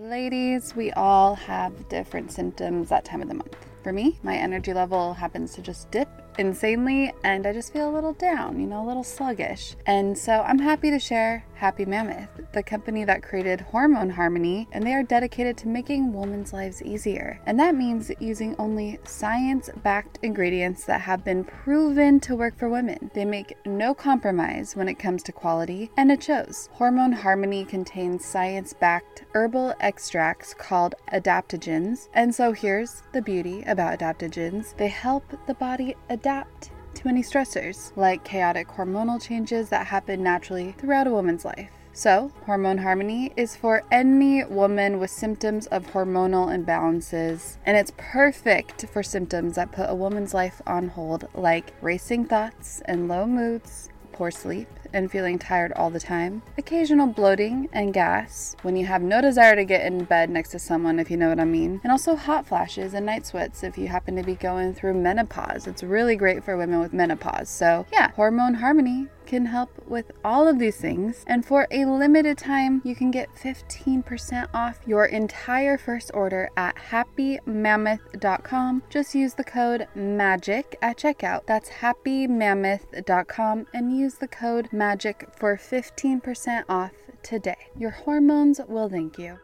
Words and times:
Ladies, 0.00 0.74
we 0.74 0.90
all 0.92 1.34
have 1.34 1.90
different 1.90 2.32
symptoms 2.32 2.88
that 2.88 3.04
time 3.04 3.20
of 3.20 3.28
the 3.28 3.34
month. 3.34 3.54
For 3.82 3.92
me, 3.92 4.18
my 4.22 4.34
energy 4.34 4.72
level 4.72 5.12
happens 5.12 5.52
to 5.56 5.60
just 5.60 5.90
dip 5.90 6.08
insanely 6.38 7.12
and 7.22 7.46
I 7.46 7.52
just 7.52 7.70
feel 7.70 7.90
a 7.90 7.92
little 7.92 8.14
down, 8.14 8.58
you 8.58 8.66
know, 8.66 8.82
a 8.82 8.86
little 8.86 9.04
sluggish. 9.04 9.76
And 9.84 10.16
so 10.16 10.40
I'm 10.40 10.58
happy 10.58 10.90
to 10.90 10.98
share 10.98 11.44
Happy 11.60 11.84
Mammoth, 11.84 12.30
the 12.52 12.62
company 12.62 13.04
that 13.04 13.22
created 13.22 13.60
Hormone 13.60 14.08
Harmony, 14.08 14.66
and 14.72 14.82
they 14.82 14.94
are 14.94 15.02
dedicated 15.02 15.58
to 15.58 15.68
making 15.68 16.10
women's 16.10 16.54
lives 16.54 16.80
easier. 16.80 17.38
And 17.44 17.60
that 17.60 17.74
means 17.74 18.10
using 18.18 18.56
only 18.58 18.98
science 19.04 19.68
backed 19.82 20.18
ingredients 20.22 20.86
that 20.86 21.02
have 21.02 21.22
been 21.22 21.44
proven 21.44 22.18
to 22.20 22.34
work 22.34 22.58
for 22.58 22.70
women. 22.70 23.10
They 23.12 23.26
make 23.26 23.58
no 23.66 23.92
compromise 23.92 24.74
when 24.74 24.88
it 24.88 24.98
comes 24.98 25.22
to 25.24 25.32
quality, 25.32 25.90
and 25.98 26.10
it 26.10 26.22
shows. 26.22 26.70
Hormone 26.72 27.12
Harmony 27.12 27.66
contains 27.66 28.24
science 28.24 28.72
backed 28.72 29.26
herbal 29.34 29.74
extracts 29.80 30.54
called 30.54 30.94
adaptogens. 31.12 32.08
And 32.14 32.34
so 32.34 32.52
here's 32.52 33.02
the 33.12 33.20
beauty 33.20 33.64
about 33.66 33.98
adaptogens 33.98 34.74
they 34.78 34.88
help 34.88 35.24
the 35.46 35.54
body 35.54 35.94
adapt 36.08 36.70
to 37.00 37.08
any 37.08 37.22
stressors, 37.22 37.96
like 37.96 38.24
chaotic 38.24 38.68
hormonal 38.68 39.20
changes 39.20 39.70
that 39.70 39.86
happen 39.86 40.22
naturally 40.22 40.72
throughout 40.72 41.06
a 41.06 41.10
woman's 41.10 41.44
life. 41.46 41.70
So, 41.92 42.30
Hormone 42.46 42.78
Harmony 42.78 43.32
is 43.36 43.56
for 43.56 43.82
any 43.90 44.44
woman 44.44 44.98
with 44.98 45.10
symptoms 45.10 45.66
of 45.68 45.88
hormonal 45.88 46.48
imbalances, 46.48 47.56
and 47.64 47.76
it's 47.76 47.92
perfect 47.96 48.86
for 48.86 49.02
symptoms 49.02 49.56
that 49.56 49.72
put 49.72 49.90
a 49.90 49.94
woman's 49.94 50.34
life 50.34 50.60
on 50.66 50.88
hold, 50.88 51.26
like 51.34 51.72
racing 51.80 52.26
thoughts 52.26 52.82
and 52.84 53.08
low 53.08 53.26
moods, 53.26 53.88
poor 54.12 54.30
sleep, 54.30 54.68
and 54.92 55.10
feeling 55.10 55.38
tired 55.38 55.72
all 55.72 55.90
the 55.90 56.00
time, 56.00 56.42
occasional 56.58 57.06
bloating 57.06 57.68
and 57.72 57.94
gas 57.94 58.56
when 58.62 58.76
you 58.76 58.86
have 58.86 59.02
no 59.02 59.20
desire 59.20 59.56
to 59.56 59.64
get 59.64 59.84
in 59.84 60.04
bed 60.04 60.30
next 60.30 60.50
to 60.50 60.58
someone, 60.58 60.98
if 60.98 61.10
you 61.10 61.16
know 61.16 61.28
what 61.28 61.40
I 61.40 61.44
mean, 61.44 61.80
and 61.82 61.92
also 61.92 62.16
hot 62.16 62.46
flashes 62.46 62.94
and 62.94 63.06
night 63.06 63.26
sweats 63.26 63.62
if 63.62 63.78
you 63.78 63.88
happen 63.88 64.16
to 64.16 64.22
be 64.22 64.34
going 64.34 64.74
through 64.74 64.94
menopause. 64.94 65.66
It's 65.66 65.82
really 65.82 66.16
great 66.16 66.44
for 66.44 66.56
women 66.56 66.80
with 66.80 66.92
menopause. 66.92 67.48
So, 67.48 67.86
yeah, 67.92 68.10
hormone 68.12 68.54
harmony 68.54 69.08
can 69.30 69.46
help 69.46 69.70
with 69.86 70.10
all 70.24 70.48
of 70.48 70.58
these 70.58 70.76
things. 70.76 71.24
And 71.28 71.46
for 71.46 71.68
a 71.70 71.84
limited 71.84 72.36
time, 72.36 72.82
you 72.84 72.96
can 72.96 73.12
get 73.12 73.32
15% 73.36 74.48
off 74.52 74.80
your 74.84 75.04
entire 75.04 75.78
first 75.78 76.10
order 76.12 76.50
at 76.56 76.74
happymammoth.com. 76.74 78.82
Just 78.90 79.14
use 79.14 79.34
the 79.34 79.44
code 79.44 79.86
MAGIC 79.94 80.74
at 80.82 80.98
checkout. 80.98 81.46
That's 81.46 81.70
happymammoth.com 81.70 83.66
and 83.72 83.96
use 83.96 84.14
the 84.14 84.26
code 84.26 84.68
MAGIC 84.72 85.28
for 85.36 85.56
15% 85.56 86.64
off 86.68 86.90
today. 87.22 87.68
Your 87.78 87.92
hormones 87.92 88.60
will 88.66 88.88
thank 88.88 89.16
you. 89.16 89.38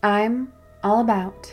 I'm 0.00 0.52
all 0.84 1.00
about 1.00 1.52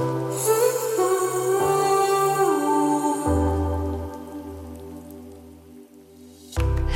Yeah. 0.00 0.49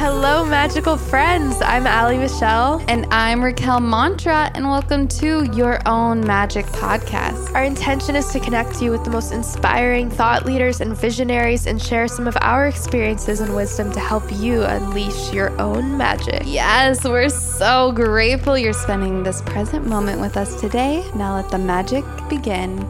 Hello, 0.06 0.44
magical 0.44 0.98
friends. 0.98 1.56
I'm 1.62 1.86
Allie 1.86 2.18
Michelle. 2.18 2.84
And 2.88 3.06
I'm 3.10 3.42
Raquel 3.42 3.80
Mantra, 3.80 4.50
and 4.54 4.66
welcome 4.66 5.08
to 5.08 5.50
Your 5.54 5.80
Own 5.88 6.20
Magic 6.26 6.66
Podcast. 6.66 7.54
Our 7.54 7.64
intention 7.64 8.14
is 8.14 8.28
to 8.32 8.38
connect 8.38 8.82
you 8.82 8.90
with 8.90 9.02
the 9.02 9.10
most 9.10 9.32
inspiring 9.32 10.10
thought 10.10 10.44
leaders 10.44 10.82
and 10.82 10.94
visionaries 10.94 11.66
and 11.66 11.80
share 11.80 12.06
some 12.06 12.28
of 12.28 12.36
our 12.42 12.66
experiences 12.66 13.40
and 13.40 13.56
wisdom 13.56 13.92
to 13.92 13.98
help 13.98 14.30
you 14.30 14.62
unleash 14.64 15.32
your 15.32 15.58
own 15.58 15.96
magic. 15.96 16.42
Yes, 16.44 17.02
we're 17.02 17.30
so 17.30 17.90
grateful 17.92 18.58
you're 18.58 18.74
spending 18.74 19.22
this 19.22 19.40
present 19.40 19.86
moment 19.86 20.20
with 20.20 20.36
us 20.36 20.60
today. 20.60 21.02
Now 21.14 21.36
let 21.36 21.50
the 21.50 21.56
magic 21.56 22.04
begin. 22.28 22.86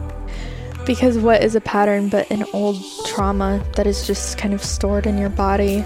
Because 0.85 1.17
what 1.17 1.41
is 1.41 1.55
a 1.55 1.61
pattern 1.61 2.09
but 2.09 2.29
an 2.29 2.43
old 2.51 2.75
trauma 3.05 3.63
that 3.77 3.87
is 3.87 4.05
just 4.05 4.37
kind 4.37 4.53
of 4.53 4.61
stored 4.61 5.07
in 5.07 5.17
your 5.17 5.29
body? 5.29 5.85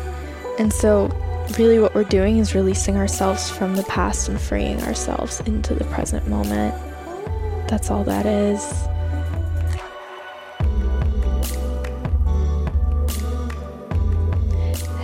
And 0.60 0.74
so, 0.74 1.08
really, 1.58 1.80
what 1.80 1.96
we're 1.96 2.04
doing 2.04 2.38
is 2.38 2.54
releasing 2.54 2.98
ourselves 2.98 3.50
from 3.50 3.78
the 3.78 3.84
past 3.84 4.28
and 4.28 4.40
freeing 4.40 4.84
ourselves 4.84 5.40
into 5.46 5.74
the 5.74 5.86
present 5.86 6.28
moment. 6.28 6.76
That's 7.70 7.90
all 7.90 8.04
that 8.04 8.26
is. 8.26 8.62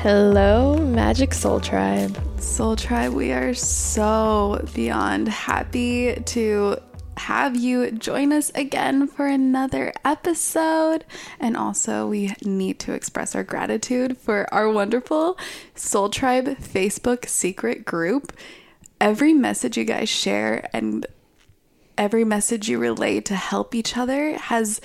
Hello, 0.01 0.75
Magic 0.77 1.33
Soul 1.33 1.61
Tribe. 1.61 2.17
Soul 2.37 2.75
Tribe, 2.75 3.13
we 3.13 3.31
are 3.31 3.53
so 3.53 4.61
beyond 4.73 5.29
happy 5.29 6.15
to 6.15 6.77
have 7.17 7.55
you 7.55 7.91
join 7.91 8.31
us 8.31 8.51
again 8.55 9.07
for 9.07 9.27
another 9.27 9.93
episode. 10.03 11.05
And 11.39 11.55
also, 11.55 12.07
we 12.07 12.33
need 12.43 12.79
to 12.79 12.93
express 12.93 13.35
our 13.35 13.43
gratitude 13.43 14.17
for 14.17 14.51
our 14.53 14.69
wonderful 14.69 15.37
Soul 15.75 16.09
Tribe 16.09 16.57
Facebook 16.59 17.27
secret 17.27 17.85
group. 17.85 18.33
Every 18.99 19.33
message 19.33 19.77
you 19.77 19.83
guys 19.83 20.09
share 20.09 20.69
and 20.73 21.05
every 21.97 22.25
message 22.25 22.69
you 22.69 22.77
relay 22.77 23.21
to 23.21 23.35
help 23.35 23.73
each 23.75 23.97
other 23.97 24.37
has 24.37 24.81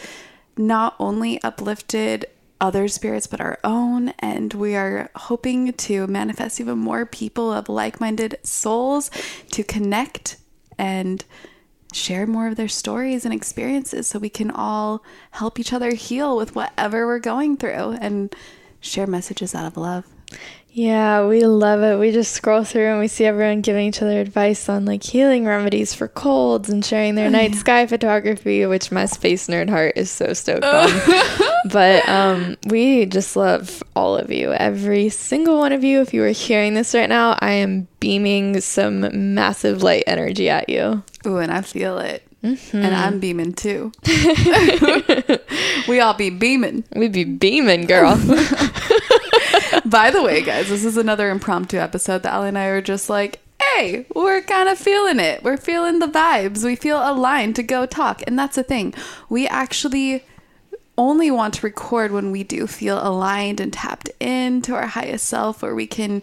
not 0.56 0.94
only 0.98 1.42
uplifted 1.42 2.26
other 2.60 2.88
spirits 2.88 3.26
but 3.26 3.40
our 3.40 3.58
own. 3.64 4.10
And 4.18 4.52
we 4.54 4.76
are 4.76 5.10
hoping 5.14 5.72
to 5.72 6.06
manifest 6.06 6.60
even 6.60 6.78
more 6.78 7.06
people 7.06 7.52
of 7.52 7.68
like 7.68 8.00
minded 8.00 8.38
souls 8.42 9.10
to 9.52 9.64
connect 9.64 10.36
and 10.78 11.24
share 11.92 12.26
more 12.26 12.48
of 12.48 12.56
their 12.56 12.68
stories 12.68 13.24
and 13.24 13.34
experiences 13.34 14.06
so 14.06 14.18
we 14.18 14.28
can 14.28 14.50
all 14.50 15.02
help 15.32 15.58
each 15.58 15.72
other 15.72 15.94
heal 15.94 16.36
with 16.36 16.54
whatever 16.54 17.06
we're 17.06 17.18
going 17.18 17.56
through 17.56 17.98
and 18.00 18.34
share 18.80 19.06
messages 19.06 19.54
out 19.54 19.66
of 19.66 19.76
love. 19.76 20.04
Yeah, 20.72 21.26
we 21.26 21.44
love 21.44 21.82
it. 21.82 21.98
We 21.98 22.12
just 22.12 22.32
scroll 22.32 22.62
through 22.62 22.86
and 22.86 23.00
we 23.00 23.08
see 23.08 23.24
everyone 23.24 23.60
giving 23.60 23.88
each 23.88 24.00
other 24.02 24.20
advice 24.20 24.68
on 24.68 24.84
like 24.84 25.02
healing 25.02 25.44
remedies 25.44 25.94
for 25.94 26.06
colds 26.06 26.70
and 26.70 26.84
sharing 26.84 27.16
their 27.16 27.28
night 27.28 27.56
sky 27.56 27.86
photography, 27.86 28.64
which 28.66 28.92
my 28.92 29.06
space 29.06 29.48
nerd 29.48 29.68
heart 29.68 29.94
is 29.96 30.12
so 30.12 30.32
stoked 30.32 30.64
on. 30.64 30.88
but 31.72 32.08
um, 32.08 32.56
we 32.66 33.04
just 33.06 33.34
love 33.34 33.82
all 33.96 34.16
of 34.16 34.30
you, 34.30 34.52
every 34.52 35.08
single 35.08 35.58
one 35.58 35.72
of 35.72 35.82
you. 35.82 36.00
If 36.00 36.14
you 36.14 36.22
are 36.22 36.28
hearing 36.28 36.74
this 36.74 36.94
right 36.94 37.08
now, 37.08 37.36
I 37.40 37.52
am 37.52 37.88
beaming 37.98 38.60
some 38.60 39.34
massive 39.34 39.82
light 39.82 40.04
energy 40.06 40.48
at 40.48 40.68
you. 40.68 41.02
Ooh, 41.26 41.38
and 41.38 41.52
I 41.52 41.60
feel 41.62 41.98
it. 41.98 42.22
Mm-hmm. 42.42 42.76
And 42.76 42.94
I'm 42.94 43.20
beaming 43.20 43.52
too. 43.52 43.92
we 45.88 46.00
all 46.00 46.14
be 46.14 46.30
beaming. 46.30 46.84
We 46.94 47.08
be 47.08 47.24
beaming, 47.24 47.86
girl. 47.86 48.16
By 49.84 50.10
the 50.10 50.22
way, 50.22 50.42
guys, 50.42 50.68
this 50.68 50.84
is 50.84 50.96
another 50.96 51.30
impromptu 51.30 51.76
episode 51.76 52.22
that 52.22 52.32
Allie 52.32 52.48
and 52.48 52.58
I 52.58 52.66
are 52.66 52.80
just 52.80 53.10
like, 53.10 53.40
hey, 53.60 54.06
we're 54.14 54.40
kind 54.40 54.68
of 54.68 54.78
feeling 54.78 55.20
it. 55.20 55.42
We're 55.42 55.58
feeling 55.58 55.98
the 55.98 56.06
vibes. 56.06 56.64
We 56.64 56.76
feel 56.76 56.98
aligned 56.98 57.56
to 57.56 57.62
go 57.62 57.84
talk. 57.84 58.22
And 58.26 58.38
that's 58.38 58.56
the 58.56 58.62
thing. 58.62 58.94
We 59.28 59.46
actually 59.46 60.24
only 60.96 61.30
want 61.30 61.54
to 61.54 61.66
record 61.66 62.10
when 62.12 62.30
we 62.30 62.42
do 62.42 62.66
feel 62.66 63.06
aligned 63.06 63.60
and 63.60 63.72
tapped 63.72 64.10
into 64.20 64.74
our 64.74 64.86
highest 64.86 65.26
self, 65.26 65.62
where 65.62 65.74
we 65.74 65.86
can 65.86 66.22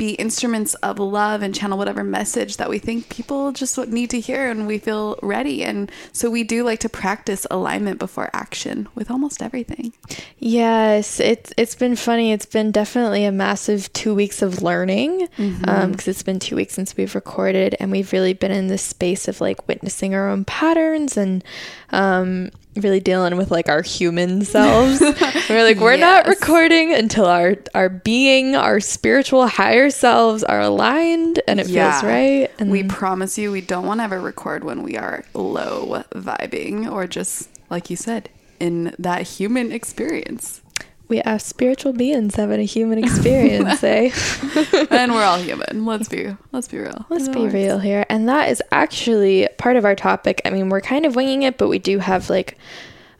be 0.00 0.12
instruments 0.12 0.72
of 0.76 0.98
love 0.98 1.42
and 1.42 1.54
channel 1.54 1.76
whatever 1.76 2.02
message 2.02 2.56
that 2.56 2.70
we 2.70 2.78
think 2.78 3.10
people 3.10 3.52
just 3.52 3.76
need 3.88 4.08
to 4.08 4.18
hear 4.18 4.50
and 4.50 4.66
we 4.66 4.78
feel 4.78 5.18
ready. 5.22 5.62
And 5.62 5.92
so 6.10 6.30
we 6.30 6.42
do 6.42 6.64
like 6.64 6.78
to 6.80 6.88
practice 6.88 7.46
alignment 7.50 7.98
before 7.98 8.30
action 8.32 8.88
with 8.94 9.10
almost 9.10 9.42
everything. 9.42 9.92
Yes, 10.38 11.20
it's 11.20 11.52
it's 11.58 11.74
been 11.74 11.96
funny. 11.96 12.32
It's 12.32 12.46
been 12.46 12.70
definitely 12.70 13.26
a 13.26 13.30
massive 13.30 13.92
two 13.92 14.14
weeks 14.14 14.40
of 14.40 14.62
learning 14.62 15.18
because 15.18 15.36
mm-hmm. 15.36 15.68
um, 15.68 15.94
it's 15.98 16.22
been 16.22 16.38
two 16.38 16.56
weeks 16.56 16.72
since 16.72 16.96
we've 16.96 17.14
recorded, 17.14 17.76
and 17.78 17.90
we've 17.90 18.10
really 18.10 18.32
been 18.32 18.52
in 18.52 18.68
this 18.68 18.82
space 18.82 19.28
of 19.28 19.42
like 19.42 19.68
witnessing 19.68 20.14
our 20.14 20.30
own 20.30 20.46
patterns 20.46 21.18
and 21.18 21.44
um, 21.90 22.50
really 22.76 23.00
dealing 23.00 23.36
with 23.36 23.50
like 23.50 23.68
our 23.68 23.82
human 23.82 24.44
selves. 24.44 25.00
we're 25.50 25.64
like, 25.64 25.78
we're 25.78 25.94
yes. 25.94 26.00
not 26.00 26.26
recording 26.26 26.94
until 26.94 27.26
our 27.26 27.56
our 27.74 27.88
being, 27.88 28.54
our 28.56 28.80
spiritual 28.80 29.46
higher 29.46 29.90
selves 29.90 30.44
are 30.44 30.60
aligned 30.60 31.40
and 31.48 31.60
it 31.60 31.68
yeah. 31.68 32.00
feels 32.00 32.04
right. 32.04 32.50
And 32.58 32.70
we 32.70 32.84
promise 32.84 33.38
you 33.38 33.50
we 33.52 33.60
don't 33.60 33.86
want 33.86 34.00
to 34.00 34.04
ever 34.04 34.20
record 34.20 34.64
when 34.64 34.82
we 34.82 34.96
are 34.96 35.24
low 35.34 36.04
vibing 36.12 36.90
or 36.90 37.06
just 37.06 37.48
like 37.70 37.90
you 37.90 37.96
said, 37.96 38.28
in 38.58 38.94
that 38.98 39.22
human 39.22 39.72
experience. 39.72 40.60
We 41.10 41.20
are 41.22 41.40
spiritual 41.40 41.92
beings 41.92 42.36
having 42.36 42.60
a 42.60 42.64
human 42.64 43.02
experience, 43.02 43.82
eh? 43.82 44.12
and 44.92 45.12
we're 45.12 45.24
all 45.24 45.38
human. 45.38 45.84
Let's 45.84 46.08
be 46.08 46.36
let's 46.52 46.68
be 46.68 46.78
real. 46.78 47.04
Let's 47.08 47.28
be 47.28 47.48
real 47.48 47.80
here. 47.80 48.06
And 48.08 48.28
that 48.28 48.48
is 48.48 48.62
actually 48.70 49.48
part 49.58 49.74
of 49.74 49.84
our 49.84 49.96
topic. 49.96 50.40
I 50.44 50.50
mean, 50.50 50.68
we're 50.68 50.80
kind 50.80 51.04
of 51.04 51.16
winging 51.16 51.42
it, 51.42 51.58
but 51.58 51.66
we 51.66 51.80
do 51.80 51.98
have 51.98 52.30
like 52.30 52.56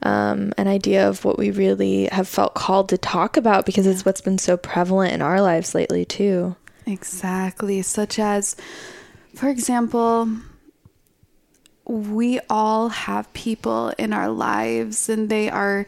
um, 0.02 0.52
an 0.56 0.68
idea 0.68 1.08
of 1.08 1.24
what 1.24 1.36
we 1.36 1.50
really 1.50 2.06
have 2.12 2.28
felt 2.28 2.54
called 2.54 2.88
to 2.90 2.96
talk 2.96 3.36
about 3.36 3.66
because 3.66 3.88
it's 3.88 4.04
what's 4.04 4.20
been 4.20 4.38
so 4.38 4.56
prevalent 4.56 5.12
in 5.12 5.20
our 5.20 5.40
lives 5.40 5.74
lately 5.74 6.04
too. 6.04 6.54
Exactly. 6.86 7.82
Such 7.82 8.20
as, 8.20 8.54
for 9.34 9.48
example, 9.48 10.28
we 11.86 12.38
all 12.48 12.90
have 12.90 13.32
people 13.32 13.88
in 13.98 14.12
our 14.12 14.28
lives 14.30 15.08
and 15.08 15.28
they 15.28 15.50
are 15.50 15.86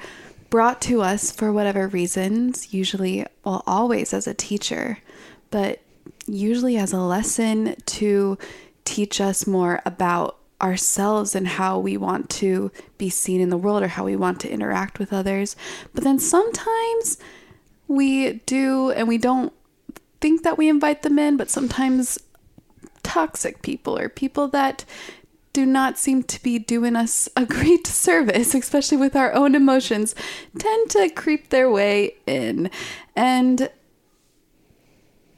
brought 0.53 0.83
to 0.83 1.01
us 1.01 1.33
for 1.33 1.51
whatever 1.51 1.89
reasons, 1.89 2.75
usually, 2.75 3.25
well, 3.43 3.65
always 3.67 4.13
as 4.13 4.27
a 4.27 4.35
teacher, 4.35 4.99
but 5.51 5.81
usually 6.27 6.77
as 6.77 6.93
a 6.93 7.01
lesson 7.01 7.75
to 7.87 8.37
teach 8.85 9.19
us 9.19 9.47
more 9.47 9.81
about 9.87 10.37
ourselves 10.61 11.35
and 11.35 11.49
how 11.49 11.79
we 11.79 11.97
want 11.97 12.29
to 12.29 12.71
be 12.99 13.09
seen 13.09 13.41
in 13.41 13.49
the 13.49 13.57
world 13.57 13.83
or 13.83 13.89
how 13.89 14.05
we 14.05 14.15
want 14.15 14.41
to 14.41 14.53
interact 14.53 14.99
with 14.99 15.11
others. 15.11 15.57
But 15.95 16.05
then 16.05 16.19
sometimes 16.19 17.17
we 17.89 18.35
do, 18.45 18.91
and 18.91 19.09
we 19.09 19.17
don't 19.17 19.55
think 20.21 20.43
that 20.43 20.59
we 20.59 20.69
invite 20.69 21.01
them 21.01 21.19
in, 21.19 21.39
but 21.39 21.49
sometimes 21.49 22.19
toxic 23.03 23.63
people 23.63 23.99
or 23.99 24.11
people 24.11 24.49
that 24.49 24.85
do 25.53 25.67
not 25.67 25.99
seem 25.99 26.23
to 26.25 26.43
be 26.43 26.59
doing 26.59 26.97
us 26.97 27.29
a 27.37 27.47
great 27.47 27.87
service, 27.87 28.55
especially 28.55 28.97
with 28.97 29.17
our 29.17 29.33
own 29.35 29.55
emotions, 29.55 30.15
tend 30.59 30.91
to 30.91 31.09
creep 31.11 31.51
their 31.51 31.71
way 31.71 32.15
in. 32.27 32.71
And 33.15 33.71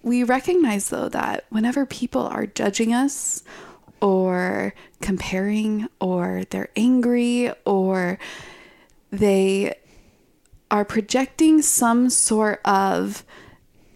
we 0.02 0.22
recognize, 0.22 0.90
though, 0.90 1.08
that 1.08 1.46
whenever 1.48 1.86
people 1.86 2.22
are 2.22 2.46
judging 2.46 2.92
us 2.92 3.42
or 4.00 4.74
comparing, 5.00 5.88
or 5.98 6.42
they're 6.50 6.68
angry, 6.76 7.50
or 7.64 8.18
they 9.10 9.74
are 10.70 10.84
projecting 10.84 11.62
some 11.62 12.10
sort 12.10 12.60
of 12.64 13.24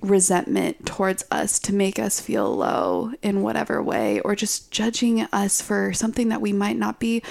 resentment 0.00 0.86
towards 0.86 1.24
us 1.30 1.58
to 1.58 1.74
make 1.74 1.98
us 1.98 2.20
feel 2.20 2.54
low 2.54 3.12
in 3.22 3.42
whatever 3.42 3.82
way, 3.82 4.20
or 4.20 4.36
just 4.36 4.70
judging 4.70 5.22
us 5.32 5.60
for 5.60 5.92
something 5.92 6.28
that 6.28 6.40
we 6.40 6.52
might 6.52 6.76
not 6.76 7.00
be, 7.00 7.22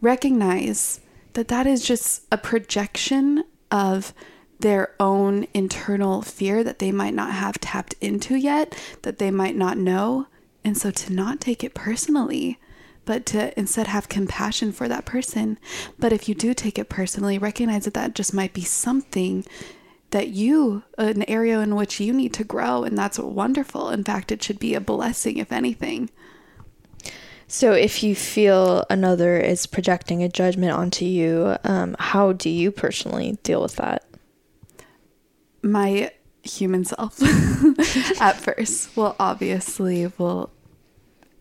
recognize 0.00 1.00
that 1.32 1.48
that 1.48 1.66
is 1.66 1.84
just 1.84 2.22
a 2.30 2.38
projection 2.38 3.44
of 3.70 4.12
their 4.60 4.94
own 5.00 5.46
internal 5.54 6.22
fear 6.22 6.62
that 6.62 6.78
they 6.78 6.92
might 6.92 7.14
not 7.14 7.32
have 7.32 7.58
tapped 7.58 7.94
into 8.00 8.36
yet, 8.36 8.76
that 9.02 9.18
they 9.18 9.30
might 9.30 9.56
not 9.56 9.76
know. 9.76 10.26
And 10.64 10.78
so 10.78 10.92
to 10.92 11.12
not 11.12 11.40
take 11.40 11.64
it 11.64 11.74
personally, 11.74 12.60
but 13.04 13.26
to 13.26 13.58
instead 13.58 13.88
have 13.88 14.08
compassion 14.08 14.70
for 14.70 14.86
that 14.86 15.04
person. 15.04 15.58
But 15.98 16.12
if 16.12 16.28
you 16.28 16.36
do 16.36 16.54
take 16.54 16.78
it 16.78 16.88
personally, 16.88 17.38
recognize 17.38 17.84
that 17.84 17.94
that 17.94 18.14
just 18.14 18.32
might 18.32 18.52
be 18.52 18.62
something 18.62 19.44
that 20.12 20.28
you, 20.28 20.84
an 20.96 21.28
area 21.28 21.60
in 21.60 21.74
which 21.74 22.00
you 22.00 22.12
need 22.12 22.32
to 22.34 22.44
grow, 22.44 22.84
and 22.84 22.96
that's 22.96 23.18
wonderful. 23.18 23.90
In 23.90 24.04
fact, 24.04 24.30
it 24.30 24.42
should 24.42 24.58
be 24.58 24.74
a 24.74 24.80
blessing, 24.80 25.38
if 25.38 25.50
anything. 25.50 26.10
So, 27.48 27.72
if 27.72 28.02
you 28.02 28.14
feel 28.14 28.84
another 28.88 29.38
is 29.38 29.66
projecting 29.66 30.22
a 30.22 30.28
judgment 30.28 30.72
onto 30.72 31.04
you, 31.04 31.56
um, 31.64 31.96
how 31.98 32.32
do 32.32 32.48
you 32.48 32.70
personally 32.70 33.38
deal 33.42 33.60
with 33.60 33.76
that? 33.76 34.06
My 35.62 36.12
human 36.42 36.84
self 36.84 37.22
at 38.20 38.36
first 38.40 38.96
will 38.96 39.16
obviously 39.20 40.10
will 40.18 40.50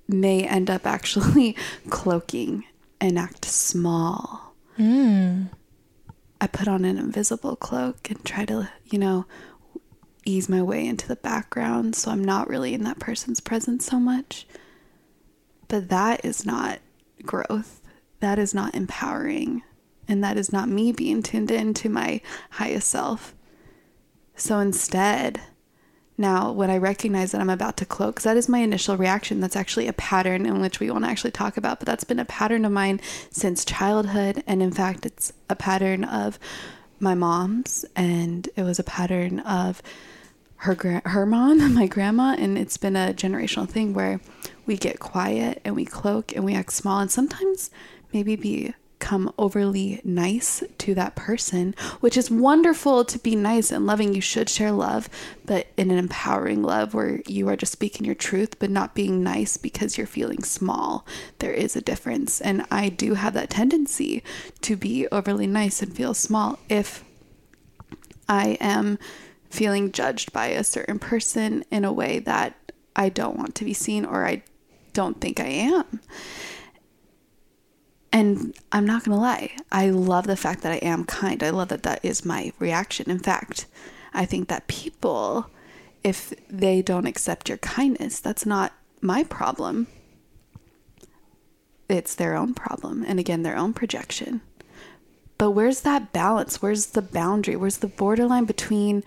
may 0.07 0.43
end 0.43 0.69
up 0.69 0.85
actually 0.85 1.55
cloaking 1.89 2.65
and 2.99 3.17
act 3.17 3.45
small. 3.45 4.53
Mm. 4.77 5.49
I 6.41 6.47
put 6.47 6.67
on 6.67 6.85
an 6.85 6.97
invisible 6.97 7.55
cloak 7.55 8.09
and 8.09 8.25
try 8.25 8.45
to, 8.45 8.67
you 8.85 8.97
know, 8.97 9.27
ease 10.25 10.49
my 10.49 10.63
way 10.63 10.87
into 10.87 11.07
the 11.07 11.15
background 11.15 11.95
so 11.95 12.09
I'm 12.09 12.23
not 12.23 12.49
really 12.49 12.73
in 12.73 12.83
that 12.83 12.97
person's 12.99 13.39
presence 13.39 13.85
so 13.85 13.99
much. 13.99 14.47
But 15.67 15.89
that 15.89 16.25
is 16.25 16.43
not 16.43 16.79
growth. 17.21 17.81
That 18.21 18.39
is 18.39 18.55
not 18.55 18.73
empowering. 18.73 19.61
And 20.07 20.23
that 20.23 20.35
is 20.35 20.51
not 20.51 20.67
me 20.67 20.91
being 20.91 21.21
tuned 21.21 21.51
into 21.51 21.89
my 21.89 22.21
highest 22.49 22.87
self. 22.87 23.35
So 24.35 24.57
instead, 24.57 25.39
now, 26.17 26.51
when 26.51 26.69
I 26.69 26.77
recognize 26.77 27.31
that 27.31 27.41
I'm 27.41 27.49
about 27.49 27.77
to 27.77 27.85
cloak, 27.85 28.15
because 28.15 28.25
that 28.25 28.37
is 28.37 28.49
my 28.49 28.59
initial 28.59 28.97
reaction, 28.97 29.39
that's 29.39 29.55
actually 29.55 29.87
a 29.87 29.93
pattern 29.93 30.45
in 30.45 30.61
which 30.61 30.79
we 30.79 30.91
want 30.91 31.03
to 31.05 31.09
actually 31.09 31.31
talk 31.31 31.57
about, 31.57 31.79
but 31.79 31.87
that's 31.87 32.03
been 32.03 32.19
a 32.19 32.25
pattern 32.25 32.65
of 32.65 32.71
mine 32.71 32.99
since 33.31 33.65
childhood. 33.65 34.43
And 34.45 34.61
in 34.61 34.71
fact, 34.71 35.05
it's 35.05 35.33
a 35.49 35.55
pattern 35.55 36.03
of 36.03 36.37
my 36.99 37.15
mom's, 37.15 37.85
and 37.95 38.47
it 38.55 38.63
was 38.63 38.77
a 38.77 38.83
pattern 38.83 39.39
of 39.39 39.81
her 40.57 40.75
gra- 40.75 41.01
her 41.05 41.25
mom, 41.25 41.73
my 41.73 41.87
grandma, 41.87 42.35
and 42.37 42.57
it's 42.57 42.77
been 42.77 42.95
a 42.95 43.13
generational 43.13 43.67
thing 43.67 43.93
where 43.93 44.19
we 44.67 44.77
get 44.77 44.99
quiet 44.99 45.59
and 45.65 45.75
we 45.75 45.85
cloak 45.85 46.35
and 46.35 46.45
we 46.45 46.53
act 46.53 46.71
small, 46.71 46.99
and 46.99 47.09
sometimes 47.09 47.71
maybe 48.13 48.35
be 48.35 48.73
become 49.01 49.33
overly 49.35 49.99
nice 50.03 50.63
to 50.77 50.93
that 50.93 51.15
person, 51.15 51.73
which 52.01 52.15
is 52.15 52.29
wonderful 52.29 53.03
to 53.03 53.17
be 53.17 53.35
nice 53.35 53.71
and 53.71 53.87
loving. 53.87 54.13
You 54.13 54.21
should 54.21 54.47
share 54.47 54.71
love, 54.71 55.09
but 55.43 55.67
in 55.75 55.89
an 55.89 55.97
empowering 55.97 56.61
love 56.61 56.93
where 56.93 57.19
you 57.25 57.49
are 57.49 57.55
just 57.55 57.71
speaking 57.71 58.05
your 58.05 58.13
truth, 58.13 58.59
but 58.59 58.69
not 58.69 58.93
being 58.93 59.23
nice 59.23 59.57
because 59.57 59.97
you're 59.97 60.05
feeling 60.05 60.43
small. 60.43 61.03
There 61.39 61.51
is 61.51 61.75
a 61.75 61.81
difference. 61.81 62.41
And 62.41 62.63
I 62.69 62.89
do 62.89 63.15
have 63.15 63.33
that 63.33 63.49
tendency 63.49 64.23
to 64.61 64.75
be 64.75 65.07
overly 65.11 65.47
nice 65.47 65.81
and 65.81 65.93
feel 65.93 66.13
small 66.13 66.59
if 66.69 67.03
I 68.29 68.55
am 68.61 68.99
feeling 69.49 69.91
judged 69.91 70.31
by 70.31 70.49
a 70.49 70.63
certain 70.63 70.99
person 70.99 71.65
in 71.71 71.85
a 71.85 71.91
way 71.91 72.19
that 72.19 72.55
I 72.95 73.09
don't 73.09 73.35
want 73.35 73.55
to 73.55 73.65
be 73.65 73.73
seen 73.73 74.05
or 74.05 74.27
I 74.27 74.43
don't 74.93 75.19
think 75.19 75.39
I 75.39 75.47
am. 75.47 76.01
And 78.13 78.53
I'm 78.71 78.85
not 78.85 79.05
going 79.05 79.15
to 79.15 79.21
lie, 79.21 79.51
I 79.71 79.89
love 79.89 80.27
the 80.27 80.35
fact 80.35 80.63
that 80.63 80.73
I 80.73 80.77
am 80.77 81.05
kind. 81.05 81.41
I 81.41 81.49
love 81.49 81.69
that 81.69 81.83
that 81.83 82.03
is 82.03 82.25
my 82.25 82.51
reaction. 82.59 83.09
In 83.09 83.19
fact, 83.19 83.67
I 84.13 84.25
think 84.25 84.49
that 84.49 84.67
people, 84.67 85.47
if 86.03 86.33
they 86.49 86.81
don't 86.81 87.05
accept 87.05 87.47
your 87.47 87.57
kindness, 87.59 88.19
that's 88.19 88.45
not 88.45 88.73
my 89.01 89.23
problem. 89.23 89.87
It's 91.87 92.15
their 92.15 92.35
own 92.35 92.53
problem. 92.53 93.05
And 93.07 93.19
again, 93.19 93.43
their 93.43 93.57
own 93.57 93.73
projection. 93.73 94.41
But 95.37 95.51
where's 95.51 95.81
that 95.81 96.13
balance? 96.13 96.61
Where's 96.61 96.87
the 96.87 97.01
boundary? 97.01 97.55
Where's 97.55 97.77
the 97.77 97.87
borderline 97.87 98.45
between 98.45 99.03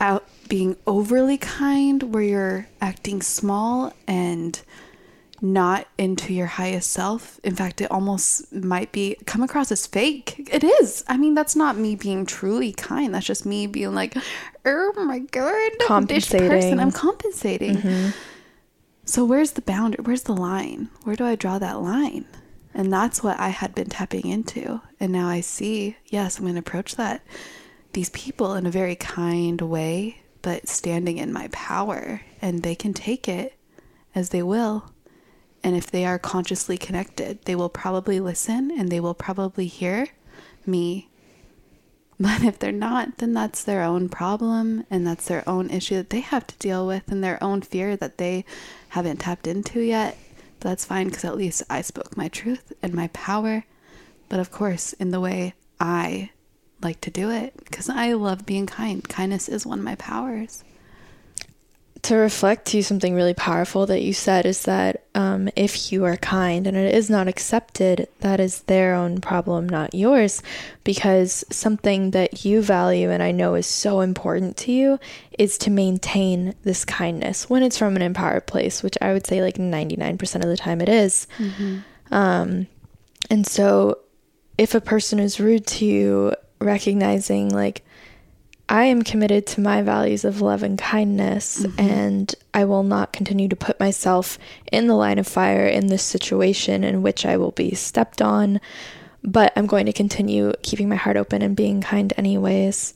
out 0.00 0.26
being 0.48 0.76
overly 0.86 1.38
kind, 1.38 2.14
where 2.14 2.22
you're 2.22 2.68
acting 2.80 3.20
small 3.22 3.92
and 4.06 4.60
not 5.40 5.86
into 5.98 6.34
your 6.34 6.46
highest 6.46 6.90
self. 6.90 7.38
In 7.44 7.54
fact, 7.54 7.80
it 7.80 7.90
almost 7.90 8.52
might 8.52 8.92
be 8.92 9.16
come 9.26 9.42
across 9.42 9.70
as 9.70 9.86
fake. 9.86 10.48
It 10.52 10.64
is. 10.64 11.04
I 11.08 11.16
mean, 11.16 11.34
that's 11.34 11.56
not 11.56 11.76
me 11.76 11.94
being 11.94 12.26
truly 12.26 12.72
kind. 12.72 13.14
That's 13.14 13.26
just 13.26 13.46
me 13.46 13.66
being 13.66 13.94
like, 13.94 14.16
oh 14.64 14.92
my 15.04 15.20
god, 15.20 15.72
compensating. 15.86 16.48
This 16.48 16.64
person. 16.64 16.80
I'm 16.80 16.92
compensating. 16.92 17.76
Mm-hmm. 17.76 18.10
So 19.04 19.24
where's 19.24 19.52
the 19.52 19.62
boundary? 19.62 20.02
Where's 20.04 20.24
the 20.24 20.34
line? 20.34 20.90
Where 21.04 21.16
do 21.16 21.24
I 21.24 21.34
draw 21.34 21.58
that 21.58 21.80
line? 21.80 22.26
And 22.74 22.92
that's 22.92 23.22
what 23.22 23.40
I 23.40 23.48
had 23.48 23.74
been 23.74 23.88
tapping 23.88 24.26
into. 24.26 24.82
And 25.00 25.12
now 25.12 25.28
I 25.28 25.40
see, 25.40 25.96
yes, 26.06 26.38
I'm 26.38 26.44
going 26.44 26.54
to 26.54 26.60
approach 26.60 26.96
that 26.96 27.22
these 27.94 28.10
people 28.10 28.54
in 28.54 28.66
a 28.66 28.70
very 28.70 28.94
kind 28.94 29.60
way, 29.62 30.20
but 30.42 30.68
standing 30.68 31.16
in 31.16 31.32
my 31.32 31.48
power, 31.52 32.20
and 32.42 32.62
they 32.62 32.74
can 32.74 32.92
take 32.92 33.26
it 33.26 33.54
as 34.14 34.28
they 34.28 34.42
will 34.42 34.92
and 35.62 35.76
if 35.76 35.90
they 35.90 36.04
are 36.04 36.18
consciously 36.18 36.78
connected, 36.78 37.44
they 37.44 37.54
will 37.54 37.68
probably 37.68 38.20
listen 38.20 38.70
and 38.70 38.90
they 38.90 39.00
will 39.00 39.14
probably 39.14 39.66
hear 39.66 40.08
me. 40.66 41.08
But 42.20 42.42
if 42.42 42.58
they're 42.58 42.72
not, 42.72 43.18
then 43.18 43.32
that's 43.32 43.62
their 43.62 43.82
own 43.82 44.08
problem 44.08 44.84
and 44.90 45.06
that's 45.06 45.26
their 45.28 45.48
own 45.48 45.70
issue 45.70 45.94
that 45.96 46.10
they 46.10 46.20
have 46.20 46.46
to 46.48 46.56
deal 46.58 46.84
with 46.86 47.10
and 47.12 47.22
their 47.22 47.42
own 47.42 47.62
fear 47.62 47.96
that 47.96 48.18
they 48.18 48.44
haven't 48.88 49.18
tapped 49.18 49.46
into 49.46 49.80
yet. 49.80 50.18
But 50.58 50.70
that's 50.70 50.84
fine 50.84 51.08
because 51.08 51.24
at 51.24 51.36
least 51.36 51.62
I 51.70 51.80
spoke 51.80 52.16
my 52.16 52.26
truth 52.26 52.72
and 52.82 52.92
my 52.92 53.06
power. 53.08 53.64
But 54.28 54.40
of 54.40 54.50
course, 54.50 54.94
in 54.94 55.12
the 55.12 55.20
way 55.20 55.54
I 55.78 56.30
like 56.82 57.00
to 57.02 57.10
do 57.10 57.30
it 57.30 57.54
because 57.64 57.88
I 57.88 58.12
love 58.12 58.46
being 58.46 58.66
kind. 58.66 59.08
Kindness 59.08 59.48
is 59.48 59.66
one 59.66 59.78
of 59.78 59.84
my 59.84 59.94
powers 59.94 60.64
to 62.08 62.16
reflect 62.16 62.64
to 62.64 62.82
something 62.82 63.14
really 63.14 63.34
powerful 63.34 63.84
that 63.84 64.00
you 64.00 64.14
said 64.14 64.46
is 64.46 64.62
that 64.62 65.04
um, 65.14 65.50
if 65.54 65.92
you 65.92 66.06
are 66.06 66.16
kind 66.16 66.66
and 66.66 66.74
it 66.74 66.94
is 66.94 67.10
not 67.10 67.28
accepted, 67.28 68.08
that 68.20 68.40
is 68.40 68.62
their 68.62 68.94
own 68.94 69.20
problem, 69.20 69.68
not 69.68 69.92
yours. 69.92 70.42
Because 70.84 71.44
something 71.50 72.12
that 72.12 72.46
you 72.46 72.62
value 72.62 73.10
and 73.10 73.22
I 73.22 73.30
know 73.30 73.54
is 73.56 73.66
so 73.66 74.00
important 74.00 74.56
to 74.58 74.72
you 74.72 74.98
is 75.38 75.58
to 75.58 75.70
maintain 75.70 76.54
this 76.62 76.86
kindness 76.86 77.50
when 77.50 77.62
it's 77.62 77.76
from 77.76 77.94
an 77.94 78.00
empowered 78.00 78.46
place, 78.46 78.82
which 78.82 78.96
I 79.02 79.12
would 79.12 79.26
say 79.26 79.42
like 79.42 79.56
99% 79.56 80.36
of 80.36 80.48
the 80.48 80.56
time 80.56 80.80
it 80.80 80.88
is. 80.88 81.26
Mm-hmm. 81.36 81.78
Um, 82.10 82.68
and 83.28 83.46
so 83.46 83.98
if 84.56 84.74
a 84.74 84.80
person 84.80 85.18
is 85.18 85.40
rude 85.40 85.66
to 85.66 85.84
you, 85.84 86.34
recognizing 86.58 87.50
like, 87.50 87.84
I 88.68 88.84
am 88.84 89.02
committed 89.02 89.46
to 89.48 89.60
my 89.60 89.82
values 89.82 90.24
of 90.24 90.42
love 90.42 90.62
and 90.62 90.78
kindness, 90.78 91.62
mm-hmm. 91.62 91.80
and 91.80 92.34
I 92.52 92.66
will 92.66 92.82
not 92.82 93.12
continue 93.12 93.48
to 93.48 93.56
put 93.56 93.80
myself 93.80 94.38
in 94.70 94.86
the 94.86 94.94
line 94.94 95.18
of 95.18 95.26
fire 95.26 95.66
in 95.66 95.86
this 95.86 96.02
situation 96.02 96.84
in 96.84 97.02
which 97.02 97.24
I 97.24 97.38
will 97.38 97.52
be 97.52 97.74
stepped 97.74 98.20
on. 98.20 98.60
But 99.24 99.52
I'm 99.56 99.66
going 99.66 99.86
to 99.86 99.92
continue 99.92 100.52
keeping 100.62 100.88
my 100.88 100.96
heart 100.96 101.16
open 101.16 101.40
and 101.42 101.56
being 101.56 101.80
kind, 101.80 102.12
anyways. 102.16 102.94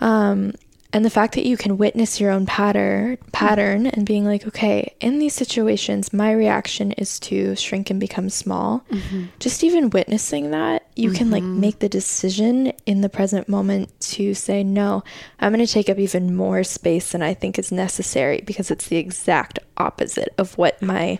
Um, 0.00 0.54
and 0.98 1.04
the 1.04 1.10
fact 1.10 1.36
that 1.36 1.46
you 1.46 1.56
can 1.56 1.78
witness 1.78 2.20
your 2.20 2.32
own 2.32 2.44
pattern 2.44 3.16
pattern 3.30 3.86
and 3.86 4.04
being 4.04 4.24
like 4.24 4.44
okay 4.44 4.92
in 4.98 5.20
these 5.20 5.32
situations 5.32 6.12
my 6.12 6.32
reaction 6.32 6.90
is 6.90 7.20
to 7.20 7.54
shrink 7.54 7.88
and 7.88 8.00
become 8.00 8.28
small 8.28 8.84
mm-hmm. 8.90 9.26
just 9.38 9.62
even 9.62 9.90
witnessing 9.90 10.50
that 10.50 10.88
you 10.96 11.10
mm-hmm. 11.10 11.18
can 11.18 11.30
like 11.30 11.44
mm-hmm. 11.44 11.60
make 11.60 11.78
the 11.78 11.88
decision 11.88 12.72
in 12.84 13.00
the 13.00 13.08
present 13.08 13.48
moment 13.48 13.88
to 14.00 14.34
say 14.34 14.64
no 14.64 15.04
i'm 15.38 15.52
going 15.52 15.64
to 15.64 15.72
take 15.72 15.88
up 15.88 16.00
even 16.00 16.34
more 16.34 16.64
space 16.64 17.12
than 17.12 17.22
i 17.22 17.32
think 17.32 17.60
is 17.60 17.70
necessary 17.70 18.40
because 18.44 18.68
it's 18.68 18.88
the 18.88 18.96
exact 18.96 19.60
opposite 19.76 20.34
of 20.36 20.58
what 20.58 20.82
my 20.82 21.16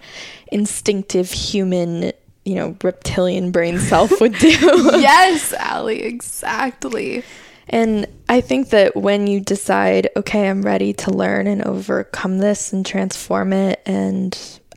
instinctive 0.51 1.31
human 1.31 2.11
you 2.45 2.57
know 2.57 2.77
reptilian 2.83 3.53
brain 3.53 3.79
self 3.79 4.21
would 4.21 4.35
do 4.39 4.49
yes 4.99 5.53
Allie 5.53 6.03
exactly 6.03 7.23
and 7.69 8.07
I 8.29 8.41
think 8.41 8.71
that 8.71 8.97
when 8.97 9.27
you 9.27 9.41
decide, 9.41 10.09
okay, 10.17 10.49
I'm 10.49 10.63
ready 10.63 10.93
to 10.95 11.11
learn 11.11 11.47
and 11.47 11.63
overcome 11.63 12.39
this 12.39 12.73
and 12.73 12.85
transform 12.85 13.53
it 13.53 13.83
and 13.85 14.33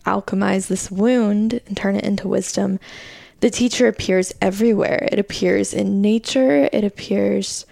alchemize 0.05 0.67
this 0.67 0.91
wound 0.91 1.62
and 1.67 1.77
turn 1.77 1.95
it 1.95 2.03
into 2.03 2.27
wisdom, 2.27 2.79
the 3.39 3.50
teacher 3.50 3.88
appears 3.88 4.33
everywhere. 4.41 5.07
It 5.12 5.19
appears 5.19 5.74
in 5.74 6.01
nature, 6.01 6.69
it 6.71 6.83
appears 6.83 7.65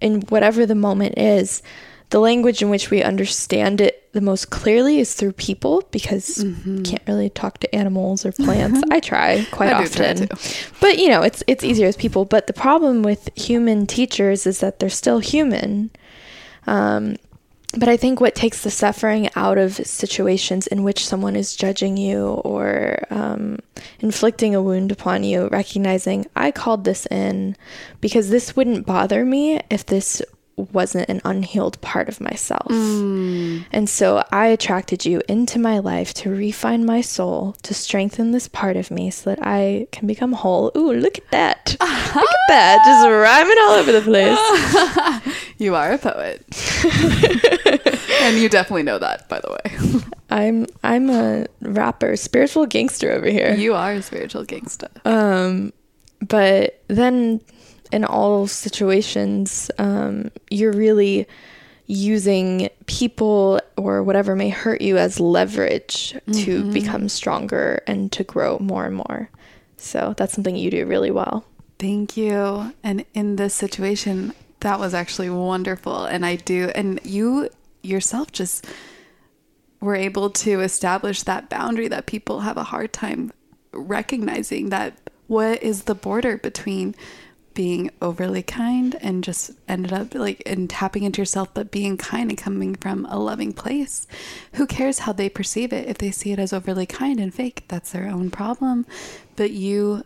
in 0.00 0.20
whatever 0.22 0.66
the 0.66 0.74
moment 0.74 1.18
is 1.18 1.62
the 2.10 2.20
language 2.20 2.62
in 2.62 2.70
which 2.70 2.90
we 2.90 3.02
understand 3.02 3.80
it 3.80 4.12
the 4.12 4.20
most 4.20 4.50
clearly 4.50 5.00
is 5.00 5.14
through 5.14 5.32
people 5.32 5.82
because 5.90 6.38
mm-hmm. 6.38 6.82
can't 6.82 7.02
really 7.06 7.28
talk 7.28 7.58
to 7.58 7.74
animals 7.74 8.24
or 8.24 8.32
plants. 8.32 8.80
I 8.90 9.00
try 9.00 9.46
quite 9.50 9.72
I 9.72 9.82
often. 9.82 10.28
But 10.80 10.98
you 10.98 11.08
know, 11.08 11.22
it's 11.22 11.42
it's 11.46 11.64
easier 11.64 11.86
with 11.86 11.98
people, 11.98 12.24
but 12.24 12.46
the 12.46 12.52
problem 12.52 13.02
with 13.02 13.28
human 13.34 13.86
teachers 13.86 14.46
is 14.46 14.60
that 14.60 14.78
they're 14.78 14.88
still 14.88 15.18
human. 15.18 15.90
Um, 16.66 17.16
but 17.76 17.88
I 17.88 17.96
think 17.96 18.20
what 18.20 18.34
takes 18.34 18.62
the 18.62 18.70
suffering 18.70 19.28
out 19.36 19.58
of 19.58 19.74
situations 19.74 20.66
in 20.66 20.82
which 20.82 21.06
someone 21.06 21.36
is 21.36 21.54
judging 21.54 21.96
you 21.96 22.26
or 22.26 23.04
um, 23.10 23.58
inflicting 23.98 24.54
a 24.54 24.62
wound 24.62 24.92
upon 24.92 25.24
you, 25.24 25.48
recognizing 25.48 26.26
I 26.34 26.52
called 26.52 26.84
this 26.84 27.06
in 27.06 27.56
because 28.00 28.30
this 28.30 28.56
wouldn't 28.56 28.86
bother 28.86 29.24
me 29.24 29.60
if 29.68 29.84
this 29.84 30.22
wasn't 30.56 31.08
an 31.10 31.20
unhealed 31.24 31.78
part 31.82 32.08
of 32.08 32.20
myself. 32.20 32.68
Mm. 32.68 33.66
And 33.72 33.88
so 33.88 34.24
I 34.32 34.46
attracted 34.46 35.04
you 35.04 35.20
into 35.28 35.58
my 35.58 35.78
life 35.78 36.14
to 36.14 36.30
refine 36.30 36.86
my 36.86 37.02
soul, 37.02 37.56
to 37.62 37.74
strengthen 37.74 38.30
this 38.30 38.48
part 38.48 38.76
of 38.76 38.90
me 38.90 39.10
so 39.10 39.30
that 39.30 39.38
I 39.42 39.86
can 39.92 40.06
become 40.06 40.32
whole. 40.32 40.72
Ooh, 40.76 40.92
look 40.92 41.18
at 41.18 41.30
that. 41.30 41.76
Uh-huh. 41.80 42.20
Look 42.20 42.30
at 42.30 42.48
that. 42.48 42.84
Just 42.86 43.06
rhyming 43.08 43.56
all 43.60 43.74
over 43.74 43.92
the 43.92 44.00
place. 44.00 45.44
you 45.58 45.74
are 45.74 45.92
a 45.92 45.98
poet. 45.98 46.42
and 48.22 48.38
you 48.38 48.48
definitely 48.48 48.82
know 48.82 48.98
that, 48.98 49.28
by 49.28 49.40
the 49.40 49.50
way. 49.50 50.02
I'm 50.30 50.66
I'm 50.82 51.10
a 51.10 51.46
rapper, 51.60 52.16
spiritual 52.16 52.66
gangster 52.66 53.12
over 53.12 53.28
here. 53.28 53.54
You 53.54 53.74
are 53.74 53.92
a 53.92 54.02
spiritual 54.02 54.44
gangster. 54.44 54.88
Um 55.04 55.72
but 56.20 56.82
then 56.88 57.40
in 57.92 58.04
all 58.04 58.46
situations, 58.46 59.70
um, 59.78 60.30
you're 60.50 60.72
really 60.72 61.26
using 61.86 62.68
people 62.86 63.60
or 63.76 64.02
whatever 64.02 64.34
may 64.34 64.48
hurt 64.48 64.80
you 64.80 64.98
as 64.98 65.20
leverage 65.20 66.14
mm-hmm. 66.14 66.32
to 66.32 66.72
become 66.72 67.08
stronger 67.08 67.82
and 67.86 68.10
to 68.12 68.24
grow 68.24 68.58
more 68.58 68.84
and 68.84 68.96
more. 68.96 69.30
So 69.76 70.14
that's 70.16 70.32
something 70.32 70.56
you 70.56 70.70
do 70.70 70.86
really 70.86 71.10
well. 71.10 71.44
Thank 71.78 72.16
you. 72.16 72.74
And 72.82 73.04
in 73.14 73.36
this 73.36 73.54
situation, 73.54 74.32
that 74.60 74.80
was 74.80 74.94
actually 74.94 75.30
wonderful. 75.30 76.04
And 76.06 76.24
I 76.24 76.36
do, 76.36 76.70
and 76.74 76.98
you 77.04 77.50
yourself 77.82 78.32
just 78.32 78.66
were 79.80 79.94
able 79.94 80.30
to 80.30 80.60
establish 80.60 81.22
that 81.22 81.48
boundary 81.48 81.88
that 81.88 82.06
people 82.06 82.40
have 82.40 82.56
a 82.56 82.64
hard 82.64 82.92
time 82.92 83.32
recognizing 83.72 84.70
that 84.70 84.98
what 85.26 85.62
is 85.62 85.82
the 85.82 85.94
border 85.94 86.38
between 86.38 86.94
being 87.56 87.90
overly 88.02 88.42
kind 88.42 88.96
and 89.00 89.24
just 89.24 89.50
ended 89.66 89.90
up 89.90 90.14
like 90.14 90.42
and 90.44 90.68
tapping 90.68 91.04
into 91.04 91.22
yourself 91.22 91.48
but 91.54 91.70
being 91.70 91.96
kind 91.96 92.30
and 92.30 92.38
coming 92.38 92.74
from 92.76 93.06
a 93.06 93.18
loving 93.18 93.50
place 93.50 94.06
who 94.52 94.66
cares 94.66 95.00
how 95.00 95.12
they 95.12 95.28
perceive 95.28 95.72
it 95.72 95.88
if 95.88 95.96
they 95.96 96.10
see 96.10 96.32
it 96.32 96.38
as 96.38 96.52
overly 96.52 96.84
kind 96.84 97.18
and 97.18 97.34
fake 97.34 97.64
that's 97.66 97.92
their 97.92 98.06
own 98.08 98.30
problem 98.30 98.84
but 99.36 99.50
you 99.50 100.04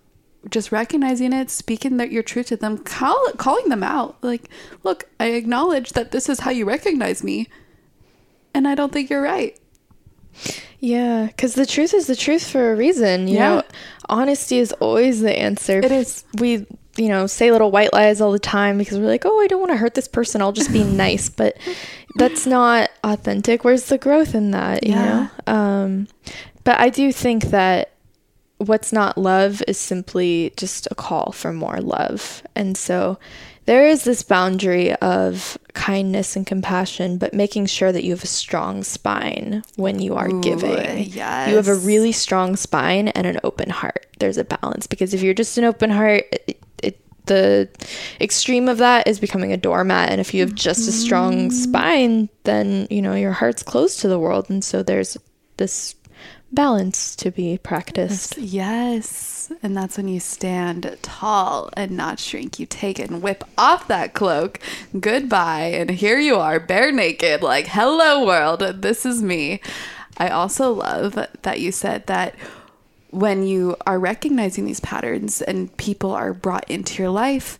just 0.48 0.70
recognizing 0.70 1.32
it 1.32 1.50
speaking 1.50 1.96
that 1.96 2.12
your 2.12 2.22
truth 2.22 2.46
to 2.46 2.56
them 2.56 2.78
call, 2.78 3.32
calling 3.36 3.68
them 3.68 3.82
out 3.82 4.16
like 4.22 4.48
look 4.84 5.08
i 5.18 5.26
acknowledge 5.26 5.90
that 5.92 6.12
this 6.12 6.28
is 6.28 6.40
how 6.40 6.52
you 6.52 6.64
recognize 6.64 7.24
me 7.24 7.48
and 8.54 8.68
i 8.68 8.76
don't 8.76 8.92
think 8.92 9.10
you're 9.10 9.20
right 9.20 9.58
yeah, 10.78 11.26
because 11.26 11.54
the 11.54 11.66
truth 11.66 11.92
is 11.92 12.06
the 12.06 12.16
truth 12.16 12.48
for 12.48 12.72
a 12.72 12.76
reason. 12.76 13.28
You 13.28 13.34
yeah. 13.34 13.48
know, 13.56 13.62
honesty 14.08 14.58
is 14.58 14.72
always 14.74 15.20
the 15.20 15.38
answer. 15.38 15.78
It 15.80 15.92
is. 15.92 16.24
We 16.38 16.66
you 16.96 17.08
know, 17.08 17.26
say 17.26 17.50
little 17.52 17.70
white 17.70 17.92
lies 17.92 18.20
all 18.20 18.32
the 18.32 18.38
time 18.38 18.78
because 18.78 18.98
we're 18.98 19.06
like, 19.06 19.24
oh, 19.24 19.40
I 19.40 19.46
don't 19.46 19.60
want 19.60 19.72
to 19.72 19.76
hurt 19.76 19.94
this 19.94 20.08
person. 20.08 20.42
I'll 20.42 20.52
just 20.52 20.72
be 20.72 20.84
nice. 20.84 21.28
But 21.28 21.56
that's 22.16 22.46
not 22.46 22.90
authentic. 23.04 23.64
Where's 23.64 23.86
the 23.86 23.98
growth 23.98 24.34
in 24.34 24.50
that, 24.50 24.84
you 24.84 24.92
Yeah. 24.92 25.28
know? 25.46 25.52
Um, 25.54 26.08
but 26.64 26.78
I 26.78 26.90
do 26.90 27.12
think 27.12 27.44
that 27.46 27.92
what's 28.58 28.92
not 28.92 29.16
love 29.16 29.62
is 29.66 29.78
simply 29.78 30.52
just 30.56 30.86
a 30.90 30.94
call 30.94 31.32
for 31.32 31.52
more 31.52 31.80
love. 31.80 32.42
And 32.54 32.76
so 32.76 33.18
there 33.64 33.86
is 33.86 34.04
this 34.04 34.22
boundary 34.22 34.92
of 34.96 35.56
kindness 35.72 36.36
and 36.36 36.46
compassion, 36.46 37.16
but 37.16 37.32
making 37.32 37.66
sure 37.66 37.92
that 37.92 38.04
you 38.04 38.10
have 38.10 38.24
a 38.24 38.26
strong 38.26 38.82
spine 38.84 39.62
when 39.76 39.98
you 40.00 40.14
are 40.16 40.28
Ooh, 40.28 40.40
giving. 40.42 41.04
You 41.50 41.56
have 41.56 41.68
a 41.68 41.74
really 41.76 42.12
strong 42.12 42.56
spine 42.56 43.08
and 43.08 43.26
an 43.26 43.38
open 43.44 43.70
heart. 43.70 44.06
There's 44.18 44.36
a 44.38 44.44
balance 44.44 44.86
because 44.86 45.14
if 45.14 45.22
you're 45.22 45.34
just 45.34 45.56
an 45.56 45.64
open 45.64 45.90
heart, 45.90 46.24
the 47.26 47.68
extreme 48.20 48.68
of 48.68 48.78
that 48.78 49.06
is 49.06 49.20
becoming 49.20 49.52
a 49.52 49.56
doormat. 49.56 50.10
And 50.10 50.20
if 50.20 50.34
you 50.34 50.40
have 50.40 50.54
just 50.54 50.88
a 50.88 50.92
strong 50.92 51.50
mm. 51.50 51.52
spine, 51.52 52.28
then, 52.44 52.86
you 52.90 53.02
know, 53.02 53.14
your 53.14 53.32
heart's 53.32 53.62
closed 53.62 54.00
to 54.00 54.08
the 54.08 54.18
world. 54.18 54.50
And 54.50 54.64
so 54.64 54.82
there's 54.82 55.16
this 55.56 55.94
balance 56.52 57.14
to 57.16 57.30
be 57.30 57.58
practiced. 57.58 58.36
Yes. 58.36 59.52
And 59.62 59.76
that's 59.76 59.96
when 59.96 60.08
you 60.08 60.20
stand 60.20 60.98
tall 61.02 61.70
and 61.76 61.92
not 61.92 62.18
shrink. 62.18 62.58
You 62.58 62.66
take 62.66 62.98
it 62.98 63.10
and 63.10 63.22
whip 63.22 63.44
off 63.56 63.88
that 63.88 64.14
cloak. 64.14 64.58
Goodbye. 64.98 65.72
And 65.74 65.90
here 65.90 66.18
you 66.18 66.36
are, 66.36 66.58
bare 66.58 66.90
naked, 66.92 67.42
like, 67.42 67.68
hello, 67.68 68.26
world. 68.26 68.60
This 68.82 69.06
is 69.06 69.22
me. 69.22 69.60
I 70.18 70.28
also 70.28 70.72
love 70.72 71.18
that 71.42 71.60
you 71.60 71.72
said 71.72 72.06
that 72.06 72.34
when 73.10 73.44
you 73.44 73.76
are 73.86 73.98
recognizing 73.98 74.64
these 74.64 74.80
patterns 74.80 75.42
and 75.42 75.76
people 75.76 76.12
are 76.12 76.32
brought 76.32 76.70
into 76.70 77.02
your 77.02 77.10
life, 77.10 77.58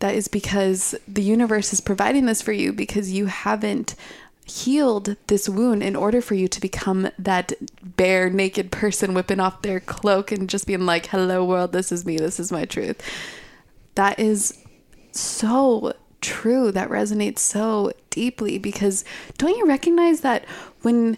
that 0.00 0.14
is 0.14 0.28
because 0.28 0.94
the 1.06 1.22
universe 1.22 1.72
is 1.72 1.80
providing 1.80 2.26
this 2.26 2.42
for 2.42 2.52
you 2.52 2.72
because 2.72 3.12
you 3.12 3.26
haven't 3.26 3.94
healed 4.44 5.16
this 5.28 5.48
wound 5.48 5.82
in 5.82 5.94
order 5.94 6.20
for 6.20 6.34
you 6.34 6.48
to 6.48 6.60
become 6.60 7.08
that 7.18 7.52
bare 7.96 8.28
naked 8.28 8.72
person 8.72 9.14
whipping 9.14 9.38
off 9.38 9.62
their 9.62 9.78
cloak 9.78 10.32
and 10.32 10.50
just 10.50 10.66
being 10.66 10.86
like 10.86 11.06
hello 11.06 11.44
world 11.44 11.72
this 11.72 11.92
is 11.92 12.04
me. 12.04 12.16
This 12.16 12.40
is 12.40 12.50
my 12.50 12.64
truth. 12.64 13.00
That 13.94 14.18
is 14.18 14.58
so 15.12 15.94
true. 16.20 16.72
That 16.72 16.88
resonates 16.88 17.38
so 17.38 17.92
deeply 18.10 18.58
because 18.58 19.04
don't 19.38 19.56
you 19.56 19.66
recognize 19.66 20.20
that 20.20 20.44
when 20.82 21.16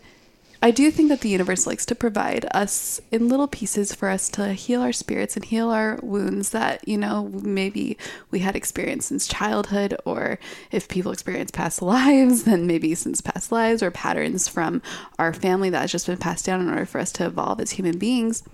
I 0.64 0.70
do 0.70 0.92
think 0.92 1.08
that 1.08 1.22
the 1.22 1.28
universe 1.28 1.66
likes 1.66 1.84
to 1.86 1.96
provide 1.96 2.46
us 2.54 3.00
in 3.10 3.28
little 3.28 3.48
pieces 3.48 3.92
for 3.92 4.08
us 4.08 4.28
to 4.30 4.52
heal 4.52 4.80
our 4.80 4.92
spirits 4.92 5.34
and 5.34 5.44
heal 5.44 5.70
our 5.70 5.98
wounds 6.04 6.50
that, 6.50 6.86
you 6.86 6.96
know, 6.96 7.28
maybe 7.42 7.98
we 8.30 8.38
had 8.38 8.54
experienced 8.54 9.08
since 9.08 9.26
childhood, 9.26 9.96
or 10.04 10.38
if 10.70 10.86
people 10.86 11.10
experience 11.10 11.50
past 11.50 11.82
lives, 11.82 12.44
then 12.44 12.68
maybe 12.68 12.94
since 12.94 13.20
past 13.20 13.50
lives 13.50 13.82
or 13.82 13.90
patterns 13.90 14.46
from 14.46 14.80
our 15.18 15.34
family 15.34 15.68
that 15.68 15.80
has 15.80 15.90
just 15.90 16.06
been 16.06 16.16
passed 16.16 16.44
down 16.46 16.60
in 16.60 16.70
order 16.70 16.86
for 16.86 17.00
us 17.00 17.10
to 17.10 17.26
evolve 17.26 17.58
as 17.58 17.72
human 17.72 17.98
beings. 17.98 18.44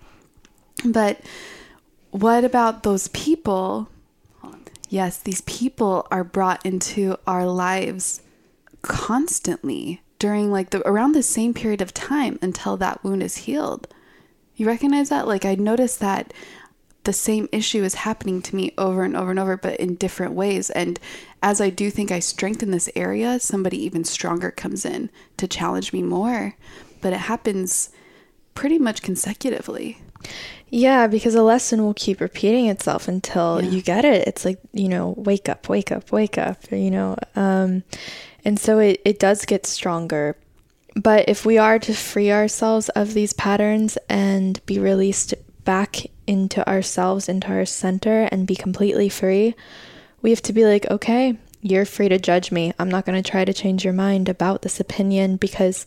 But 0.87 1.21
what 2.11 2.43
about 2.43 2.85
those 2.85 3.09
people? 3.09 3.91
Yes, 4.89 5.19
these 5.19 5.43
people 5.43 6.09
are 6.11 6.25
brought 6.25 6.65
into 6.65 7.19
our 7.27 7.47
lives 7.47 8.23
constantly 8.81 10.01
during 10.19 10.51
like 10.51 10.71
the 10.71 10.87
around 10.87 11.13
the 11.13 11.23
same 11.23 11.55
period 11.55 11.81
of 11.81 11.95
time 11.95 12.39
until 12.43 12.77
that 12.77 13.03
wound 13.05 13.23
is 13.23 13.39
healed. 13.39 13.89
You 14.57 14.67
recognize 14.67 15.09
that? 15.11 15.29
Like 15.29 15.45
I 15.45 15.55
noticed 15.55 16.01
that 16.01 16.33
the 17.05 17.13
same 17.13 17.49
issue 17.53 17.85
is 17.85 17.95
happening 17.95 18.43
to 18.43 18.57
me 18.57 18.73
over 18.77 19.03
and 19.03 19.17
over 19.17 19.31
and 19.31 19.39
over, 19.39 19.57
but 19.57 19.81
in 19.81 19.95
different 19.95 20.35
ways. 20.35 20.69
And 20.71 21.01
as 21.43 21.61
I 21.61 21.71
do 21.71 21.91
think 21.91 22.11
I 22.11 22.19
strengthen 22.19 22.71
this 22.71 22.91
area, 22.95 23.41
somebody 23.41 23.83
even 23.83 24.05
stronger 24.05 24.51
comes 24.51 24.85
in 24.85 25.09
to 25.39 25.49
challenge 25.49 25.93
me 25.93 26.03
more. 26.03 26.57
But 27.01 27.13
it 27.13 27.21
happens 27.21 27.91
pretty 28.55 28.79
much 28.79 29.03
consecutively. 29.03 30.03
Yeah, 30.71 31.07
because 31.07 31.35
a 31.35 31.43
lesson 31.43 31.83
will 31.83 31.95
keep 31.95 32.21
repeating 32.21 32.67
itself 32.67 33.09
until 33.09 33.63
Yeah. 33.63 33.71
you 33.71 33.83
get 33.83 34.05
it. 34.05 34.27
It's 34.29 34.45
like, 34.45 34.59
you 34.73 34.89
know, 34.89 35.15
wake 35.17 35.49
up, 35.49 35.69
wake 35.69 35.91
up, 35.91 36.13
wake 36.13 36.37
up, 36.39 36.71
you 36.71 36.91
know. 36.91 37.17
Um, 37.35 37.85
and 38.45 38.59
so 38.59 38.79
it, 38.79 39.01
it 39.05 39.19
does 39.19 39.45
get 39.45 39.67
stronger. 39.67 40.37
But 40.95 41.29
if 41.29 41.47
we 41.47 41.59
are 41.59 41.79
to 41.79 41.95
free 41.95 42.31
ourselves 42.33 42.89
of 42.91 43.15
these 43.15 43.33
patterns 43.33 43.97
and 44.09 44.65
be 44.67 44.79
released 44.79 45.35
back 45.65 45.97
into 46.27 46.67
ourselves, 46.69 47.29
into 47.29 47.49
our 47.49 47.65
center, 47.65 48.29
and 48.33 48.47
be 48.47 48.57
completely 48.57 49.09
free, 49.09 49.55
we 50.23 50.31
have 50.31 50.43
to 50.43 50.53
be 50.53 50.67
like, 50.67 50.91
okay, 50.91 51.39
you're 51.63 51.85
free 51.85 52.09
to 52.09 52.19
judge 52.19 52.51
me. 52.53 52.73
I'm 52.79 52.89
not 52.89 53.07
going 53.07 53.21
to 53.23 53.31
try 53.31 53.45
to 53.45 53.53
change 53.53 53.85
your 53.85 53.93
mind 53.93 54.29
about 54.29 54.63
this 54.63 54.81
opinion 54.81 55.37
because 55.37 55.87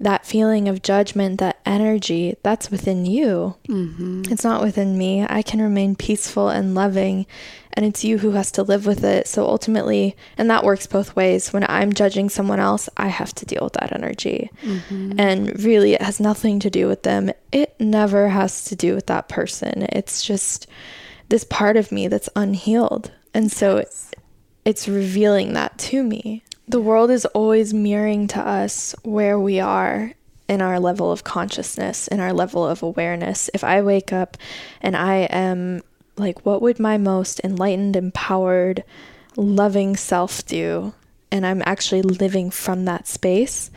that 0.00 0.24
feeling 0.24 0.66
of 0.66 0.80
judgment, 0.82 1.38
that 1.40 1.60
energy, 1.66 2.34
that's 2.42 2.70
within 2.70 3.04
you. 3.04 3.56
Mm-hmm. 3.68 4.22
It's 4.30 4.42
not 4.42 4.62
within 4.62 4.96
me. 4.96 5.26
I 5.28 5.42
can 5.42 5.60
remain 5.60 5.94
peaceful 5.94 6.48
and 6.48 6.74
loving, 6.74 7.26
and 7.74 7.84
it's 7.84 8.02
you 8.02 8.16
who 8.16 8.30
has 8.30 8.50
to 8.52 8.62
live 8.62 8.86
with 8.86 9.04
it. 9.04 9.28
So 9.28 9.44
ultimately, 9.44 10.16
and 10.38 10.48
that 10.50 10.64
works 10.64 10.86
both 10.86 11.14
ways. 11.14 11.52
When 11.52 11.66
I'm 11.68 11.92
judging 11.92 12.30
someone 12.30 12.60
else, 12.60 12.88
I 12.96 13.08
have 13.08 13.34
to 13.34 13.46
deal 13.46 13.60
with 13.62 13.74
that 13.74 13.94
energy. 13.94 14.50
Mm-hmm. 14.62 15.20
And 15.20 15.62
really, 15.62 15.92
it 15.92 16.02
has 16.02 16.18
nothing 16.18 16.60
to 16.60 16.70
do 16.70 16.88
with 16.88 17.02
them. 17.02 17.30
It 17.52 17.78
never 17.78 18.30
has 18.30 18.64
to 18.64 18.76
do 18.76 18.94
with 18.94 19.06
that 19.08 19.28
person. 19.28 19.86
It's 19.90 20.24
just 20.24 20.66
this 21.28 21.44
part 21.44 21.76
of 21.76 21.92
me 21.92 22.08
that's 22.08 22.30
unhealed. 22.34 23.12
And 23.34 23.52
so 23.52 23.84
it's 24.64 24.88
revealing 24.88 25.52
that 25.52 25.78
to 25.78 26.02
me. 26.02 26.42
The 26.70 26.80
world 26.80 27.10
is 27.10 27.26
always 27.26 27.74
mirroring 27.74 28.28
to 28.28 28.38
us 28.38 28.94
where 29.02 29.36
we 29.36 29.58
are 29.58 30.12
in 30.48 30.62
our 30.62 30.78
level 30.78 31.10
of 31.10 31.24
consciousness, 31.24 32.06
in 32.06 32.20
our 32.20 32.32
level 32.32 32.64
of 32.64 32.84
awareness. 32.84 33.50
If 33.52 33.64
I 33.64 33.82
wake 33.82 34.12
up 34.12 34.36
and 34.80 34.96
I 34.96 35.22
am 35.32 35.82
like, 36.16 36.46
what 36.46 36.62
would 36.62 36.78
my 36.78 36.96
most 36.96 37.40
enlightened, 37.42 37.96
empowered, 37.96 38.84
loving 39.34 39.96
self 39.96 40.46
do? 40.46 40.94
And 41.32 41.44
I'm 41.44 41.60
actually 41.66 42.02
living 42.02 42.52
from 42.52 42.84
that 42.84 43.08
space. 43.08 43.72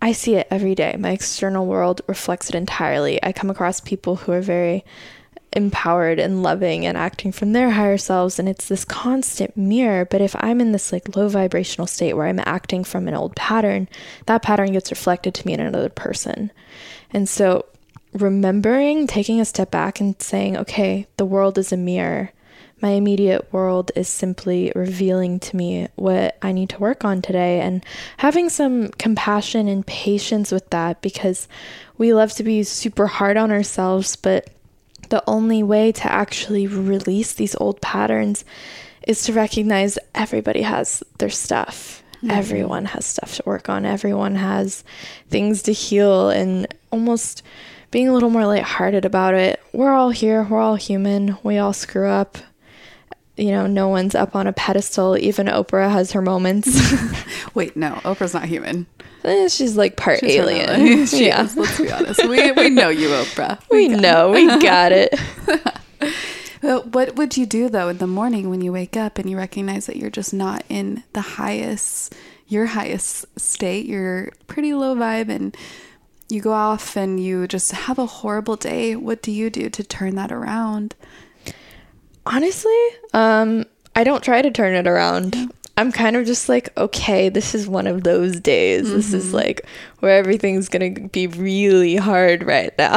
I 0.00 0.12
see 0.12 0.36
it 0.36 0.46
every 0.48 0.76
day. 0.76 0.94
My 0.96 1.10
external 1.10 1.66
world 1.66 2.00
reflects 2.06 2.48
it 2.48 2.54
entirely. 2.54 3.20
I 3.24 3.32
come 3.32 3.50
across 3.50 3.80
people 3.80 4.14
who 4.14 4.30
are 4.30 4.40
very 4.40 4.84
empowered 5.52 6.18
and 6.18 6.42
loving 6.42 6.84
and 6.84 6.96
acting 6.98 7.32
from 7.32 7.52
their 7.52 7.70
higher 7.70 7.96
selves 7.96 8.38
and 8.38 8.48
it's 8.48 8.68
this 8.68 8.84
constant 8.84 9.56
mirror. 9.56 10.04
But 10.04 10.20
if 10.20 10.36
i'm 10.40 10.60
in 10.60 10.72
this 10.72 10.92
like 10.92 11.16
low 11.16 11.28
vibrational 11.28 11.86
state 11.86 12.14
where 12.14 12.26
i'm 12.26 12.40
acting 12.40 12.84
from 12.84 13.08
an 13.08 13.14
old 13.14 13.34
pattern 13.36 13.88
that 14.26 14.42
pattern 14.42 14.72
gets 14.72 14.90
reflected 14.90 15.34
to 15.34 15.46
me 15.46 15.54
in 15.54 15.60
another 15.60 15.88
person. 15.88 16.50
And 17.10 17.28
so 17.28 17.64
remembering 18.12 19.06
taking 19.06 19.40
a 19.40 19.44
step 19.44 19.70
back 19.70 20.00
and 20.00 20.20
saying 20.20 20.56
okay 20.56 21.06
the 21.16 21.26
world 21.26 21.58
is 21.58 21.72
a 21.72 21.76
mirror. 21.76 22.32
My 22.82 22.90
immediate 22.90 23.50
world 23.54 23.90
is 23.96 24.06
simply 24.06 24.70
revealing 24.74 25.40
to 25.40 25.56
me 25.56 25.88
what 25.96 26.36
I 26.42 26.52
need 26.52 26.68
to 26.70 26.78
work 26.78 27.06
on 27.06 27.22
today. 27.22 27.60
And 27.60 27.82
having 28.18 28.50
some 28.50 28.88
compassion 28.88 29.66
and 29.66 29.86
patience 29.86 30.52
with 30.52 30.68
that 30.70 31.00
because 31.00 31.48
we 31.96 32.12
love 32.12 32.32
to 32.32 32.42
be 32.42 32.64
super 32.64 33.06
hard 33.06 33.38
on 33.38 33.50
ourselves, 33.50 34.16
but 34.16 34.50
the 35.08 35.22
only 35.26 35.62
way 35.62 35.92
to 35.92 36.12
actually 36.12 36.66
release 36.66 37.32
these 37.32 37.56
old 37.56 37.80
patterns 37.80 38.44
is 39.06 39.22
to 39.24 39.32
recognize 39.32 39.98
everybody 40.14 40.62
has 40.62 41.02
their 41.18 41.30
stuff. 41.30 42.02
Everyone 42.28 42.86
has 42.86 43.04
stuff 43.04 43.36
to 43.36 43.42
work 43.46 43.68
on. 43.68 43.84
Everyone 43.84 44.34
has 44.34 44.82
things 45.28 45.62
to 45.62 45.72
heal 45.72 46.30
and 46.30 46.66
almost 46.90 47.42
being 47.90 48.08
a 48.08 48.12
little 48.12 48.30
more 48.30 48.46
lighthearted 48.46 49.04
about 49.04 49.34
it. 49.34 49.60
We're 49.72 49.92
all 49.92 50.10
here. 50.10 50.42
We're 50.42 50.60
all 50.60 50.74
human. 50.74 51.38
We 51.44 51.58
all 51.58 51.72
screw 51.72 52.08
up. 52.08 52.38
You 53.36 53.50
know, 53.50 53.66
no 53.66 53.88
one's 53.88 54.14
up 54.14 54.34
on 54.34 54.46
a 54.46 54.52
pedestal. 54.52 55.16
Even 55.18 55.46
Oprah 55.46 55.90
has 55.90 56.12
her 56.12 56.22
moments. 56.22 56.80
Wait, 57.54 57.76
no, 57.76 57.94
Oprah's 58.04 58.32
not 58.32 58.44
human. 58.46 58.86
Eh, 59.24 59.48
She's 59.48 59.76
like 59.76 59.96
part 59.96 60.20
She's 60.20 60.36
alien. 60.36 61.06
she 61.06 61.26
yeah. 61.26 61.42
is, 61.42 61.56
let's 61.56 61.78
be 61.78 61.92
honest. 61.92 62.26
We, 62.26 62.52
we 62.52 62.70
know 62.70 62.88
you, 62.88 63.08
Oprah. 63.08 63.60
We 63.70 63.88
know. 63.88 64.30
We 64.30 64.46
got 64.60 64.92
it. 64.92 65.14
Well, 66.62 66.82
what 66.84 67.16
would 67.16 67.36
you 67.36 67.44
do 67.46 67.68
though 67.68 67.88
in 67.88 67.98
the 67.98 68.06
morning 68.06 68.48
when 68.48 68.60
you 68.62 68.72
wake 68.72 68.96
up 68.96 69.18
and 69.18 69.28
you 69.28 69.36
recognize 69.36 69.86
that 69.86 69.96
you're 69.96 70.10
just 70.10 70.32
not 70.32 70.64
in 70.68 71.04
the 71.12 71.20
highest, 71.20 72.14
your 72.48 72.66
highest 72.66 73.26
state? 73.38 73.86
You're 73.86 74.32
pretty 74.46 74.72
low 74.72 74.96
vibe 74.96 75.28
and 75.28 75.54
you 76.28 76.40
go 76.40 76.52
off 76.52 76.96
and 76.96 77.22
you 77.22 77.46
just 77.46 77.72
have 77.72 77.98
a 77.98 78.06
horrible 78.06 78.56
day. 78.56 78.96
What 78.96 79.22
do 79.22 79.30
you 79.30 79.50
do 79.50 79.68
to 79.70 79.84
turn 79.84 80.14
that 80.16 80.32
around? 80.32 80.94
Honestly, 82.26 82.76
um, 83.12 83.64
I 83.94 84.04
don't 84.04 84.22
try 84.22 84.42
to 84.42 84.50
turn 84.50 84.74
it 84.74 84.86
around. 84.86 85.52
I'm 85.78 85.92
kind 85.92 86.16
of 86.16 86.24
just 86.24 86.48
like, 86.48 86.76
okay, 86.78 87.28
this 87.28 87.54
is 87.54 87.68
one 87.68 87.86
of 87.86 88.02
those 88.02 88.40
days. 88.40 88.86
Mm-hmm. 88.86 88.96
This 88.96 89.12
is 89.12 89.26
mm-hmm. 89.26 89.36
like 89.36 89.66
where 90.00 90.16
everything's 90.16 90.68
going 90.68 90.94
to 90.94 91.08
be 91.08 91.26
really 91.26 91.96
hard 91.96 92.42
right 92.44 92.76
now. 92.78 92.96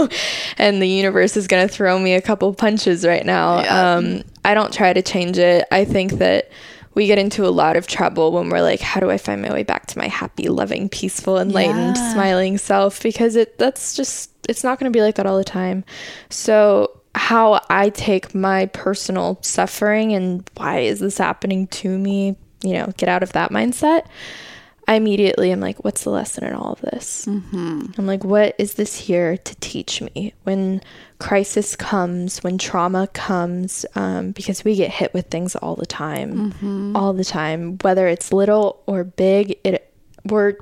Yep. 0.00 0.12
and 0.58 0.80
the 0.80 0.88
universe 0.88 1.36
is 1.36 1.46
going 1.46 1.66
to 1.66 1.72
throw 1.72 1.98
me 1.98 2.14
a 2.14 2.22
couple 2.22 2.52
punches 2.54 3.06
right 3.06 3.24
now. 3.24 3.60
Yep. 3.60 3.70
Um, 3.70 4.22
I 4.44 4.54
don't 4.54 4.72
try 4.72 4.94
to 4.94 5.02
change 5.02 5.36
it. 5.36 5.66
I 5.70 5.84
think 5.84 6.12
that 6.12 6.50
we 6.94 7.06
get 7.06 7.18
into 7.18 7.46
a 7.46 7.50
lot 7.50 7.76
of 7.76 7.86
trouble 7.86 8.32
when 8.32 8.48
we're 8.48 8.62
like, 8.62 8.80
how 8.80 9.00
do 9.00 9.10
I 9.10 9.18
find 9.18 9.42
my 9.42 9.52
way 9.52 9.62
back 9.62 9.86
to 9.86 9.98
my 9.98 10.08
happy, 10.08 10.48
loving, 10.48 10.88
peaceful, 10.88 11.38
enlightened, 11.38 11.96
yeah. 11.96 12.12
smiling 12.14 12.56
self? 12.56 13.02
Because 13.02 13.36
it 13.36 13.58
that's 13.58 13.94
just 13.94 14.30
it's 14.48 14.64
not 14.64 14.80
going 14.80 14.90
to 14.90 14.96
be 14.96 15.02
like 15.02 15.16
that 15.16 15.26
all 15.26 15.38
the 15.38 15.44
time. 15.44 15.84
So 16.30 16.99
how 17.14 17.60
I 17.68 17.90
take 17.90 18.34
my 18.34 18.66
personal 18.66 19.38
suffering 19.42 20.12
and 20.12 20.48
why 20.56 20.80
is 20.80 21.00
this 21.00 21.18
happening 21.18 21.66
to 21.68 21.98
me, 21.98 22.36
you 22.62 22.74
know, 22.74 22.92
get 22.96 23.08
out 23.08 23.22
of 23.22 23.32
that 23.32 23.50
mindset. 23.50 24.06
I 24.86 24.94
immediately 24.94 25.52
am 25.52 25.60
like, 25.60 25.84
what's 25.84 26.02
the 26.02 26.10
lesson 26.10 26.44
in 26.44 26.52
all 26.52 26.72
of 26.72 26.80
this? 26.80 27.26
Mm-hmm. 27.26 27.92
I'm 27.96 28.06
like, 28.06 28.24
what 28.24 28.56
is 28.58 28.74
this 28.74 28.96
here 28.96 29.36
to 29.36 29.54
teach 29.56 30.02
me? 30.02 30.34
When 30.42 30.80
crisis 31.18 31.76
comes, 31.76 32.42
when 32.42 32.58
trauma 32.58 33.06
comes, 33.08 33.86
um, 33.94 34.32
because 34.32 34.64
we 34.64 34.74
get 34.74 34.90
hit 34.90 35.14
with 35.14 35.26
things 35.28 35.54
all 35.54 35.76
the 35.76 35.86
time, 35.86 36.50
mm-hmm. 36.50 36.96
all 36.96 37.12
the 37.12 37.24
time, 37.24 37.78
whether 37.82 38.08
it's 38.08 38.32
little 38.32 38.82
or 38.86 39.04
big. 39.04 39.56
It 39.62 39.92
we're 40.24 40.56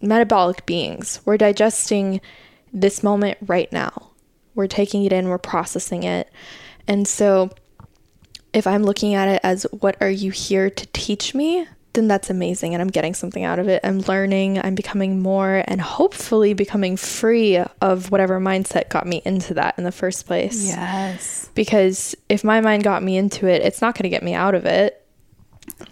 metabolic 0.00 0.64
beings. 0.64 1.20
We're 1.26 1.36
digesting 1.36 2.22
this 2.72 3.02
moment 3.02 3.36
right 3.42 3.70
now 3.72 4.09
we're 4.60 4.66
taking 4.66 5.04
it 5.04 5.12
in, 5.12 5.28
we're 5.28 5.38
processing 5.38 6.02
it. 6.02 6.30
And 6.86 7.08
so 7.08 7.50
if 8.52 8.66
I'm 8.66 8.82
looking 8.82 9.14
at 9.14 9.26
it 9.26 9.40
as 9.42 9.66
what 9.70 9.96
are 10.02 10.10
you 10.10 10.30
here 10.30 10.68
to 10.68 10.86
teach 10.92 11.34
me, 11.34 11.66
then 11.94 12.08
that's 12.08 12.28
amazing 12.28 12.74
and 12.74 12.82
I'm 12.82 12.88
getting 12.88 13.14
something 13.14 13.42
out 13.42 13.58
of 13.58 13.68
it. 13.68 13.80
I'm 13.82 14.00
learning, 14.00 14.60
I'm 14.60 14.74
becoming 14.74 15.20
more 15.20 15.64
and 15.66 15.80
hopefully 15.80 16.52
becoming 16.52 16.98
free 16.98 17.56
of 17.80 18.10
whatever 18.10 18.38
mindset 18.38 18.90
got 18.90 19.06
me 19.06 19.22
into 19.24 19.54
that 19.54 19.76
in 19.78 19.84
the 19.84 19.92
first 19.92 20.26
place. 20.26 20.68
Yes. 20.68 21.48
Because 21.54 22.14
if 22.28 22.44
my 22.44 22.60
mind 22.60 22.84
got 22.84 23.02
me 23.02 23.16
into 23.16 23.46
it, 23.46 23.62
it's 23.62 23.80
not 23.80 23.94
going 23.94 24.04
to 24.04 24.10
get 24.10 24.22
me 24.22 24.34
out 24.34 24.54
of 24.54 24.66
it. 24.66 25.04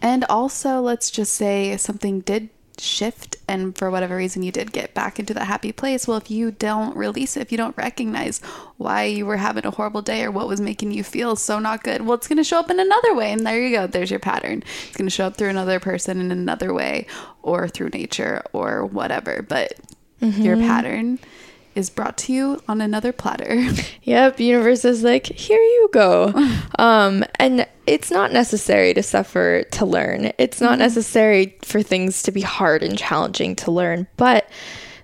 And 0.02 0.24
also, 0.28 0.80
let's 0.80 1.10
just 1.10 1.32
say 1.32 1.76
something 1.78 2.20
did 2.20 2.50
shift 2.80 3.36
and 3.46 3.76
for 3.76 3.90
whatever 3.90 4.16
reason 4.16 4.42
you 4.42 4.52
did 4.52 4.72
get 4.72 4.94
back 4.94 5.18
into 5.18 5.34
that 5.34 5.46
happy 5.46 5.72
place 5.72 6.06
well 6.06 6.16
if 6.16 6.30
you 6.30 6.50
don't 6.50 6.96
release 6.96 7.36
it 7.36 7.40
if 7.40 7.50
you 7.50 7.58
don't 7.58 7.76
recognize 7.76 8.38
why 8.76 9.04
you 9.04 9.26
were 9.26 9.36
having 9.36 9.66
a 9.66 9.70
horrible 9.70 10.02
day 10.02 10.24
or 10.24 10.30
what 10.30 10.48
was 10.48 10.60
making 10.60 10.92
you 10.92 11.02
feel 11.02 11.36
so 11.36 11.58
not 11.58 11.82
good 11.82 12.02
well 12.02 12.14
it's 12.14 12.28
going 12.28 12.36
to 12.36 12.44
show 12.44 12.58
up 12.58 12.70
in 12.70 12.80
another 12.80 13.14
way 13.14 13.32
and 13.32 13.46
there 13.46 13.60
you 13.60 13.74
go 13.76 13.86
there's 13.86 14.10
your 14.10 14.20
pattern 14.20 14.62
it's 14.86 14.96
going 14.96 15.06
to 15.06 15.14
show 15.14 15.26
up 15.26 15.36
through 15.36 15.48
another 15.48 15.80
person 15.80 16.20
in 16.20 16.30
another 16.30 16.72
way 16.72 17.06
or 17.42 17.68
through 17.68 17.88
nature 17.88 18.42
or 18.52 18.84
whatever 18.84 19.42
but 19.42 19.74
mm-hmm. 20.20 20.42
your 20.42 20.56
pattern 20.56 21.18
is 21.78 21.90
brought 21.90 22.16
to 22.18 22.32
you 22.32 22.60
on 22.68 22.80
another 22.80 23.12
platter. 23.12 23.64
Yep, 24.02 24.40
universe 24.40 24.86
is 24.86 25.04
like, 25.04 25.26
here 25.26 25.60
you 25.60 25.90
go. 25.92 26.32
um, 26.78 27.24
and 27.38 27.66
it's 27.88 28.10
not 28.10 28.32
necessary 28.32 28.92
to 28.92 29.02
suffer 29.02 29.62
to 29.62 29.86
learn. 29.86 30.30
It's 30.36 30.60
not 30.60 30.72
mm-hmm. 30.72 30.80
necessary 30.80 31.56
for 31.62 31.82
things 31.82 32.22
to 32.24 32.30
be 32.30 32.42
hard 32.42 32.82
and 32.82 32.98
challenging 32.98 33.56
to 33.56 33.70
learn. 33.70 34.06
But 34.18 34.48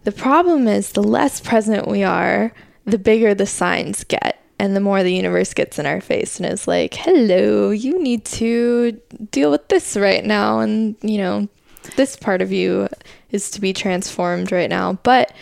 the 0.04 0.12
problem 0.12 0.68
is 0.68 0.92
the 0.92 1.02
less 1.02 1.40
present 1.40 1.88
we 1.88 2.02
are, 2.02 2.52
the 2.84 2.98
bigger 2.98 3.34
the 3.34 3.46
signs 3.46 4.04
get. 4.04 4.38
And 4.58 4.76
the 4.76 4.80
more 4.80 5.02
the 5.02 5.14
universe 5.14 5.54
gets 5.54 5.78
in 5.78 5.86
our 5.86 6.00
face 6.00 6.38
and 6.38 6.46
is 6.46 6.68
like, 6.68 6.94
hello, 6.94 7.70
you 7.70 8.00
need 8.00 8.24
to 8.26 8.92
deal 9.30 9.50
with 9.50 9.66
this 9.68 9.96
right 9.96 10.24
now. 10.24 10.60
And, 10.60 10.96
you 11.02 11.18
know, 11.18 11.48
this 11.96 12.16
part 12.16 12.42
of 12.42 12.52
you 12.52 12.88
is 13.30 13.50
to 13.52 13.60
be 13.60 13.72
transformed 13.72 14.52
right 14.52 14.70
now. 14.70 14.92
But 15.02 15.32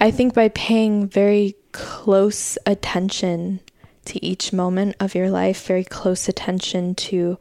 I 0.00 0.10
think 0.10 0.34
by 0.34 0.48
paying 0.48 1.08
very 1.08 1.56
close 1.72 2.58
attention 2.66 3.60
to 4.08 4.24
each 4.24 4.52
moment 4.52 4.96
of 5.00 5.14
your 5.14 5.30
life, 5.30 5.66
very 5.66 5.84
close 5.84 6.28
attention 6.28 6.94
to 6.94 7.38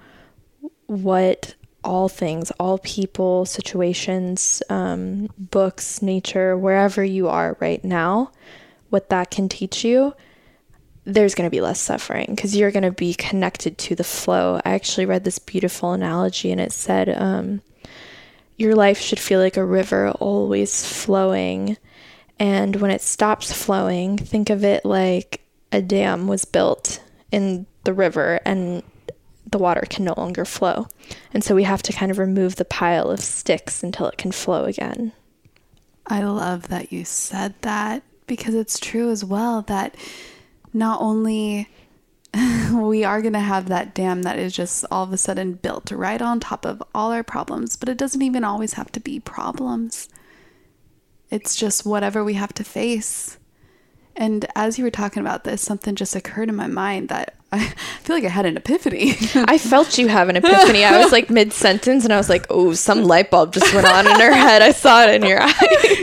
what 0.86 1.56
all 1.84 2.10
things, 2.10 2.51
all 2.60 2.77
people, 2.80 3.45
situations, 3.45 4.62
um, 4.69 5.30
books, 5.38 6.01
nature, 6.01 6.58
wherever 6.58 7.03
you 7.03 7.27
are 7.27 7.58
right 7.60 7.84
now, 7.84 8.32
what 8.89 9.10
that 9.10 9.32
can 9.32 9.47
teach 9.49 9.84
you, 9.84 10.13
there's 11.06 11.36
going 11.36 11.47
to 11.47 11.56
be 11.56 11.62
less 11.62 11.80
suffering 11.80 12.27
because 12.30 12.56
you're 12.56 12.71
going 12.71 12.84
to 12.84 12.91
be 12.91 13.13
connected 13.13 13.77
to 13.77 13.95
the 13.95 14.03
flow. 14.03 14.60
I 14.65 14.71
actually 14.71 15.06
read 15.06 15.23
this 15.23 15.39
beautiful 15.39 15.93
analogy 15.93 16.51
and 16.51 16.60
it 16.60 16.73
said, 16.73 17.08
um, 17.10 17.62
Your 18.58 18.75
life 18.75 18.99
should 18.99 19.19
feel 19.19 19.39
like 19.39 19.56
a 19.56 19.63
river 19.63 20.12
always 20.12 20.86
flowing 20.86 21.77
and 22.39 22.75
when 22.77 22.91
it 22.91 23.01
stops 23.01 23.51
flowing, 23.51 24.17
think 24.17 24.49
of 24.49 24.63
it 24.63 24.86
like 24.86 25.41
a 25.71 25.82
dam 25.82 26.27
was 26.27 26.45
built 26.45 27.01
in 27.32 27.65
the 27.84 27.93
river 27.93 28.39
and 28.45 28.84
the 29.49 29.58
water 29.58 29.84
can 29.89 30.06
no 30.06 30.13
longer 30.17 30.45
flow. 30.45 30.88
And 31.34 31.43
so 31.43 31.56
we 31.56 31.63
have 31.63 31.84
to 31.84 31.93
kind 31.93 32.12
of 32.12 32.19
remove 32.19 32.56
the 32.56 32.65
pile 32.65 33.10
of 33.10 33.19
sticks 33.19 33.84
until 33.84 34.08
it 34.08 34.17
can 34.17 34.32
flow 34.32 34.65
again. 34.65 35.13
I 36.06 36.23
love 36.23 36.69
that 36.69 36.91
you 36.91 37.06
said 37.06 37.53
that 37.62 38.03
because 38.27 38.53
it's 38.53 38.80
true 38.80 39.10
as 39.10 39.23
well 39.23 39.62
that 39.63 39.95
not 40.73 41.01
only 41.01 41.69
we 42.73 43.03
are 43.03 43.21
going 43.21 43.34
to 43.34 43.39
have 43.39 43.67
that 43.67 43.93
dam 43.93 44.23
that 44.23 44.38
is 44.38 44.53
just 44.53 44.86
all 44.91 45.03
of 45.03 45.13
a 45.13 45.17
sudden 45.17 45.53
built 45.53 45.91
right 45.91 46.21
on 46.21 46.39
top 46.39 46.65
of 46.65 46.84
all 46.93 47.12
our 47.12 47.23
problems, 47.23 47.75
but 47.75 47.89
it 47.89 47.97
doesn't 47.97 48.21
even 48.21 48.43
always 48.43 48.73
have 48.73 48.91
to 48.93 48.99
be 48.99 49.19
problems. 49.19 50.10
It's 51.30 51.56
just 51.56 51.86
whatever 51.86 52.23
we 52.23 52.36
have 52.36 52.53
to 52.56 52.63
face. 52.63 53.38
And 54.17 54.45
as 54.56 54.77
you 54.77 54.84
were 54.84 54.91
talking 54.91 55.21
about 55.21 55.43
this, 55.43 55.62
something 55.62 55.95
just 55.95 56.15
occurred 56.15 56.49
in 56.49 56.56
my 56.56 56.67
mind 56.67 57.10
that 57.10 57.36
I 57.50 57.60
feel 58.04 58.18
like 58.18 58.26
I 58.26 58.30
had 58.30 58.46
an 58.46 58.58
epiphany. 58.58 59.12
I 59.36 59.58
felt 59.58 59.98
you 59.98 60.10
have 60.10 60.28
an 60.28 60.36
epiphany. 60.36 60.84
I 60.84 61.02
was 61.02 61.14
like 61.14 61.30
mid 61.30 61.54
sentence 61.54 62.04
and 62.04 62.12
I 62.12 62.18
was 62.18 62.28
like, 62.28 62.46
oh, 62.50 62.74
some 62.74 63.06
light 63.06 63.32
bulb 63.32 63.54
just 63.54 63.74
went 63.74 63.88
on 63.88 64.06
in 64.06 64.20
her 64.20 64.34
head. 64.34 64.62
I 64.62 64.72
saw 64.72 65.04
it 65.06 65.16
in 65.16 65.28
your 65.28 65.42
eyes. 65.42 65.56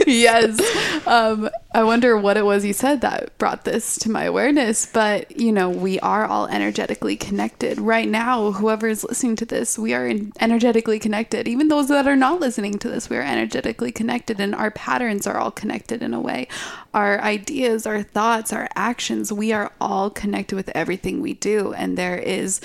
yes. 0.07 1.07
Um, 1.07 1.51
I 1.75 1.83
wonder 1.83 2.17
what 2.17 2.39
it 2.39 2.47
was 2.47 2.65
you 2.65 2.73
said 2.73 3.03
that 3.03 3.37
brought 3.37 3.65
this 3.65 3.99
to 3.99 4.11
my 4.11 4.25
awareness. 4.25 4.87
But, 4.87 5.39
you 5.39 5.53
know, 5.53 5.69
we 5.69 6.01
are 6.01 6.25
all 6.25 6.47
energetically 6.47 7.17
connected. 7.17 7.79
Right 7.79 8.09
now, 8.09 8.53
whoever 8.53 8.89
is 8.89 9.05
listening 9.05 9.37
to 9.37 9.45
this, 9.45 9.79
we 9.79 9.93
are 9.93 10.11
energetically 10.41 10.99
connected. 10.99 11.47
Even 11.47 11.69
those 11.69 11.89
that 11.89 12.07
are 12.07 12.17
not 12.17 12.41
listening 12.41 12.79
to 12.79 12.89
this, 12.89 13.11
we 13.11 13.19
are 13.19 13.23
energetically 13.23 13.93
connected 13.93 14.41
and 14.41 14.55
our 14.55 14.71
patterns 14.71 15.27
are 15.27 15.37
all 15.37 15.51
connected 15.51 16.03
in 16.03 16.15
a 16.15 16.21
way. 16.21 16.49
Our 16.95 17.21
ideas, 17.21 17.87
our 17.87 18.03
thoughts, 18.03 18.53
our 18.53 18.69
actions, 18.77 19.33
we 19.33 19.53
are 19.53 19.73
all 19.81 20.09
connected 20.11 20.55
with 20.55 20.71
everything 20.75 21.21
we 21.21 21.34
do. 21.35 21.73
And 21.75 21.99
there 21.99 22.16
is 22.18 22.61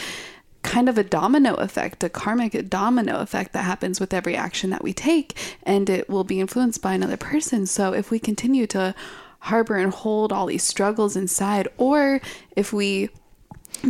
kind 0.62 0.89
of 0.89 0.97
a 0.97 1.03
domino 1.03 1.55
effect, 1.55 2.03
a 2.03 2.10
karmic 2.10 2.69
domino 2.69 3.19
effect 3.19 3.53
that 3.53 3.63
happens 3.63 3.99
with 3.99 4.13
every 4.13 4.36
action 4.36 4.69
that 4.69 4.84
we 4.84 4.93
take, 4.93 5.36
and 5.63 5.89
it 5.89 6.10
will 6.10 6.23
be 6.23 6.39
influenced 6.39 6.82
by 6.82 6.93
another 6.93 7.17
person. 7.17 7.65
So 7.65 7.93
if 7.93 8.12
we 8.12 8.19
continue 8.19 8.67
to 8.67 8.93
harbor 9.39 9.77
and 9.77 9.93
hold 9.93 10.34
all 10.34 10.47
these 10.47 10.63
struggles 10.63 11.15
inside, 11.15 11.67
or 11.77 12.21
if 12.55 12.73
we 12.73 13.10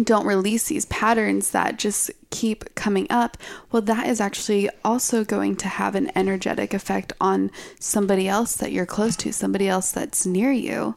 don't 0.03 0.27
release 0.27 0.67
these 0.67 0.85
patterns 0.85 1.51
that 1.51 1.79
just 1.79 2.11
keep 2.29 2.75
coming 2.75 3.07
up, 3.09 3.37
well, 3.71 3.81
that 3.81 4.07
is 4.07 4.21
actually 4.21 4.69
also 4.85 5.23
going 5.23 5.55
to 5.55 5.67
have 5.67 5.95
an 5.95 6.11
energetic 6.15 6.73
effect 6.73 7.13
on 7.19 7.49
somebody 7.79 8.27
else 8.27 8.55
that 8.55 8.71
you're 8.71 8.85
close 8.85 9.15
to, 9.15 9.33
somebody 9.33 9.67
else 9.67 9.91
that's 9.91 10.25
near 10.25 10.51
you. 10.51 10.95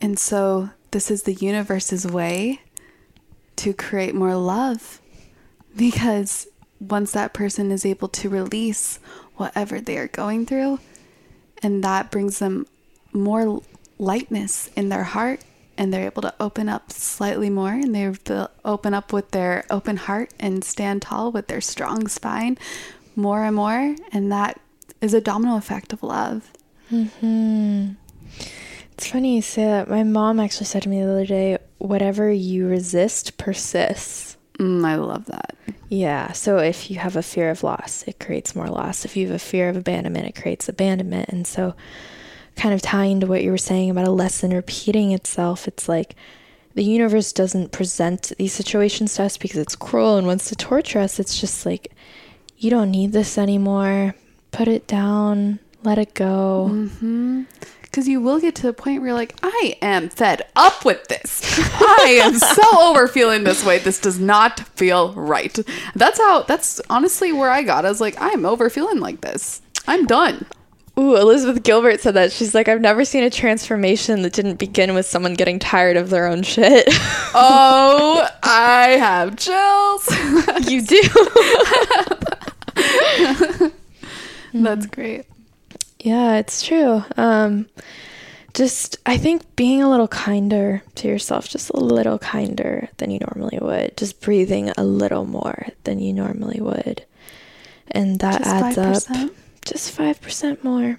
And 0.00 0.18
so, 0.18 0.70
this 0.92 1.10
is 1.10 1.22
the 1.22 1.34
universe's 1.34 2.06
way 2.06 2.60
to 3.62 3.72
create 3.72 4.12
more 4.12 4.34
love 4.34 5.00
because 5.76 6.48
once 6.80 7.12
that 7.12 7.32
person 7.32 7.70
is 7.70 7.86
able 7.86 8.08
to 8.08 8.28
release 8.28 8.98
whatever 9.36 9.80
they 9.80 9.96
are 9.98 10.08
going 10.08 10.44
through, 10.44 10.80
and 11.62 11.84
that 11.84 12.10
brings 12.10 12.40
them 12.40 12.66
more 13.12 13.62
lightness 13.98 14.68
in 14.74 14.88
their 14.88 15.04
heart, 15.04 15.42
and 15.78 15.94
they're 15.94 16.06
able 16.06 16.22
to 16.22 16.34
open 16.40 16.68
up 16.68 16.90
slightly 16.90 17.48
more, 17.48 17.70
and 17.70 17.94
they're 17.94 18.48
open 18.64 18.94
up 18.94 19.12
with 19.12 19.30
their 19.30 19.64
open 19.70 19.96
heart 19.96 20.34
and 20.40 20.64
stand 20.64 21.02
tall 21.02 21.30
with 21.30 21.46
their 21.46 21.60
strong 21.60 22.08
spine 22.08 22.58
more 23.14 23.44
and 23.44 23.54
more, 23.54 23.94
and 24.10 24.32
that 24.32 24.60
is 25.00 25.14
a 25.14 25.20
domino 25.20 25.56
effect 25.56 25.92
of 25.92 26.02
love. 26.02 26.50
Hmm. 26.88 27.90
It's 29.02 29.10
funny 29.10 29.34
you 29.34 29.42
say 29.42 29.64
that. 29.64 29.90
My 29.90 30.04
mom 30.04 30.38
actually 30.38 30.66
said 30.66 30.84
to 30.84 30.88
me 30.88 31.02
the 31.02 31.10
other 31.10 31.26
day, 31.26 31.58
"Whatever 31.78 32.30
you 32.30 32.68
resist 32.68 33.36
persists." 33.36 34.36
Mm, 34.60 34.84
I 34.84 34.94
love 34.94 35.24
that. 35.24 35.56
Yeah. 35.88 36.30
So 36.30 36.58
if 36.58 36.88
you 36.88 36.98
have 37.00 37.16
a 37.16 37.22
fear 37.22 37.50
of 37.50 37.64
loss, 37.64 38.04
it 38.06 38.20
creates 38.20 38.54
more 38.54 38.68
loss. 38.68 39.04
If 39.04 39.16
you 39.16 39.26
have 39.26 39.34
a 39.34 39.40
fear 39.40 39.68
of 39.68 39.76
abandonment, 39.76 40.28
it 40.28 40.40
creates 40.40 40.68
abandonment. 40.68 41.30
And 41.30 41.48
so, 41.48 41.74
kind 42.54 42.72
of 42.72 42.80
tying 42.80 43.18
to 43.18 43.26
what 43.26 43.42
you 43.42 43.50
were 43.50 43.58
saying 43.58 43.90
about 43.90 44.06
a 44.06 44.12
lesson 44.12 44.52
repeating 44.52 45.10
itself, 45.10 45.66
it's 45.66 45.88
like 45.88 46.14
the 46.76 46.84
universe 46.84 47.32
doesn't 47.32 47.72
present 47.72 48.30
these 48.38 48.52
situations 48.52 49.16
to 49.16 49.24
us 49.24 49.36
because 49.36 49.58
it's 49.58 49.74
cruel 49.74 50.16
and 50.16 50.28
wants 50.28 50.48
to 50.50 50.54
torture 50.54 51.00
us. 51.00 51.18
It's 51.18 51.40
just 51.40 51.66
like 51.66 51.90
you 52.56 52.70
don't 52.70 52.92
need 52.92 53.10
this 53.10 53.36
anymore. 53.36 54.14
Put 54.52 54.68
it 54.68 54.86
down, 54.86 55.58
let 55.82 55.98
it 55.98 56.14
go. 56.14 56.68
Mm-hmm. 56.70 57.42
Because 57.92 58.08
you 58.08 58.22
will 58.22 58.40
get 58.40 58.54
to 58.54 58.62
the 58.62 58.72
point 58.72 59.02
where 59.02 59.08
you're 59.08 59.18
like, 59.18 59.38
I 59.42 59.76
am 59.82 60.08
fed 60.08 60.40
up 60.56 60.82
with 60.82 61.08
this. 61.08 61.42
I 61.58 62.20
am 62.22 62.34
so 62.38 62.88
over 62.88 63.06
feeling 63.06 63.44
this 63.44 63.62
way. 63.62 63.80
This 63.80 64.00
does 64.00 64.18
not 64.18 64.60
feel 64.60 65.12
right. 65.12 65.58
That's 65.94 66.18
how, 66.18 66.44
that's 66.44 66.80
honestly 66.88 67.32
where 67.32 67.50
I 67.50 67.62
got. 67.62 67.84
I 67.84 67.90
was 67.90 68.00
like, 68.00 68.16
I'm 68.18 68.46
over 68.46 68.70
feeling 68.70 68.98
like 68.98 69.20
this. 69.20 69.60
I'm 69.86 70.06
done. 70.06 70.46
Ooh, 70.98 71.16
Elizabeth 71.16 71.62
Gilbert 71.62 72.00
said 72.00 72.14
that. 72.14 72.32
She's 72.32 72.54
like, 72.54 72.66
I've 72.66 72.80
never 72.80 73.04
seen 73.04 73.24
a 73.24 73.30
transformation 73.30 74.22
that 74.22 74.32
didn't 74.32 74.56
begin 74.58 74.94
with 74.94 75.04
someone 75.04 75.34
getting 75.34 75.58
tired 75.58 75.98
of 75.98 76.08
their 76.08 76.26
own 76.26 76.42
shit. 76.42 76.84
oh, 77.34 78.26
I 78.42 78.96
have 78.98 79.36
chills. 79.36 80.08
you 80.70 80.80
do. 80.80 81.02
That's 84.62 84.86
great. 84.86 85.26
Yeah, 86.02 86.36
it's 86.36 86.62
true. 86.66 87.04
Um, 87.16 87.68
just, 88.54 88.96
I 89.06 89.16
think 89.16 89.54
being 89.56 89.82
a 89.82 89.88
little 89.88 90.08
kinder 90.08 90.82
to 90.96 91.08
yourself, 91.08 91.48
just 91.48 91.70
a 91.70 91.78
little 91.78 92.18
kinder 92.18 92.88
than 92.98 93.10
you 93.10 93.20
normally 93.20 93.58
would, 93.62 93.96
just 93.96 94.20
breathing 94.20 94.70
a 94.76 94.84
little 94.84 95.24
more 95.24 95.68
than 95.84 96.00
you 96.00 96.12
normally 96.12 96.60
would. 96.60 97.04
And 97.90 98.18
that 98.20 98.38
Just 98.38 98.50
adds 98.50 99.06
5%? 99.08 99.24
up 99.26 99.30
just 99.64 99.96
5% 99.96 100.64
more. 100.64 100.98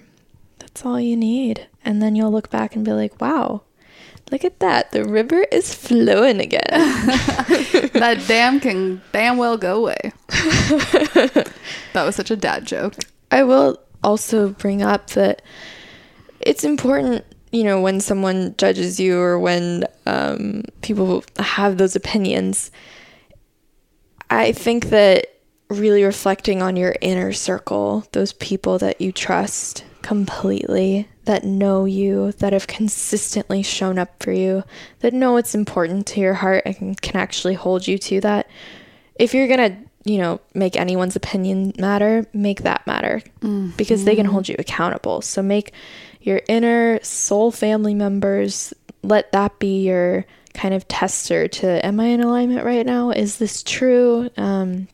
That's 0.58 0.84
all 0.86 0.98
you 0.98 1.16
need. 1.16 1.66
And 1.84 2.00
then 2.00 2.16
you'll 2.16 2.32
look 2.32 2.50
back 2.50 2.74
and 2.74 2.84
be 2.84 2.92
like, 2.92 3.20
wow, 3.20 3.62
look 4.30 4.44
at 4.44 4.60
that. 4.60 4.92
The 4.92 5.04
river 5.04 5.44
is 5.52 5.74
flowing 5.74 6.40
again. 6.40 6.60
that 6.70 8.24
dam 8.26 8.58
can 8.60 9.02
damn 9.12 9.36
well 9.36 9.56
go 9.58 9.76
away. 9.76 10.12
that 10.28 11.52
was 11.94 12.16
such 12.16 12.30
a 12.30 12.36
dad 12.36 12.66
joke. 12.66 12.94
I 13.30 13.42
will 13.42 13.78
also 14.04 14.50
bring 14.50 14.82
up 14.82 15.10
that 15.10 15.42
it's 16.40 16.62
important, 16.62 17.24
you 17.50 17.64
know, 17.64 17.80
when 17.80 18.00
someone 18.00 18.54
judges 18.58 19.00
you 19.00 19.18
or 19.18 19.38
when 19.38 19.84
um, 20.06 20.62
people 20.82 21.24
have 21.38 21.78
those 21.78 21.96
opinions. 21.96 22.70
I 24.30 24.52
think 24.52 24.90
that 24.90 25.26
really 25.70 26.04
reflecting 26.04 26.62
on 26.62 26.76
your 26.76 26.94
inner 27.00 27.32
circle, 27.32 28.06
those 28.12 28.32
people 28.34 28.78
that 28.78 29.00
you 29.00 29.10
trust 29.10 29.84
completely, 30.02 31.08
that 31.24 31.44
know 31.44 31.86
you, 31.86 32.32
that 32.32 32.52
have 32.52 32.66
consistently 32.66 33.62
shown 33.62 33.98
up 33.98 34.22
for 34.22 34.32
you, 34.32 34.62
that 35.00 35.14
know 35.14 35.36
it's 35.36 35.54
important 35.54 36.06
to 36.08 36.20
your 36.20 36.34
heart 36.34 36.62
and 36.66 37.00
can 37.00 37.16
actually 37.16 37.54
hold 37.54 37.88
you 37.88 37.96
to 37.96 38.20
that. 38.20 38.48
If 39.16 39.32
you're 39.32 39.48
going 39.48 39.72
to 39.72 39.83
you 40.04 40.18
know, 40.18 40.40
make 40.52 40.76
anyone's 40.76 41.16
opinion 41.16 41.72
matter, 41.78 42.26
make 42.32 42.62
that 42.62 42.86
matter 42.86 43.22
because 43.76 44.04
they 44.04 44.14
can 44.14 44.26
hold 44.26 44.48
you 44.48 44.54
accountable. 44.58 45.22
So 45.22 45.42
make 45.42 45.72
your 46.20 46.40
inner 46.48 47.02
soul 47.02 47.50
family 47.50 47.94
members, 47.94 48.74
let 49.02 49.32
that 49.32 49.58
be 49.58 49.82
your 49.82 50.26
kind 50.52 50.72
of 50.72 50.86
tester 50.88 51.48
to 51.48 51.84
am 51.84 52.00
I 52.00 52.06
in 52.06 52.20
alignment 52.20 52.64
right 52.64 52.86
now? 52.86 53.10
Is 53.10 53.38
this 53.38 53.62
true? 53.62 54.30
Um, 54.36 54.88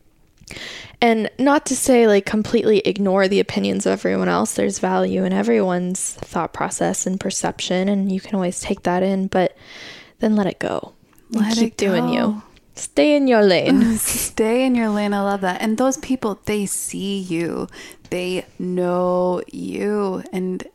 and 1.01 1.29
not 1.39 1.65
to 1.67 1.75
say 1.75 2.07
like 2.07 2.25
completely 2.25 2.79
ignore 2.79 3.27
the 3.27 3.39
opinions 3.39 3.85
of 3.85 3.93
everyone 3.93 4.29
else. 4.29 4.53
There's 4.53 4.79
value 4.79 5.23
in 5.23 5.33
everyone's 5.33 6.13
thought 6.13 6.53
process 6.53 7.07
and 7.07 7.19
perception, 7.19 7.89
and 7.89 8.11
you 8.11 8.19
can 8.19 8.35
always 8.35 8.59
take 8.59 8.83
that 8.83 9.03
in, 9.03 9.27
but 9.27 9.55
then 10.19 10.35
let 10.35 10.47
it 10.47 10.59
go. 10.59 10.93
Let 11.31 11.55
keep 11.55 11.73
it 11.73 11.77
doing 11.77 12.07
go. 12.07 12.13
you. 12.13 12.43
Stay 12.81 13.15
in 13.15 13.27
your 13.27 13.43
lane. 13.43 13.97
Stay 13.97 14.65
in 14.65 14.73
your 14.73 14.89
lane. 14.89 15.13
I 15.13 15.21
love 15.21 15.41
that. 15.41 15.61
And 15.61 15.77
those 15.77 15.97
people, 15.97 16.39
they 16.45 16.65
see 16.65 17.19
you, 17.19 17.67
they 18.09 18.45
know 18.57 19.43
you. 19.51 20.23
And 20.33 20.67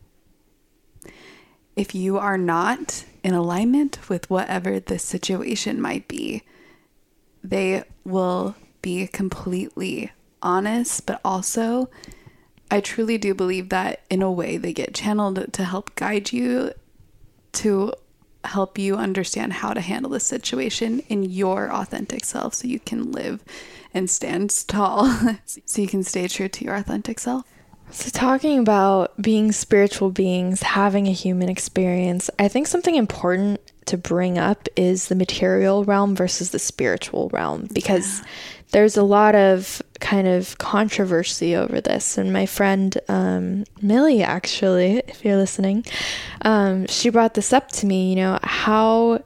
if 1.75 1.97
you 1.97 2.17
are 2.17 2.39
not 2.39 3.05
in 3.25 3.35
alignment 3.35 4.09
with 4.09 4.31
whatever 4.31 4.79
the 4.79 5.01
situation 5.01 5.81
might 5.81 6.07
be, 6.07 6.45
they 7.43 7.83
will 8.05 8.55
be 8.83 9.09
completely 9.09 10.13
honest, 10.41 11.07
but 11.07 11.21
also, 11.25 11.91
I 12.71 12.81
truly 12.81 13.19
do 13.19 13.35
believe 13.35 13.69
that 13.71 14.03
in 14.09 14.23
a 14.23 14.31
way 14.31 14.59
they 14.59 14.73
get 14.73 14.95
channeled 14.95 15.53
to 15.53 15.65
help 15.65 15.97
guide 15.97 16.33
you 16.33 16.71
to 17.55 17.93
help 18.47 18.79
you 18.79 18.97
understand 18.97 19.55
how 19.55 19.73
to 19.73 19.81
handle 19.81 20.11
the 20.11 20.21
situation 20.21 21.01
in 21.09 21.23
your 21.23 21.73
authentic 21.73 22.25
self 22.25 22.55
so 22.55 22.69
you 22.69 22.81
can 22.81 23.13
live 23.13 23.45
and 23.93 24.11
stand 24.11 24.51
tall 24.69 25.07
so 25.45 25.81
you 25.81 25.89
can 25.89 26.03
stay 26.03 26.29
true 26.29 26.49
to 26.49 26.65
your 26.65 26.75
authentic 26.75 27.19
self. 27.19 27.45
So, 27.91 28.11
talking 28.11 28.59
about 28.59 29.21
being 29.21 29.53
spiritual 29.53 30.11
beings, 30.11 30.63
having 30.63 31.07
a 31.07 31.13
human 31.13 31.49
experience, 31.49 32.29
I 32.39 32.49
think 32.49 32.67
something 32.67 32.97
important 32.97 33.61
to 33.87 33.97
bring 33.97 34.39
up 34.39 34.69
is 34.75 35.07
the 35.07 35.15
material 35.15 35.85
realm 35.85 36.17
versus 36.17 36.51
the 36.51 36.59
spiritual 36.59 37.29
realm 37.33 37.69
because 37.73 38.23
there's 38.73 38.97
a 38.97 39.03
lot 39.03 39.35
of 39.35 39.81
kind 40.01 40.27
of 40.27 40.59
controversy 40.59 41.55
over 41.57 41.81
this. 41.81 42.19
And 42.19 42.33
my 42.33 42.47
friend 42.47 42.97
um, 43.09 43.65
Millie, 43.81 44.23
actually, 44.23 45.03
if 45.09 45.25
you're 45.25 45.37
listening, 45.37 45.85
um, 46.43 46.87
she 46.87 47.11
brought 47.11 47.35
this 47.35 47.53
up 47.53 47.69
to 47.73 47.87
me. 47.87 48.11
You 48.11 48.17
know, 48.17 48.39
how 48.43 49.23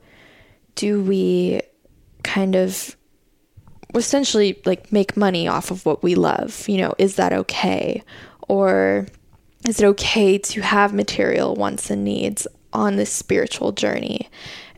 do 0.75 1.03
we 1.03 1.61
kind 2.23 2.55
of 2.55 2.97
essentially 3.95 4.61
like 4.65 4.93
make 4.93 5.17
money 5.17 5.49
off 5.49 5.71
of 5.71 5.85
what 5.85 6.03
we 6.03 6.15
love? 6.15 6.69
You 6.69 6.79
know, 6.79 6.95
is 6.99 7.17
that 7.17 7.33
okay? 7.33 8.03
Or 8.49 9.07
is 9.67 9.81
it 9.81 9.87
okay 9.87 10.39
to 10.39 10.61
have 10.61 10.95
material 10.95 11.55
wants 11.55 11.91
and 11.91 12.05
needs 12.05 12.47
on 12.73 12.97
this 12.97 13.13
spiritual 13.13 13.73
journey? 13.73 14.29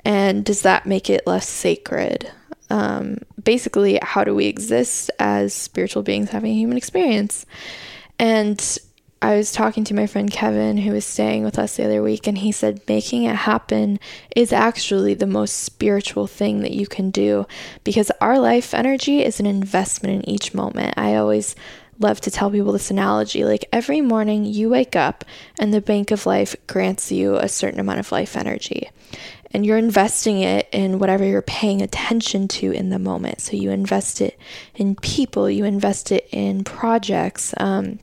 And 0.05 0.45
does 0.45 0.63
that 0.63 0.87
make 0.87 1.09
it 1.09 1.27
less 1.27 1.49
sacred? 1.49 2.31
Um, 2.73 3.19
basically, 3.45 3.99
how 4.03 4.25
do 4.25 4.35
we 4.35 4.47
exist 4.47 5.11
as 5.19 5.53
spiritual 5.53 6.03
beings 6.03 6.31
having 6.31 6.53
a 6.53 6.59
human 6.59 6.79
experience? 6.79 7.45
And 8.19 8.79
I 9.21 9.37
was 9.37 9.53
talking 9.53 9.85
to 9.85 9.95
my 9.95 10.07
friend 10.07 10.31
Kevin, 10.31 10.79
who 10.79 10.93
was 10.93 11.05
staying 11.05 11.45
with 11.45 11.59
us 11.59 11.77
the 11.77 11.85
other 11.85 12.03
week, 12.03 12.27
and 12.27 12.39
he 12.39 12.51
said 12.51 12.81
making 12.89 13.25
it 13.25 13.37
happen 13.37 14.01
is 14.35 14.55
actually 14.55 15.13
the 15.13 15.27
most 15.27 15.63
spiritual 15.65 16.27
thing 16.27 16.63
that 16.63 16.73
you 16.73 16.87
can 16.87 17.11
do 17.11 17.47
because 17.85 18.11
our 18.23 18.39
life 18.39 18.73
energy 18.73 19.23
is 19.23 19.39
an 19.39 19.47
investment 19.47 20.25
in 20.25 20.31
each 20.31 20.55
moment. 20.55 20.95
I 20.97 21.17
always 21.17 21.55
love 21.99 22.23
to 22.23 22.31
tell 22.31 22.51
people 22.51 22.73
this 22.73 22.91
analogy 22.91 23.45
like 23.45 23.67
every 23.71 24.01
morning 24.01 24.45
you 24.45 24.71
wake 24.71 24.97
up 24.97 25.25
and 25.59 25.73
the 25.73 25.81
bank 25.81 26.11
of 26.11 26.27
life 26.27 26.57
grants 26.67 27.13
you 27.13 27.37
a 27.37 27.49
certain 27.49 27.79
amount 27.79 28.01
of 28.01 28.11
life 28.11 28.35
energy 28.35 28.89
and 29.53 29.65
you're 29.65 29.79
investing 29.79 30.41
it 30.41 30.69
in 30.73 30.99
whatever 30.99 31.25
you're 31.25 31.43
paying 31.43 31.83
attention 31.83 32.49
to 32.49 32.73
in 32.73 32.91
the 32.91 32.99
moment 32.99 33.41
so 33.41 33.57
you 33.57 33.71
invest 33.71 34.21
it 34.21 34.39
in 34.75 34.95
people 34.97 35.49
you 35.49 35.65
invest 35.65 36.11
it 36.11 36.29
in 36.33 36.65
projects 36.65 37.55
um, 37.59 37.99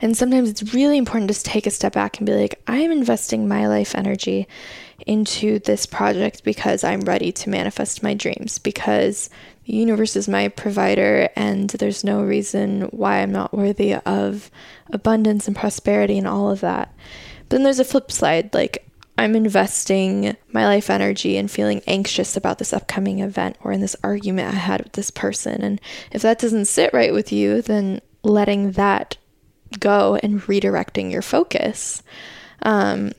and 0.00 0.16
sometimes 0.16 0.50
it's 0.50 0.74
really 0.74 0.98
important 0.98 1.30
to 1.30 1.42
take 1.42 1.66
a 1.66 1.70
step 1.70 1.92
back 1.92 2.18
and 2.18 2.26
be 2.26 2.34
like, 2.34 2.60
I'm 2.66 2.90
investing 2.90 3.48
my 3.48 3.66
life 3.66 3.94
energy 3.94 4.46
into 5.06 5.58
this 5.60 5.86
project 5.86 6.44
because 6.44 6.84
I'm 6.84 7.00
ready 7.00 7.32
to 7.32 7.50
manifest 7.50 8.02
my 8.02 8.14
dreams, 8.14 8.58
because 8.58 9.30
the 9.66 9.74
universe 9.74 10.16
is 10.16 10.28
my 10.28 10.48
provider, 10.48 11.28
and 11.36 11.70
there's 11.70 12.04
no 12.04 12.22
reason 12.22 12.82
why 12.82 13.18
I'm 13.18 13.32
not 13.32 13.54
worthy 13.54 13.94
of 13.94 14.50
abundance 14.90 15.46
and 15.46 15.56
prosperity 15.56 16.18
and 16.18 16.28
all 16.28 16.50
of 16.50 16.60
that. 16.60 16.94
But 17.48 17.56
then 17.56 17.62
there's 17.62 17.80
a 17.80 17.84
flip 17.84 18.12
side, 18.12 18.52
like, 18.54 18.83
I'm 19.16 19.36
investing 19.36 20.36
my 20.52 20.66
life 20.66 20.90
energy 20.90 21.36
in 21.36 21.48
feeling 21.48 21.82
anxious 21.86 22.36
about 22.36 22.58
this 22.58 22.72
upcoming 22.72 23.20
event 23.20 23.56
or 23.62 23.72
in 23.72 23.80
this 23.80 23.96
argument 24.02 24.52
I 24.52 24.58
had 24.58 24.82
with 24.82 24.92
this 24.92 25.10
person. 25.10 25.62
And 25.62 25.80
if 26.10 26.22
that 26.22 26.40
doesn't 26.40 26.64
sit 26.64 26.92
right 26.92 27.12
with 27.12 27.32
you, 27.32 27.62
then 27.62 28.00
letting 28.22 28.72
that 28.72 29.16
go 29.78 30.18
and 30.22 30.40
redirecting 30.42 31.12
your 31.12 31.22
focus. 31.22 32.02
Um, 32.62 33.12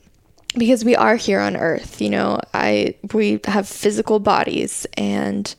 because 0.58 0.84
we 0.84 0.96
are 0.96 1.16
here 1.16 1.40
on 1.40 1.56
earth, 1.56 2.00
you 2.00 2.10
know, 2.10 2.40
I 2.54 2.96
we 3.12 3.40
have 3.44 3.68
physical 3.68 4.18
bodies 4.18 4.86
and 4.96 5.54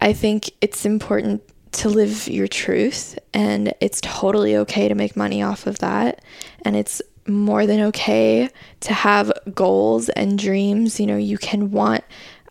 I 0.00 0.12
think 0.12 0.50
it's 0.60 0.84
important 0.84 1.42
to 1.72 1.88
live 1.88 2.28
your 2.28 2.48
truth 2.48 3.18
and 3.32 3.72
it's 3.80 4.00
totally 4.02 4.56
okay 4.56 4.88
to 4.88 4.94
make 4.94 5.16
money 5.16 5.42
off 5.42 5.66
of 5.66 5.78
that 5.78 6.22
and 6.64 6.76
it's 6.76 7.00
more 7.26 7.66
than 7.66 7.80
okay 7.80 8.48
to 8.80 8.92
have 8.92 9.32
goals 9.54 10.08
and 10.10 10.38
dreams. 10.38 10.98
You 10.98 11.06
know, 11.06 11.16
you 11.16 11.38
can 11.38 11.70
want 11.70 12.04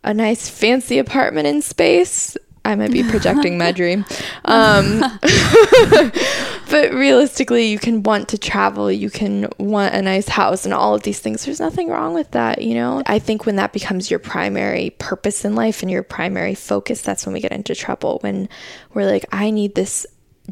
a 0.04 0.14
nice 0.14 0.50
fancy 0.50 0.98
apartment 0.98 1.48
in 1.48 1.62
space. 1.62 2.38
I 2.64 2.76
might 2.76 2.92
be 2.92 3.04
projecting 3.10 3.58
my 3.58 3.72
dream. 3.72 4.06
Um, 4.44 5.02
but 6.72 6.92
realistically, 6.94 7.68
you 7.68 7.78
can 7.78 8.02
want 8.02 8.28
to 8.30 8.40
travel, 8.40 8.92
you 8.92 9.12
can 9.12 9.48
want 9.60 9.94
a 9.94 10.02
nice 10.02 10.28
house, 10.28 10.66
and 10.66 10.74
all 10.74 10.96
of 10.96 11.04
these 11.04 11.20
things. 11.20 11.46
There's 11.46 11.60
nothing 11.60 11.90
wrong 11.90 12.16
with 12.16 12.32
that, 12.32 12.62
you 12.64 12.74
know? 12.74 13.04
I 13.06 13.20
think 13.20 13.46
when 13.46 13.58
that 13.58 13.72
becomes 13.72 14.10
your 14.10 14.20
primary 14.20 14.90
purpose 14.98 15.46
in 15.46 15.54
life 15.54 15.84
and 15.84 15.92
your 15.92 16.02
primary 16.02 16.56
focus, 16.56 17.04
that's 17.04 17.26
when 17.26 17.34
we 17.34 17.40
get 17.40 17.52
into 17.52 17.76
trouble. 17.76 18.18
When 18.22 18.50
we're 18.94 19.06
like, 19.06 19.26
I 19.32 19.52
need 19.52 19.76
this 19.76 20.08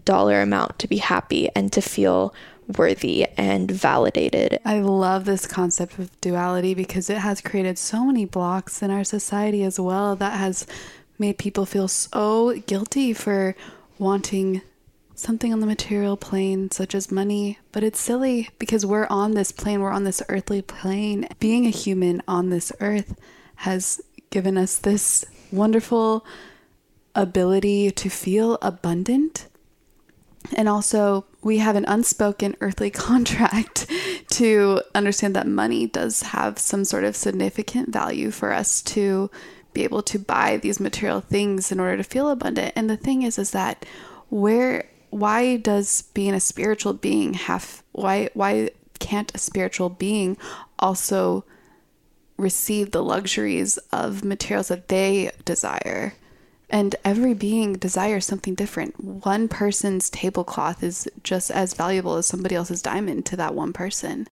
dollar 0.05 0.41
amount 0.41 0.77
to 0.79 0.87
be 0.87 0.97
happy 0.97 1.49
and 1.55 1.73
to 1.73 1.81
feel 1.81 2.33
worthy 2.77 3.25
and 3.37 3.69
validated. 3.69 4.59
I 4.63 4.79
love 4.79 5.25
this 5.25 5.47
concept 5.47 5.97
of 5.97 6.21
duality 6.21 6.73
because 6.73 7.09
it 7.09 7.17
has 7.17 7.41
created 7.41 7.77
so 7.77 8.05
many 8.05 8.25
blocks 8.25 8.81
in 8.81 8.91
our 8.91 9.03
society 9.03 9.63
as 9.63 9.79
well 9.79 10.15
that 10.17 10.37
has 10.37 10.67
made 11.17 11.37
people 11.37 11.65
feel 11.65 11.87
so 11.87 12.53
guilty 12.67 13.13
for 13.13 13.55
wanting 13.97 14.61
something 15.15 15.51
on 15.51 15.59
the 15.59 15.65
material 15.65 16.15
plane, 16.15 16.71
such 16.71 16.95
as 16.95 17.11
money. 17.11 17.59
But 17.71 17.83
it's 17.83 17.99
silly 17.99 18.49
because 18.57 18.85
we're 18.85 19.07
on 19.07 19.33
this 19.33 19.51
plane, 19.51 19.81
we're 19.81 19.91
on 19.91 20.05
this 20.05 20.23
earthly 20.29 20.61
plane. 20.61 21.27
Being 21.39 21.65
a 21.65 21.71
human 21.71 22.21
on 22.27 22.49
this 22.49 22.71
earth 22.79 23.19
has 23.55 23.99
given 24.29 24.57
us 24.57 24.77
this 24.77 25.25
wonderful 25.51 26.25
ability 27.15 27.91
to 27.91 28.09
feel 28.09 28.57
abundant. 28.61 29.47
And 30.55 30.67
also, 30.67 31.25
we 31.41 31.59
have 31.59 31.75
an 31.75 31.85
unspoken 31.87 32.55
earthly 32.61 32.89
contract 33.09 33.89
to 34.31 34.81
understand 34.95 35.35
that 35.35 35.47
money 35.47 35.87
does 35.87 36.21
have 36.21 36.59
some 36.59 36.85
sort 36.85 37.03
of 37.03 37.15
significant 37.15 37.89
value 37.89 38.31
for 38.31 38.51
us 38.53 38.81
to 38.83 39.29
be 39.73 39.83
able 39.83 40.01
to 40.01 40.19
buy 40.19 40.57
these 40.57 40.79
material 40.79 41.21
things 41.21 41.71
in 41.71 41.79
order 41.79 41.97
to 41.97 42.03
feel 42.03 42.29
abundant. 42.29 42.73
And 42.75 42.89
the 42.89 42.97
thing 42.97 43.21
is, 43.21 43.37
is 43.37 43.51
that 43.51 43.85
where, 44.29 44.89
why 45.09 45.57
does 45.57 46.03
being 46.13 46.33
a 46.33 46.39
spiritual 46.39 46.93
being 46.93 47.33
have, 47.33 47.83
why, 47.91 48.29
why 48.33 48.71
can't 48.99 49.33
a 49.33 49.37
spiritual 49.37 49.89
being 49.89 50.37
also 50.77 51.45
receive 52.37 52.91
the 52.91 53.03
luxuries 53.03 53.77
of 53.91 54.23
materials 54.23 54.69
that 54.69 54.87
they 54.87 55.31
desire? 55.45 56.13
And 56.69 56.95
every 57.03 57.33
being 57.33 57.73
desires 57.73 58.25
something 58.25 58.53
different. 58.53 59.03
One 59.03 59.47
person's 59.47 60.09
tablecloth 60.09 60.83
is 60.83 61.07
just 61.23 61.49
as 61.49 61.73
valuable 61.73 62.15
as 62.15 62.27
somebody 62.27 62.55
else's 62.55 62.81
diamond 62.81 63.25
to 63.27 63.35
that 63.37 63.55
one 63.55 63.73
person. 63.73 64.27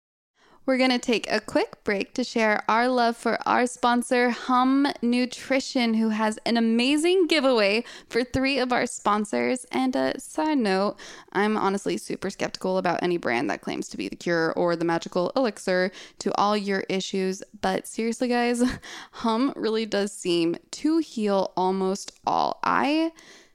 We're 0.66 0.78
going 0.78 0.92
to 0.92 0.98
take 0.98 1.30
a 1.30 1.40
quick 1.40 1.84
break 1.84 2.14
to 2.14 2.24
share 2.24 2.62
our 2.70 2.88
love 2.88 3.18
for 3.18 3.36
our 3.46 3.66
sponsor, 3.66 4.30
Hum 4.30 4.86
Nutrition, 5.02 5.92
who 5.92 6.08
has 6.08 6.38
an 6.46 6.56
amazing 6.56 7.26
giveaway 7.26 7.84
for 8.08 8.24
three 8.24 8.58
of 8.58 8.72
our 8.72 8.86
sponsors. 8.86 9.66
And 9.70 9.94
a 9.94 10.18
side 10.18 10.56
note, 10.56 10.96
I'm 11.32 11.58
honestly 11.58 11.98
super 11.98 12.30
skeptical 12.30 12.78
about 12.78 13.02
any 13.02 13.18
brand 13.18 13.50
that 13.50 13.60
claims 13.60 13.90
to 13.90 13.98
be 13.98 14.08
the 14.08 14.16
cure 14.16 14.54
or 14.54 14.74
the 14.74 14.86
magical 14.86 15.32
elixir 15.36 15.90
to 16.20 16.34
all 16.38 16.56
your 16.56 16.80
issues. 16.88 17.42
But 17.60 17.86
seriously, 17.86 18.28
guys, 18.28 18.62
Hum 19.10 19.52
really 19.56 19.84
does 19.84 20.12
seem 20.12 20.56
to 20.70 20.96
heal 20.96 21.52
almost 21.58 22.12
all. 22.26 22.58
I 22.64 23.12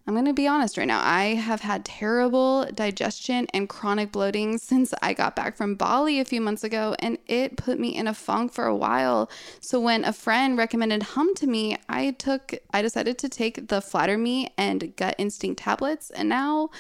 I'm 0.10 0.16
going 0.16 0.26
to 0.26 0.34
be 0.34 0.48
honest 0.48 0.76
right 0.76 0.88
now. 0.88 1.04
I 1.04 1.36
have 1.36 1.62
had 1.62 1.86
terrible 1.86 2.66
digestion 2.74 3.46
and 3.54 3.70
chronic 3.70 4.12
bloating 4.12 4.58
since 4.58 4.92
I 5.04 5.14
got 5.14 5.36
back 5.36 5.56
from 5.56 5.76
Bali 5.76 6.20
a 6.20 6.26
few 6.26 6.42
months 6.42 6.64
ago, 6.64 6.96
and 6.98 7.20
it 7.28 7.58
put 7.58 7.80
me 7.80 7.96
in 7.96 8.08
a 8.08 8.16
funk 8.16 8.52
for 8.52 8.66
a 8.66 8.76
while. 8.76 9.30
So 9.60 9.80
when 9.80 10.04
a 10.04 10.12
friend 10.12 10.58
recommended 10.58 11.04
Hum 11.04 11.36
to 11.36 11.46
me, 11.46 11.78
I 11.88 12.10
took 12.10 12.56
I 12.74 12.82
decided 12.82 13.20
to 13.20 13.30
take 13.30 13.68
the 13.68 13.82
Flatter 13.82 14.18
Me 14.18 14.52
and 14.58 14.96
Gut 14.96 15.14
Instinct 15.20 15.60
tablets, 15.60 16.10
and 16.10 16.28
now 16.28 16.72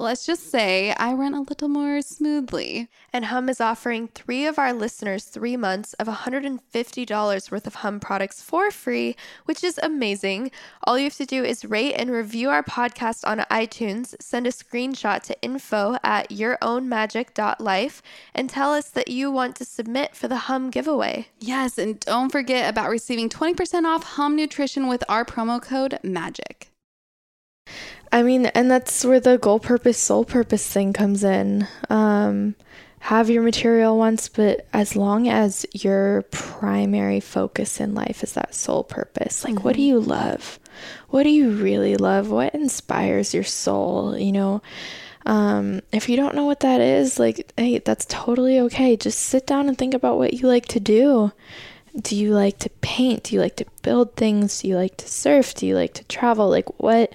let's 0.00 0.24
just 0.24 0.50
say 0.50 0.92
I 0.94 1.12
run 1.12 1.34
a 1.34 1.42
little 1.42 1.68
more 1.68 2.00
smoothly. 2.00 2.88
And 3.12 3.26
Hum 3.26 3.48
is 3.48 3.60
offering 3.60 4.08
three 4.08 4.46
of 4.46 4.58
our 4.58 4.72
listeners 4.72 5.24
three 5.24 5.56
months 5.56 5.92
of 5.94 6.06
$150 6.06 7.50
worth 7.50 7.66
of 7.66 7.74
Hum 7.76 8.00
products 8.00 8.42
for 8.42 8.70
free, 8.70 9.14
which 9.44 9.62
is 9.62 9.78
amazing. 9.82 10.50
All 10.84 10.98
you 10.98 11.04
have 11.04 11.16
to 11.16 11.26
do 11.26 11.44
is 11.44 11.64
rate 11.64 11.94
and 11.94 12.10
review 12.10 12.48
our 12.48 12.62
podcast 12.62 13.26
on 13.26 13.40
iTunes, 13.50 14.14
send 14.20 14.46
a 14.46 14.50
screenshot 14.50 15.22
to 15.24 15.42
info 15.42 15.96
at 16.02 16.30
yourownmagic.life, 16.30 18.02
and 18.34 18.48
tell 18.48 18.72
us 18.72 18.88
that 18.88 19.08
you 19.08 19.30
want 19.30 19.56
to 19.56 19.64
submit 19.64 20.16
for 20.16 20.28
the 20.28 20.48
Hum 20.48 20.70
giveaway. 20.70 21.28
Yes, 21.38 21.76
and 21.76 22.00
don't 22.00 22.32
forget 22.32 22.70
about 22.70 22.88
receiving 22.88 23.28
20% 23.28 23.84
off 23.84 24.04
Hum 24.04 24.36
Nutrition 24.36 24.88
with 24.88 25.04
our 25.08 25.24
promo 25.24 25.60
code 25.60 25.98
MAGIC. 26.02 26.69
I 28.12 28.22
mean, 28.22 28.46
and 28.46 28.70
that's 28.70 29.04
where 29.04 29.20
the 29.20 29.38
goal 29.38 29.60
purpose, 29.60 29.98
soul 29.98 30.24
purpose 30.24 30.66
thing 30.66 30.92
comes 30.92 31.22
in. 31.22 31.68
Um, 31.88 32.56
have 33.00 33.30
your 33.30 33.42
material 33.42 33.96
wants, 33.96 34.28
but 34.28 34.66
as 34.72 34.94
long 34.94 35.28
as 35.28 35.64
your 35.72 36.22
primary 36.30 37.20
focus 37.20 37.80
in 37.80 37.94
life 37.94 38.22
is 38.22 38.34
that 38.34 38.54
soul 38.54 38.84
purpose, 38.84 39.44
like 39.44 39.54
mm-hmm. 39.54 39.64
what 39.64 39.76
do 39.76 39.82
you 39.82 39.98
love? 39.98 40.58
What 41.08 41.22
do 41.22 41.30
you 41.30 41.50
really 41.50 41.96
love? 41.96 42.30
What 42.30 42.54
inspires 42.54 43.32
your 43.32 43.44
soul? 43.44 44.18
You 44.18 44.32
know, 44.32 44.62
um, 45.24 45.80
if 45.92 46.08
you 46.08 46.16
don't 46.16 46.34
know 46.34 46.44
what 46.44 46.60
that 46.60 46.80
is, 46.80 47.18
like, 47.18 47.52
hey, 47.56 47.78
that's 47.78 48.06
totally 48.06 48.60
okay. 48.60 48.96
Just 48.96 49.20
sit 49.20 49.46
down 49.46 49.68
and 49.68 49.78
think 49.78 49.94
about 49.94 50.18
what 50.18 50.34
you 50.34 50.46
like 50.46 50.66
to 50.66 50.80
do. 50.80 51.32
Do 52.00 52.14
you 52.14 52.32
like 52.32 52.58
to 52.60 52.70
paint? 52.82 53.24
Do 53.24 53.34
you 53.34 53.40
like 53.40 53.56
to 53.56 53.66
build 53.82 54.14
things? 54.14 54.60
Do 54.60 54.68
you 54.68 54.76
like 54.76 54.96
to 54.98 55.08
surf? 55.08 55.54
Do 55.54 55.66
you 55.66 55.74
like 55.74 55.94
to 55.94 56.04
travel? 56.04 56.48
Like, 56.48 56.80
what? 56.80 57.12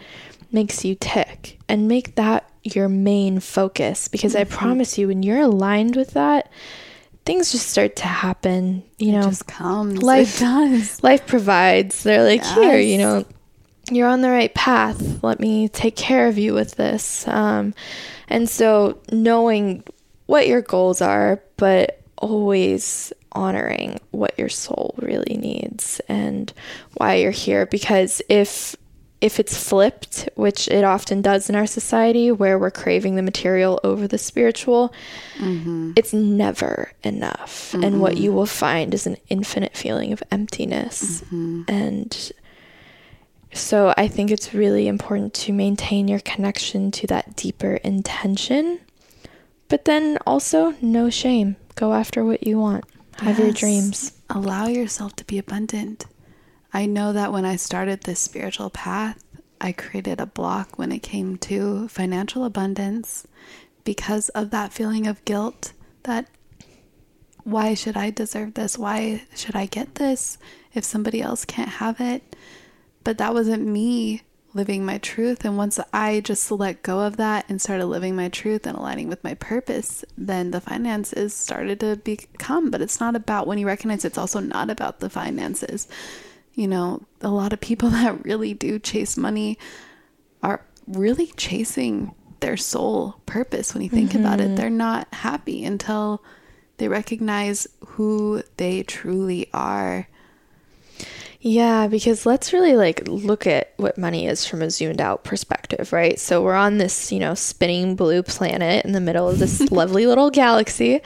Makes 0.56 0.84
you 0.84 0.96
tick 0.96 1.60
and 1.70 1.88
make 1.88 2.16
that 2.16 2.50
your 2.64 2.90
main 2.90 3.40
focus 3.40 4.08
because 4.08 4.34
mm-hmm. 4.34 4.54
I 4.54 4.56
promise 4.58 4.98
you 4.98 5.10
when 5.10 5.22
you're 5.22 5.42
aligned 5.42 5.96
with 5.96 6.12
that 6.12 6.50
things 7.26 7.52
just 7.52 7.68
start 7.68 7.96
to 7.98 8.06
happen 8.06 8.84
you 8.98 9.12
know. 9.12 9.20
it 9.20 9.26
just 9.26 9.48
comes. 9.48 10.02
Life 10.02 10.40
does. 10.40 11.04
life 11.04 11.28
provides. 11.28 12.02
They're 12.02 12.24
like 12.24 12.42
yes. 12.42 12.56
here 12.56 12.80
you 12.80 12.98
know 12.98 13.26
you're 13.92 14.08
on 14.08 14.22
the 14.22 14.32
right 14.32 14.54
path. 14.56 15.24
Let 15.24 15.40
me 15.40 15.70
take 15.70 15.96
care 15.96 16.28
of 16.28 16.40
you 16.40 16.56
with 16.56 16.76
this. 16.76 17.28
Um, 17.28 17.76
and 18.28 18.50
so 18.50 19.00
knowing 19.12 19.84
what 20.26 20.48
your 20.48 20.62
goals 20.62 21.02
are 21.02 21.44
but 21.58 22.02
always 22.18 23.14
honoring 23.34 24.00
what 24.12 24.38
your 24.40 24.50
soul 24.50 24.96
really 24.98 25.38
needs 25.38 26.02
and 26.08 26.52
why 26.96 27.16
you're 27.16 27.32
here. 27.32 27.66
Because 27.66 28.22
if 28.30 28.76
if 29.26 29.40
it's 29.40 29.58
flipped, 29.58 30.30
which 30.36 30.68
it 30.68 30.84
often 30.84 31.24
does 31.24 31.50
in 31.50 31.56
our 31.56 31.66
society, 31.66 32.32
where 32.32 32.60
we're 32.60 32.70
craving 32.70 33.16
the 33.16 33.24
material 33.24 33.80
over 33.84 34.08
the 34.08 34.20
spiritual, 34.20 34.94
mm-hmm. 35.40 35.94
it's 35.96 36.14
never 36.14 36.92
enough. 37.02 37.72
Mm-hmm. 37.72 37.84
And 37.84 38.02
what 38.02 38.18
you 38.18 38.32
will 38.32 38.46
find 38.46 38.94
is 38.94 39.08
an 39.08 39.18
infinite 39.28 39.76
feeling 39.76 40.14
of 40.14 40.22
emptiness. 40.30 41.22
Mm-hmm. 41.22 41.64
And 41.68 42.32
so 43.52 43.96
I 43.98 44.08
think 44.08 44.30
it's 44.30 44.54
really 44.54 44.88
important 44.88 45.34
to 45.46 45.52
maintain 45.52 46.08
your 46.08 46.20
connection 46.20 46.92
to 46.92 47.08
that 47.08 47.36
deeper 47.36 47.78
intention, 47.78 48.80
but 49.70 49.86
then 49.86 50.20
also 50.28 50.76
no 50.84 51.10
shame. 51.10 51.56
Go 51.74 51.94
after 51.94 52.24
what 52.24 52.46
you 52.46 52.60
want, 52.60 52.86
have 53.18 53.40
yes. 53.40 53.44
your 53.44 53.54
dreams. 53.54 54.12
Allow 54.30 54.68
yourself 54.68 55.16
to 55.16 55.26
be 55.26 55.40
abundant. 55.40 56.06
I 56.76 56.88
know 56.88 57.14
that 57.14 57.32
when 57.32 57.46
I 57.46 57.56
started 57.56 58.02
this 58.02 58.20
spiritual 58.20 58.70
path, 58.70 59.24
I 59.62 59.72
created 59.72 60.20
a 60.20 60.26
block 60.26 60.78
when 60.78 60.92
it 60.92 61.00
came 61.00 61.38
to 61.38 61.88
financial 61.88 62.44
abundance 62.44 63.26
because 63.86 64.28
of 64.30 64.50
that 64.50 64.74
feeling 64.74 65.08
of 65.08 65.24
guilt 65.24 65.72
that 66.04 66.28
why 67.46 67.76
should 67.76 67.96
I 67.96 68.10
deserve 68.10 68.56
this? 68.56 68.78
Why 68.78 69.24
should 69.34 69.56
I 69.56 69.68
get 69.68 69.96
this 69.96 70.38
if 70.74 70.84
somebody 70.84 71.22
else 71.22 71.46
can't 71.46 71.70
have 71.70 72.02
it? 72.02 72.36
But 73.06 73.20
that 73.20 73.34
wasn't 73.34 73.66
me 73.66 74.24
living 74.54 74.86
my 74.86 74.98
truth. 74.98 75.46
And 75.46 75.56
once 75.56 75.80
I 75.94 76.20
just 76.20 76.52
let 76.52 76.84
go 76.84 77.00
of 77.00 77.16
that 77.16 77.46
and 77.48 77.62
started 77.62 77.86
living 77.86 78.18
my 78.18 78.28
truth 78.28 78.68
and 78.68 78.78
aligning 78.78 79.08
with 79.08 79.24
my 79.24 79.36
purpose, 79.36 80.04
then 80.18 80.52
the 80.52 80.60
finances 80.60 81.34
started 81.34 81.80
to 81.80 81.96
become. 81.96 82.70
But 82.70 82.82
it's 82.82 83.00
not 83.00 83.16
about 83.16 83.48
when 83.48 83.60
you 83.60 83.66
recognize 83.66 84.04
it's 84.04 84.18
also 84.18 84.42
not 84.42 84.70
about 84.70 85.00
the 85.00 85.10
finances 85.10 85.88
you 86.56 86.68
know, 86.68 87.02
a 87.22 87.30
lot 87.30 87.54
of 87.54 87.62
people 87.62 87.90
that 87.92 88.26
really 88.26 88.54
do 88.54 88.80
chase 88.80 89.18
money 89.18 89.58
are 90.42 90.66
really 90.88 91.28
chasing 91.38 92.14
their 92.40 92.58
soul 92.58 93.20
purpose 93.26 93.74
when 93.74 93.84
you 93.84 93.90
think 93.90 94.12
mm-hmm. 94.12 94.20
about 94.20 94.40
it. 94.40 94.48
Mm-hmm. 94.48 94.56
They're 94.56 94.70
not 94.70 95.14
happy 95.14 95.64
until 95.64 96.24
they 96.78 96.88
recognize 96.88 97.68
who 97.86 98.44
they 98.58 98.84
truly 98.84 99.50
are. 99.54 100.08
Yeah, 101.40 101.88
because 101.88 102.26
let's 102.26 102.54
really 102.54 102.76
like 102.76 103.08
look 103.08 103.46
at 103.46 103.74
what 103.78 104.00
money 104.00 104.26
is 104.26 104.46
from 104.46 104.64
a 104.64 104.72
zoomed 104.72 105.00
out 105.00 105.24
perspective, 105.24 105.94
right? 105.94 106.20
So 106.20 106.42
we're 106.42 106.56
on 106.56 106.80
this, 106.80 107.12
you 107.12 107.20
know, 107.20 107.36
spinning 107.36 107.96
blue 107.96 108.24
planet 108.24 108.84
in 108.84 108.94
the 108.94 109.00
middle 109.00 109.30
of 109.30 109.38
this 109.38 109.62
lovely 109.72 110.08
little 110.08 110.32
galaxy. 110.32 111.02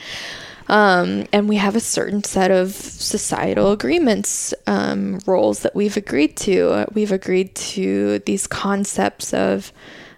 Um, 0.70 1.26
and 1.32 1.48
we 1.48 1.56
have 1.56 1.74
a 1.74 1.80
certain 1.80 2.22
set 2.22 2.50
of 2.50 2.72
societal 2.72 3.72
agreements, 3.72 4.54
um, 4.66 5.18
roles 5.26 5.60
that 5.60 5.74
we've 5.74 5.96
agreed 5.96 6.36
to. 6.38 6.86
We've 6.92 7.12
agreed 7.12 7.54
to 7.74 8.20
these 8.20 8.46
concepts 8.46 9.34
of 9.34 9.72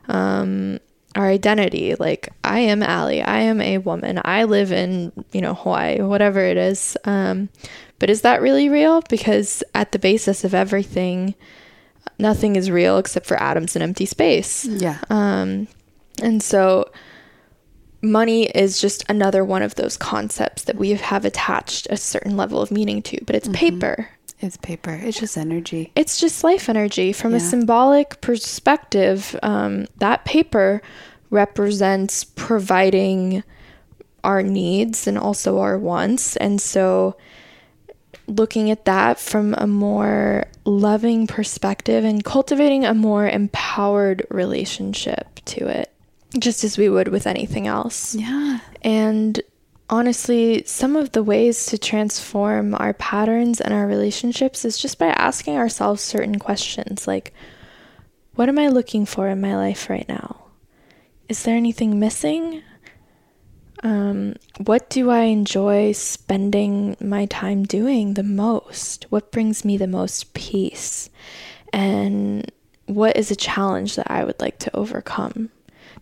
um, 0.08 0.78
our 1.16 1.26
identity. 1.26 1.94
Like, 1.94 2.28
I 2.44 2.60
am 2.60 2.82
Allie, 2.82 3.22
I 3.22 3.40
am 3.40 3.60
a 3.60 3.78
woman, 3.78 4.20
I 4.24 4.44
live 4.44 4.72
in, 4.72 5.12
you 5.32 5.40
know, 5.40 5.54
Hawaii, 5.54 6.02
whatever 6.02 6.40
it 6.40 6.58
is. 6.58 6.96
Um, 7.04 7.48
but 7.98 8.10
is 8.10 8.20
that 8.20 8.42
really 8.42 8.68
real? 8.68 9.00
Because 9.08 9.64
at 9.74 9.92
the 9.92 9.98
basis 9.98 10.44
of 10.44 10.54
everything, 10.54 11.34
nothing 12.18 12.56
is 12.56 12.70
real 12.70 12.98
except 12.98 13.26
for 13.26 13.42
atoms 13.42 13.74
and 13.74 13.82
empty 13.82 14.06
space. 14.06 14.66
Yeah. 14.66 14.98
Um, 15.08 15.68
And 16.20 16.42
so 16.42 16.90
money 18.02 18.46
is 18.46 18.80
just 18.80 19.04
another 19.08 19.44
one 19.44 19.62
of 19.62 19.76
those 19.76 19.96
concepts 19.96 20.64
that 20.64 20.76
we 20.76 20.90
have 20.90 21.24
attached 21.24 21.86
a 21.88 21.96
certain 21.96 22.36
level 22.36 22.60
of 22.60 22.70
meaning 22.70 23.00
to, 23.02 23.18
but 23.24 23.36
it's 23.36 23.48
mm-hmm. 23.48 23.78
paper. 23.78 24.08
It's 24.40 24.56
paper. 24.56 24.90
It's 24.90 25.20
just 25.20 25.38
energy. 25.38 25.92
It's 25.94 26.18
just 26.18 26.42
life 26.42 26.68
energy. 26.68 27.12
From 27.12 27.30
yeah. 27.30 27.36
a 27.36 27.40
symbolic 27.40 28.20
perspective, 28.20 29.38
um, 29.42 29.86
that 29.98 30.24
paper 30.24 30.82
represents 31.30 32.24
providing 32.24 33.44
our 34.24 34.42
needs 34.42 35.06
and 35.06 35.16
also 35.16 35.60
our 35.60 35.78
wants. 35.78 36.36
And 36.36 36.60
so, 36.60 37.16
looking 38.26 38.70
at 38.70 38.84
that 38.84 39.20
from 39.20 39.54
a 39.58 39.66
more 39.66 40.46
loving 40.64 41.28
perspective 41.28 42.04
and 42.04 42.24
cultivating 42.24 42.84
a 42.84 42.94
more 42.94 43.28
empowered 43.28 44.26
relationship 44.28 45.40
to 45.44 45.68
it, 45.68 45.91
just 46.38 46.64
as 46.64 46.78
we 46.78 46.88
would 46.88 47.08
with 47.08 47.26
anything 47.26 47.66
else. 47.66 48.14
Yeah. 48.14 48.60
And 48.82 49.40
honestly, 49.90 50.62
some 50.64 50.96
of 50.96 51.12
the 51.12 51.22
ways 51.22 51.66
to 51.66 51.78
transform 51.78 52.74
our 52.74 52.94
patterns 52.94 53.60
and 53.60 53.74
our 53.74 53.86
relationships 53.86 54.64
is 54.64 54.78
just 54.78 54.98
by 54.98 55.08
asking 55.08 55.56
ourselves 55.56 56.02
certain 56.02 56.38
questions 56.38 57.06
like, 57.06 57.32
what 58.34 58.48
am 58.48 58.58
I 58.58 58.68
looking 58.68 59.04
for 59.04 59.28
in 59.28 59.40
my 59.40 59.54
life 59.56 59.90
right 59.90 60.08
now? 60.08 60.46
Is 61.28 61.42
there 61.42 61.56
anything 61.56 61.98
missing? 61.98 62.62
Um, 63.82 64.36
what 64.58 64.88
do 64.88 65.10
I 65.10 65.24
enjoy 65.24 65.92
spending 65.92 66.96
my 67.00 67.26
time 67.26 67.64
doing 67.64 68.14
the 68.14 68.22
most? 68.22 69.06
What 69.10 69.32
brings 69.32 69.64
me 69.64 69.76
the 69.76 69.86
most 69.86 70.34
peace? 70.34 71.10
And 71.72 72.50
what 72.86 73.16
is 73.16 73.30
a 73.30 73.36
challenge 73.36 73.96
that 73.96 74.10
I 74.10 74.24
would 74.24 74.40
like 74.40 74.58
to 74.60 74.76
overcome? 74.76 75.50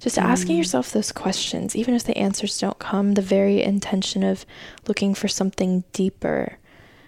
Just 0.00 0.16
mm. 0.16 0.22
asking 0.22 0.56
yourself 0.56 0.92
those 0.92 1.12
questions, 1.12 1.76
even 1.76 1.94
if 1.94 2.04
the 2.04 2.16
answers 2.16 2.58
don't 2.58 2.78
come, 2.78 3.14
the 3.14 3.22
very 3.22 3.62
intention 3.62 4.24
of 4.24 4.44
looking 4.88 5.14
for 5.14 5.28
something 5.28 5.84
deeper 5.92 6.56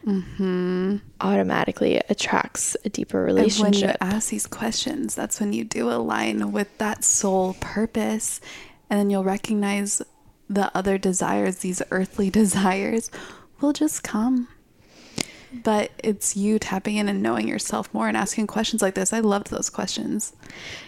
mm-hmm. 0.06 0.96
automatically 1.20 2.00
attracts 2.08 2.76
a 2.84 2.90
deeper 2.90 3.22
relationship. 3.22 3.64
And 3.64 3.74
when 3.74 3.90
you 3.90 3.96
ask 4.00 4.28
these 4.28 4.46
questions, 4.46 5.14
that's 5.14 5.40
when 5.40 5.52
you 5.52 5.64
do 5.64 5.90
align 5.90 6.52
with 6.52 6.76
that 6.78 7.02
soul 7.02 7.56
purpose, 7.60 8.40
and 8.90 9.00
then 9.00 9.10
you'll 9.10 9.24
recognize 9.24 10.02
the 10.48 10.70
other 10.76 10.98
desires, 10.98 11.58
these 11.58 11.82
earthly 11.90 12.30
desires, 12.42 13.10
will 13.60 13.72
just 13.72 14.02
come 14.02 14.48
but 15.64 15.90
it's 15.98 16.36
you 16.36 16.58
tapping 16.58 16.96
in 16.96 17.08
and 17.08 17.22
knowing 17.22 17.46
yourself 17.46 17.92
more 17.92 18.08
and 18.08 18.16
asking 18.16 18.46
questions 18.46 18.80
like 18.80 18.94
this. 18.94 19.12
I 19.12 19.20
loved 19.20 19.50
those 19.50 19.68
questions. 19.68 20.32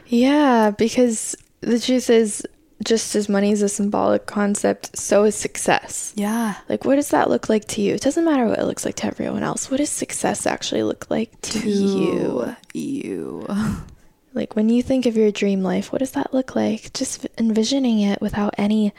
Yeah, 0.07 0.71
because 0.71 1.37
the 1.65 1.81
truth 1.81 2.11
is 2.11 2.47
just 2.83 3.15
as 3.15 3.29
money 3.29 3.53
is 3.53 3.62
a 3.62 3.69
symbolic 3.69 4.27
concept, 4.27 4.97
so 4.97 5.25
is 5.25 5.35
success. 5.35 6.12
Yeah. 6.17 6.57
Like, 6.69 6.85
what 6.85 6.97
does 6.97 7.11
that 7.11 7.31
look 7.31 7.49
like 7.49 7.67
to 7.69 7.81
you? 7.81 7.95
It 7.95 8.03
doesn't 8.03 8.25
matter 8.25 8.47
what 8.47 8.59
it 8.59 8.65
looks 8.65 8.85
like 8.85 8.97
to 8.97 9.07
everyone 9.07 9.43
else. 9.43 9.71
What 9.71 9.79
does 9.79 9.91
success 9.91 10.47
actually 10.47 10.83
look 10.83 11.11
like 11.11 11.41
to, 11.43 11.61
to 11.61 11.69
you? 11.69 12.57
You. 12.73 13.47
Like, 14.35 14.57
when 14.57 14.69
you 14.69 14.83
think 14.83 15.07
of 15.07 15.17
your 15.17 15.31
dream 15.31 15.62
life, 15.62 15.93
what 15.93 16.01
does 16.01 16.11
that 16.11 16.35
look 16.35 16.57
like? 16.57 16.93
Just 16.93 17.25
envisioning 17.39 18.01
it 18.01 18.21
without 18.21 18.53
any 18.59 18.93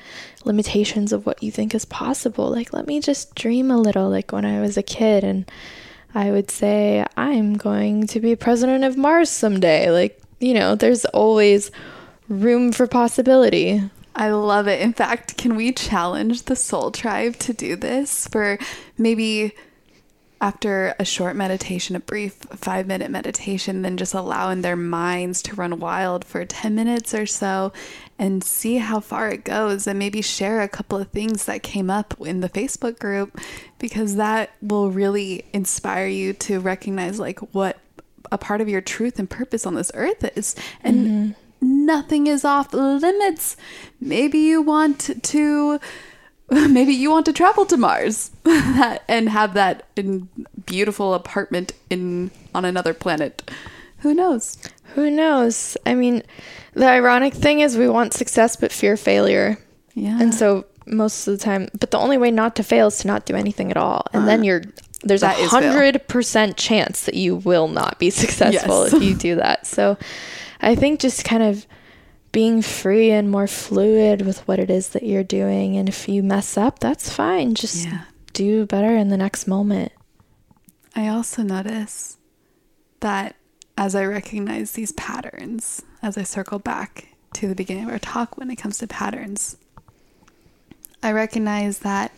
limitations 0.45 1.11
of 1.11 1.25
what 1.25 1.43
you 1.43 1.51
think 1.51 1.75
is 1.75 1.83
possible. 1.83 2.49
Like, 2.49 2.71
let 2.71 2.87
me 2.87 3.01
just 3.01 3.35
dream 3.35 3.69
a 3.69 3.77
little. 3.77 4.09
Like, 4.09 4.31
when 4.31 4.45
I 4.45 4.61
was 4.61 4.77
a 4.77 4.81
kid, 4.81 5.25
and 5.25 5.51
I 6.13 6.31
would 6.31 6.49
say, 6.49 7.05
I'm 7.17 7.55
going 7.55 8.07
to 8.07 8.21
be 8.21 8.37
president 8.37 8.85
of 8.85 8.95
Mars 8.95 9.29
someday. 9.29 9.91
Like, 9.91 10.21
you 10.39 10.53
know, 10.53 10.75
there's 10.75 11.03
always 11.03 11.69
room 12.27 12.71
for 12.71 12.87
possibility. 12.87 13.81
I 14.15 14.29
love 14.29 14.67
it. 14.67 14.81
In 14.81 14.93
fact, 14.93 15.37
can 15.37 15.55
we 15.55 15.73
challenge 15.73 16.43
the 16.43 16.55
soul 16.55 16.91
tribe 16.91 17.35
to 17.39 17.53
do 17.53 17.75
this 17.75 18.27
for 18.27 18.57
maybe 18.97 19.53
after 20.41 20.93
a 20.99 21.05
short 21.05 21.35
meditation, 21.35 21.95
a 21.95 21.99
brief 21.99 22.33
five 22.33 22.87
minute 22.87 23.09
meditation, 23.09 23.81
then 23.81 23.97
just 23.97 24.13
allowing 24.13 24.61
their 24.61 24.75
minds 24.75 25.41
to 25.41 25.55
run 25.55 25.79
wild 25.79 26.23
for 26.23 26.45
10 26.45 26.75
minutes 26.75 27.13
or 27.13 27.25
so 27.25 27.73
and 28.19 28.43
see 28.43 28.77
how 28.77 28.99
far 28.99 29.29
it 29.29 29.43
goes 29.43 29.87
and 29.87 29.97
maybe 29.97 30.21
share 30.21 30.61
a 30.61 30.69
couple 30.69 30.97
of 30.97 31.09
things 31.09 31.45
that 31.45 31.63
came 31.63 31.89
up 31.89 32.13
in 32.21 32.41
the 32.41 32.49
Facebook 32.49 32.99
group 32.99 33.39
because 33.79 34.15
that 34.15 34.51
will 34.61 34.91
really 34.91 35.45
inspire 35.51 36.07
you 36.07 36.31
to 36.33 36.59
recognize 36.59 37.19
like 37.19 37.39
what 37.53 37.77
a 38.31 38.37
part 38.37 38.61
of 38.61 38.69
your 38.69 38.81
truth 38.81 39.19
and 39.19 39.29
purpose 39.29 39.65
on 39.65 39.75
this 39.75 39.91
earth 39.93 40.23
is 40.37 40.55
and 40.83 41.07
mm-hmm 41.07 41.41
nothing 41.85 42.27
is 42.27 42.43
off 42.43 42.73
limits. 42.73 43.57
Maybe 43.99 44.39
you 44.39 44.61
want 44.61 45.23
to 45.23 45.79
maybe 46.49 46.93
you 46.93 47.09
want 47.09 47.25
to 47.25 47.33
travel 47.33 47.65
to 47.65 47.77
Mars 47.77 48.31
and 48.45 49.29
have 49.29 49.53
that 49.55 49.85
in 49.95 50.29
beautiful 50.65 51.13
apartment 51.13 51.73
in 51.89 52.31
on 52.53 52.65
another 52.65 52.93
planet. 52.93 53.49
Who 53.99 54.13
knows? 54.13 54.57
Who 54.93 55.09
knows? 55.09 55.75
I 55.85 55.95
mean, 55.95 56.23
the 56.73 56.87
ironic 56.87 57.33
thing 57.33 57.61
is 57.61 57.77
we 57.77 57.89
want 57.89 58.13
success 58.13 58.55
but 58.55 58.71
fear 58.71 58.97
failure. 58.97 59.57
Yeah. 59.95 60.21
And 60.21 60.33
so 60.33 60.65
most 60.85 61.27
of 61.27 61.37
the 61.37 61.43
time, 61.43 61.69
but 61.79 61.91
the 61.91 61.97
only 61.97 62.17
way 62.17 62.29
not 62.29 62.55
to 62.57 62.63
fail 62.63 62.87
is 62.87 62.99
to 62.99 63.07
not 63.07 63.25
do 63.25 63.35
anything 63.35 63.71
at 63.71 63.77
all. 63.77 64.05
And 64.13 64.23
uh, 64.23 64.25
then 64.27 64.43
you're 64.43 64.61
there's 65.03 65.23
a 65.23 65.29
hundred 65.29 66.07
percent 66.07 66.57
chance 66.57 67.05
that 67.05 67.15
you 67.15 67.37
will 67.37 67.67
not 67.67 67.97
be 67.97 68.09
successful 68.11 68.83
yes. 68.83 68.93
if 68.93 69.03
you 69.03 69.15
do 69.15 69.35
that. 69.35 69.65
So 69.65 69.97
I 70.61 70.75
think 70.75 70.99
just 70.99 71.25
kind 71.25 71.43
of 71.43 71.65
being 72.35 72.61
free 72.61 73.11
and 73.11 73.31
more 73.31 73.47
fluid 73.47 74.21
with 74.23 74.45
what 74.45 74.59
it 74.59 74.69
is 74.69 74.89
that 74.89 75.03
you're 75.03 75.23
doing. 75.23 75.77
And 75.77 75.87
if 75.87 76.09
you 76.09 76.21
mess 76.21 76.57
up, 76.57 76.79
that's 76.79 77.09
fine. 77.09 77.55
Just 77.55 77.85
yeah. 77.85 78.01
do 78.33 78.65
better 78.65 78.93
in 78.93 79.07
the 79.07 79.15
next 79.15 79.47
moment. 79.47 79.93
I 80.93 81.07
also 81.07 81.43
notice 81.43 82.17
that 82.99 83.37
as 83.77 83.95
I 83.95 84.03
recognize 84.03 84.73
these 84.73 84.91
patterns, 84.91 85.81
as 86.01 86.17
I 86.17 86.23
circle 86.23 86.59
back 86.59 87.07
to 87.35 87.47
the 87.47 87.55
beginning 87.55 87.85
of 87.85 87.91
our 87.91 87.99
talk 87.99 88.37
when 88.37 88.51
it 88.51 88.57
comes 88.57 88.79
to 88.79 88.87
patterns, 88.87 89.55
I 91.01 91.13
recognize 91.13 91.79
that 91.79 92.11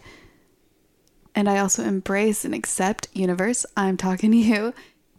and 1.36 1.48
I 1.48 1.60
also 1.60 1.84
embrace 1.84 2.44
and 2.44 2.56
accept 2.56 3.08
universe, 3.14 3.68
I'm 3.78 3.98
talking 3.98 4.32
to 4.32 4.38
you 4.38 4.74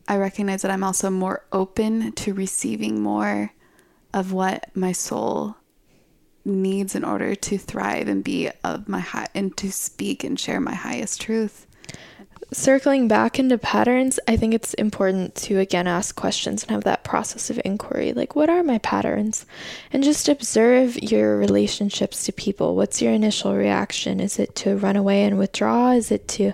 I 0.09 0.17
recognize 0.17 0.63
that 0.63 0.71
I'm 0.71 0.83
also 0.83 1.11
more 1.11 1.45
open 1.53 2.13
to 2.13 2.33
receiving 2.33 3.03
more 3.03 3.53
of 4.13 4.33
what 4.33 4.75
my 4.75 4.93
soul 4.93 5.57
needs 6.45 6.95
in 6.95 7.05
order 7.05 7.35
to 7.35 7.59
thrive 7.59 8.09
and 8.09 8.25
be 8.25 8.51
of 8.65 8.89
my 8.89 9.01
high 9.01 9.27
and 9.35 9.57
to 9.59 9.71
speak 9.71 10.25
and 10.25 10.41
share 10.41 10.61
my 10.61 10.75
highest 10.75 11.21
truth. 11.21 11.67
Circling 12.51 13.09
back 13.09 13.39
into 13.39 13.59
patterns, 13.59 14.19
I 14.27 14.37
think 14.39 14.55
it's 14.55 14.73
important 14.75 15.35
to 15.35 15.59
again 15.59 15.87
ask 15.87 16.17
questions 16.17 16.63
and 16.63 16.71
have 16.71 16.85
that 16.85 17.05
process 17.05 17.51
of 17.51 17.61
inquiry. 17.63 18.15
Like, 18.15 18.35
what 18.35 18.49
are 18.49 18.63
my 18.63 18.79
patterns? 18.79 19.45
And 19.93 20.03
just 20.03 20.31
observe 20.31 20.97
your 20.97 21.37
relationships 21.37 22.25
to 22.25 22.33
people. 22.33 22.75
What's 22.75 23.03
your 23.03 23.13
initial 23.13 23.55
reaction? 23.55 24.19
Is 24.19 24.39
it 24.39 24.55
to 24.57 24.79
run 24.79 24.97
away 24.97 25.25
and 25.25 25.39
withdraw? 25.39 25.91
Is 25.91 26.11
it 26.11 26.27
to 26.29 26.53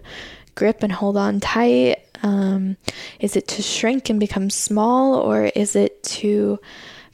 grip 0.57 0.83
and 0.83 0.93
hold 0.93 1.17
on 1.17 1.39
tight? 1.39 1.99
Um, 2.25 2.77
is 3.21 3.37
it 3.37 3.47
to 3.49 3.63
shrink 3.63 4.11
and 4.11 4.19
become 4.19 4.51
small, 4.51 5.15
or 5.15 5.45
is 5.45 5.77
it 5.77 6.03
to 6.05 6.59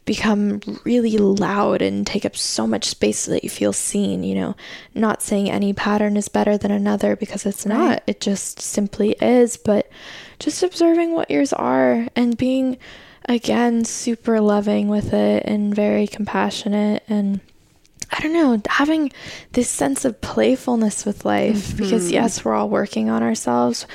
become 0.04 0.60
really 0.84 1.16
loud 1.18 1.82
and 1.82 2.06
take 2.06 2.24
up 2.24 2.36
so 2.36 2.66
much 2.66 2.86
space 2.86 3.26
that 3.26 3.44
you 3.44 3.50
feel 3.50 3.72
seen? 3.72 4.22
You 4.22 4.34
know, 4.34 4.56
not 4.94 5.22
saying 5.22 5.50
any 5.50 5.72
pattern 5.72 6.16
is 6.16 6.28
better 6.28 6.56
than 6.56 6.70
another 6.70 7.16
because 7.16 7.46
it's 7.46 7.66
right. 7.66 7.76
not, 7.76 8.02
it 8.06 8.20
just 8.20 8.60
simply 8.60 9.12
is, 9.20 9.56
but 9.56 9.88
just 10.38 10.62
observing 10.62 11.12
what 11.12 11.30
yours 11.30 11.52
are 11.52 12.08
and 12.16 12.36
being, 12.36 12.78
again, 13.26 13.84
super 13.84 14.40
loving 14.40 14.88
with 14.88 15.12
it 15.12 15.44
and 15.46 15.74
very 15.74 16.06
compassionate 16.06 17.02
and 17.08 17.40
I 18.12 18.20
don't 18.20 18.32
know, 18.32 18.60
having 18.68 19.12
this 19.52 19.70
sense 19.70 20.04
of 20.04 20.20
playfulness 20.20 21.04
with 21.04 21.24
life 21.24 21.68
mm-hmm. 21.68 21.76
because 21.76 22.10
yes, 22.10 22.44
we're 22.44 22.54
all 22.54 22.68
working 22.68 23.08
on 23.08 23.22
ourselves, 23.22 23.86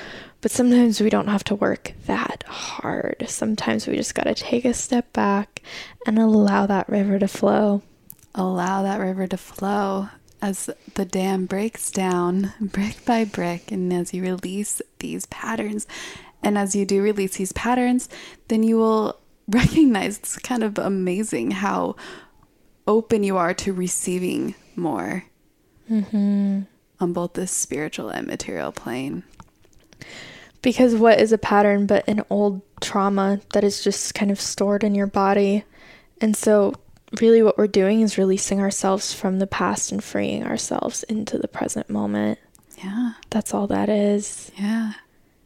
but 0.41 0.51
sometimes 0.51 1.01
we 1.01 1.09
don't 1.09 1.27
have 1.27 1.43
to 1.45 1.55
work 1.55 1.93
that 2.05 2.43
hard. 2.47 3.25
Sometimes 3.27 3.87
we 3.87 3.95
just 3.95 4.15
got 4.15 4.23
to 4.23 4.35
take 4.35 4.63
a 4.63 4.73
step 4.73 5.11
back 5.11 5.61
and 6.05 6.19
allow 6.19 6.65
that 6.65 6.89
river 6.89 7.19
to 7.19 7.27
flow. 7.27 7.81
Allow 8.33 8.83
that 8.83 8.99
river 8.99 9.27
to 9.27 9.37
flow 9.37 10.09
as 10.41 10.69
the 10.93 11.05
dam 11.05 11.45
breaks 11.45 11.89
down 11.89 12.53
brick 12.61 13.03
by 13.05 13.25
brick 13.25 13.71
and 13.71 13.91
as 13.91 14.13
you 14.13 14.21
release 14.21 14.81
these 14.99 15.25
patterns. 15.27 15.87
And 16.43 16.57
as 16.57 16.75
you 16.75 16.85
do 16.85 17.01
release 17.01 17.37
these 17.37 17.51
patterns, 17.53 18.07
then 18.47 18.61
you 18.61 18.77
will 18.77 19.19
recognize 19.47 20.19
it's 20.19 20.37
kind 20.37 20.63
of 20.63 20.77
amazing 20.77 21.51
how 21.51 21.95
open 22.87 23.23
you 23.23 23.37
are 23.37 23.53
to 23.53 23.73
receiving 23.73 24.53
more 24.75 25.25
mm-hmm. 25.89 26.61
on 26.99 27.13
both 27.13 27.33
the 27.33 27.47
spiritual 27.47 28.09
and 28.09 28.27
material 28.27 28.71
plane. 28.71 29.23
Because 30.61 30.95
what 30.95 31.19
is 31.19 31.31
a 31.31 31.37
pattern 31.37 31.85
but 31.85 32.07
an 32.07 32.23
old 32.29 32.61
trauma 32.81 33.39
that 33.53 33.63
is 33.63 33.83
just 33.83 34.15
kind 34.15 34.31
of 34.31 34.41
stored 34.41 34.83
in 34.83 34.95
your 34.95 35.07
body? 35.07 35.63
And 36.21 36.35
so, 36.35 36.73
really 37.21 37.41
what 37.43 37.57
we're 37.57 37.67
doing 37.67 38.01
is 38.01 38.17
releasing 38.17 38.59
ourselves 38.59 39.13
from 39.13 39.39
the 39.39 39.47
past 39.47 39.91
and 39.91 40.03
freeing 40.03 40.43
ourselves 40.43 41.03
into 41.03 41.37
the 41.37 41.47
present 41.47 41.89
moment. 41.89 42.39
Yeah. 42.83 43.13
That's 43.29 43.53
all 43.53 43.67
that 43.67 43.89
is. 43.89 44.51
Yeah. 44.57 44.93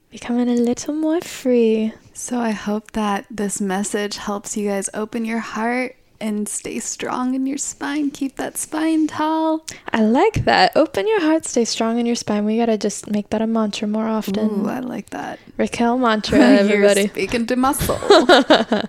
Becoming 0.10 0.50
a 0.50 0.54
little 0.54 0.94
more 0.94 1.22
free. 1.22 1.94
So 2.14 2.40
I 2.40 2.52
hope 2.52 2.92
that 2.92 3.26
this 3.30 3.62
message 3.62 4.18
helps 4.18 4.58
you 4.58 4.68
guys 4.68 4.90
open 4.94 5.26
your 5.26 5.40
heart 5.40 5.96
and 6.22 6.50
stay 6.50 6.80
strong 6.80 7.36
in 7.36 7.46
your 7.46 7.58
spine. 7.58 8.12
Keep 8.12 8.36
that 8.38 8.58
spine 8.58 9.08
tall. 9.08 9.66
I 9.94 10.02
like 10.02 10.46
that. 10.46 10.76
Open 10.76 11.08
your 11.08 11.22
heart, 11.22 11.46
stay 11.46 11.64
strong 11.66 12.00
in 12.00 12.06
your 12.06 12.16
spine. 12.16 12.44
We 12.46 12.58
gotta 12.58 12.78
just 12.78 13.10
make 13.10 13.30
that 13.30 13.42
a 13.42 13.48
mantra 13.48 13.88
more 13.88 14.08
often. 14.08 14.66
Ooh, 14.66 14.68
I 14.68 14.80
like 14.80 15.12
that. 15.12 15.40
Raquel 15.58 15.98
mantra, 16.06 16.40
everybody. 16.40 17.02
You're 17.02 17.10
speaking 17.10 17.46
to 17.48 17.56
my 17.56 17.74
soul. 17.74 18.00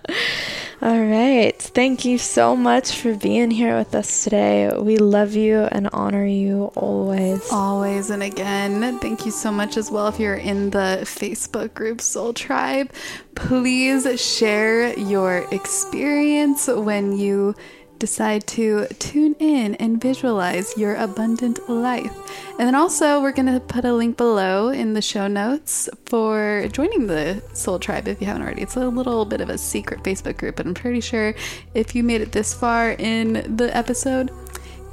All 0.83 0.99
right. 0.99 1.55
Thank 1.61 2.05
you 2.05 2.17
so 2.17 2.55
much 2.55 2.93
for 2.93 3.13
being 3.13 3.51
here 3.51 3.77
with 3.77 3.93
us 3.93 4.23
today. 4.23 4.71
We 4.75 4.97
love 4.97 5.35
you 5.35 5.59
and 5.71 5.87
honor 5.93 6.25
you 6.25 6.71
always. 6.75 7.51
Always 7.51 8.09
and 8.09 8.23
again. 8.23 8.97
Thank 8.97 9.23
you 9.23 9.31
so 9.31 9.51
much 9.51 9.77
as 9.77 9.91
well. 9.91 10.07
If 10.07 10.19
you're 10.19 10.33
in 10.33 10.71
the 10.71 11.01
Facebook 11.03 11.75
group 11.75 12.01
Soul 12.01 12.33
Tribe, 12.33 12.91
please 13.35 14.07
share 14.19 14.97
your 14.97 15.45
experience 15.51 16.65
when 16.65 17.15
you 17.15 17.53
decide 18.01 18.47
to 18.47 18.87
tune 18.97 19.35
in 19.39 19.75
and 19.75 20.01
visualize 20.01 20.75
your 20.75 20.95
abundant 20.95 21.69
life. 21.69 22.11
And 22.57 22.67
then 22.67 22.73
also, 22.73 23.21
we're 23.21 23.31
going 23.31 23.53
to 23.53 23.59
put 23.59 23.85
a 23.85 23.93
link 23.93 24.17
below 24.17 24.69
in 24.69 24.93
the 24.93 25.03
show 25.03 25.27
notes 25.27 25.87
for 26.07 26.67
joining 26.73 27.05
the 27.05 27.43
Soul 27.53 27.77
Tribe 27.77 28.07
if 28.07 28.19
you 28.19 28.25
haven't 28.25 28.41
already. 28.41 28.63
It's 28.63 28.75
a 28.75 28.87
little 28.87 29.23
bit 29.23 29.39
of 29.39 29.49
a 29.49 29.57
secret 29.57 30.01
Facebook 30.01 30.37
group, 30.37 30.55
but 30.55 30.65
I'm 30.65 30.73
pretty 30.73 30.99
sure 30.99 31.35
if 31.75 31.93
you 31.93 32.03
made 32.03 32.21
it 32.21 32.31
this 32.31 32.55
far 32.55 32.93
in 32.93 33.55
the 33.55 33.69
episode, 33.77 34.31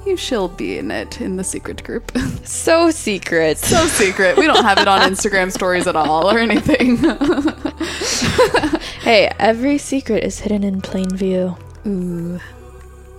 you 0.05 0.19
shall 0.19 0.49
be 0.49 0.77
in 0.77 0.91
it 0.91 1.21
in 1.21 1.37
the 1.37 1.45
secret 1.45 1.83
group. 1.83 2.13
So 2.45 2.91
secret. 2.91 3.59
so 3.59 3.87
secret. 3.87 4.37
We 4.37 4.47
don't 4.47 4.65
have 4.65 4.79
it 4.79 4.89
on 4.89 5.01
Instagram 5.11 5.53
stories 5.53 5.87
at 5.87 5.97
all 5.97 6.31
or 6.31 6.39
anything. 6.39 6.97
hey, 9.01 9.31
every 9.39 9.79
secret 9.79 10.25
is 10.25 10.41
hidden 10.41 10.65
in 10.65 10.81
plain 10.81 11.15
view. 11.15 11.57
Ooh. 11.87 12.41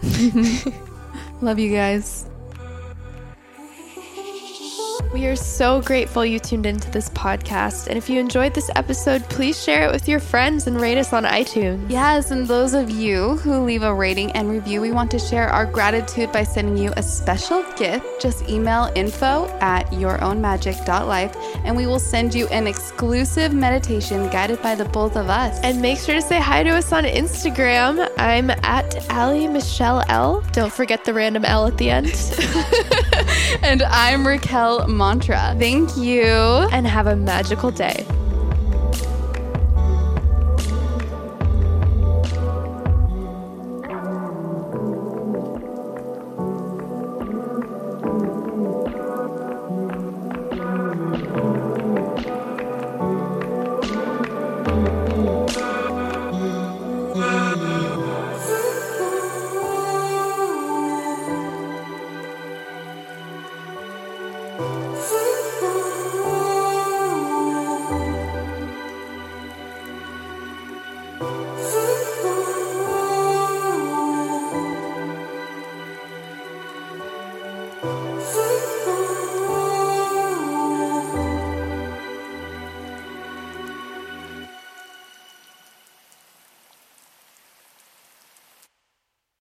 Love 1.42 1.60
you 1.60 1.72
guys. 1.72 2.26
We 5.14 5.26
are 5.26 5.36
so 5.36 5.82
grateful 5.82 6.26
you 6.26 6.40
tuned 6.40 6.66
into 6.66 6.90
this 6.92 7.10
podcast. 7.10 7.88
And 7.88 7.98
if 7.98 8.10
you 8.10 8.20
enjoyed 8.20 8.54
this 8.54 8.70
episode, 8.76 9.24
please 9.24 9.62
share 9.62 9.88
it 9.88 9.92
with 9.92 10.08
your 10.08 10.20
friends 10.20 10.68
and 10.68 10.80
rate 10.80 10.98
us 10.98 11.14
on 11.14 11.24
iTunes. 11.24 11.90
Yes, 11.90 12.32
and 12.32 12.48
those 12.48 12.74
of 12.74 12.90
you 12.90 13.38
who 13.38 13.60
leave 13.60 13.82
a 13.82 13.94
rating 13.94 14.32
and 14.34 14.50
review, 14.50 14.82
we 14.82 14.92
want 14.92 15.10
to 15.12 15.20
share 15.20 15.50
our 15.50 15.66
gratitude 15.66 16.32
by 16.32 16.44
sending 16.44 16.78
you 16.78 16.94
a 16.96 17.02
special 17.04 17.64
gift. 17.76 18.06
Just 18.22 18.48
email 18.48 18.92
info 18.96 19.48
at 19.62 19.88
yourownmagic.life 19.88 21.36
and 21.64 21.76
we 21.76 21.88
will 21.88 22.00
send 22.00 22.36
you 22.36 22.48
an 22.48 22.68
exclusive 22.68 23.54
meditation 23.54 24.30
guided 24.30 24.62
by 24.62 24.76
the 24.76 24.86
both 24.86 25.16
of 25.16 25.30
us. 25.30 25.60
And 25.64 25.82
make 25.82 25.98
sure 25.98 26.16
to 26.16 26.22
say 26.22 26.40
hi 26.40 26.64
to 26.64 26.70
us 26.72 26.92
on 26.92 27.04
Instagram. 27.06 28.12
I'm 28.18 28.50
at 28.50 29.10
Allie 29.10 29.48
Michelle 29.48 30.04
L. 30.08 30.42
Don't 30.52 30.72
forget 30.72 31.04
the 31.06 31.14
random 31.14 31.46
L 31.46 31.66
at 31.66 31.78
the 31.78 31.90
end. 31.90 32.08
and 33.64 33.82
I'm 33.84 34.26
Raquel 34.26 34.88
Mantra. 34.90 35.56
Thank 35.58 35.96
you. 35.96 36.24
and 36.72 36.86
have 36.88 37.08
a 37.08 37.16
magical 37.16 37.72
day. 37.72 38.06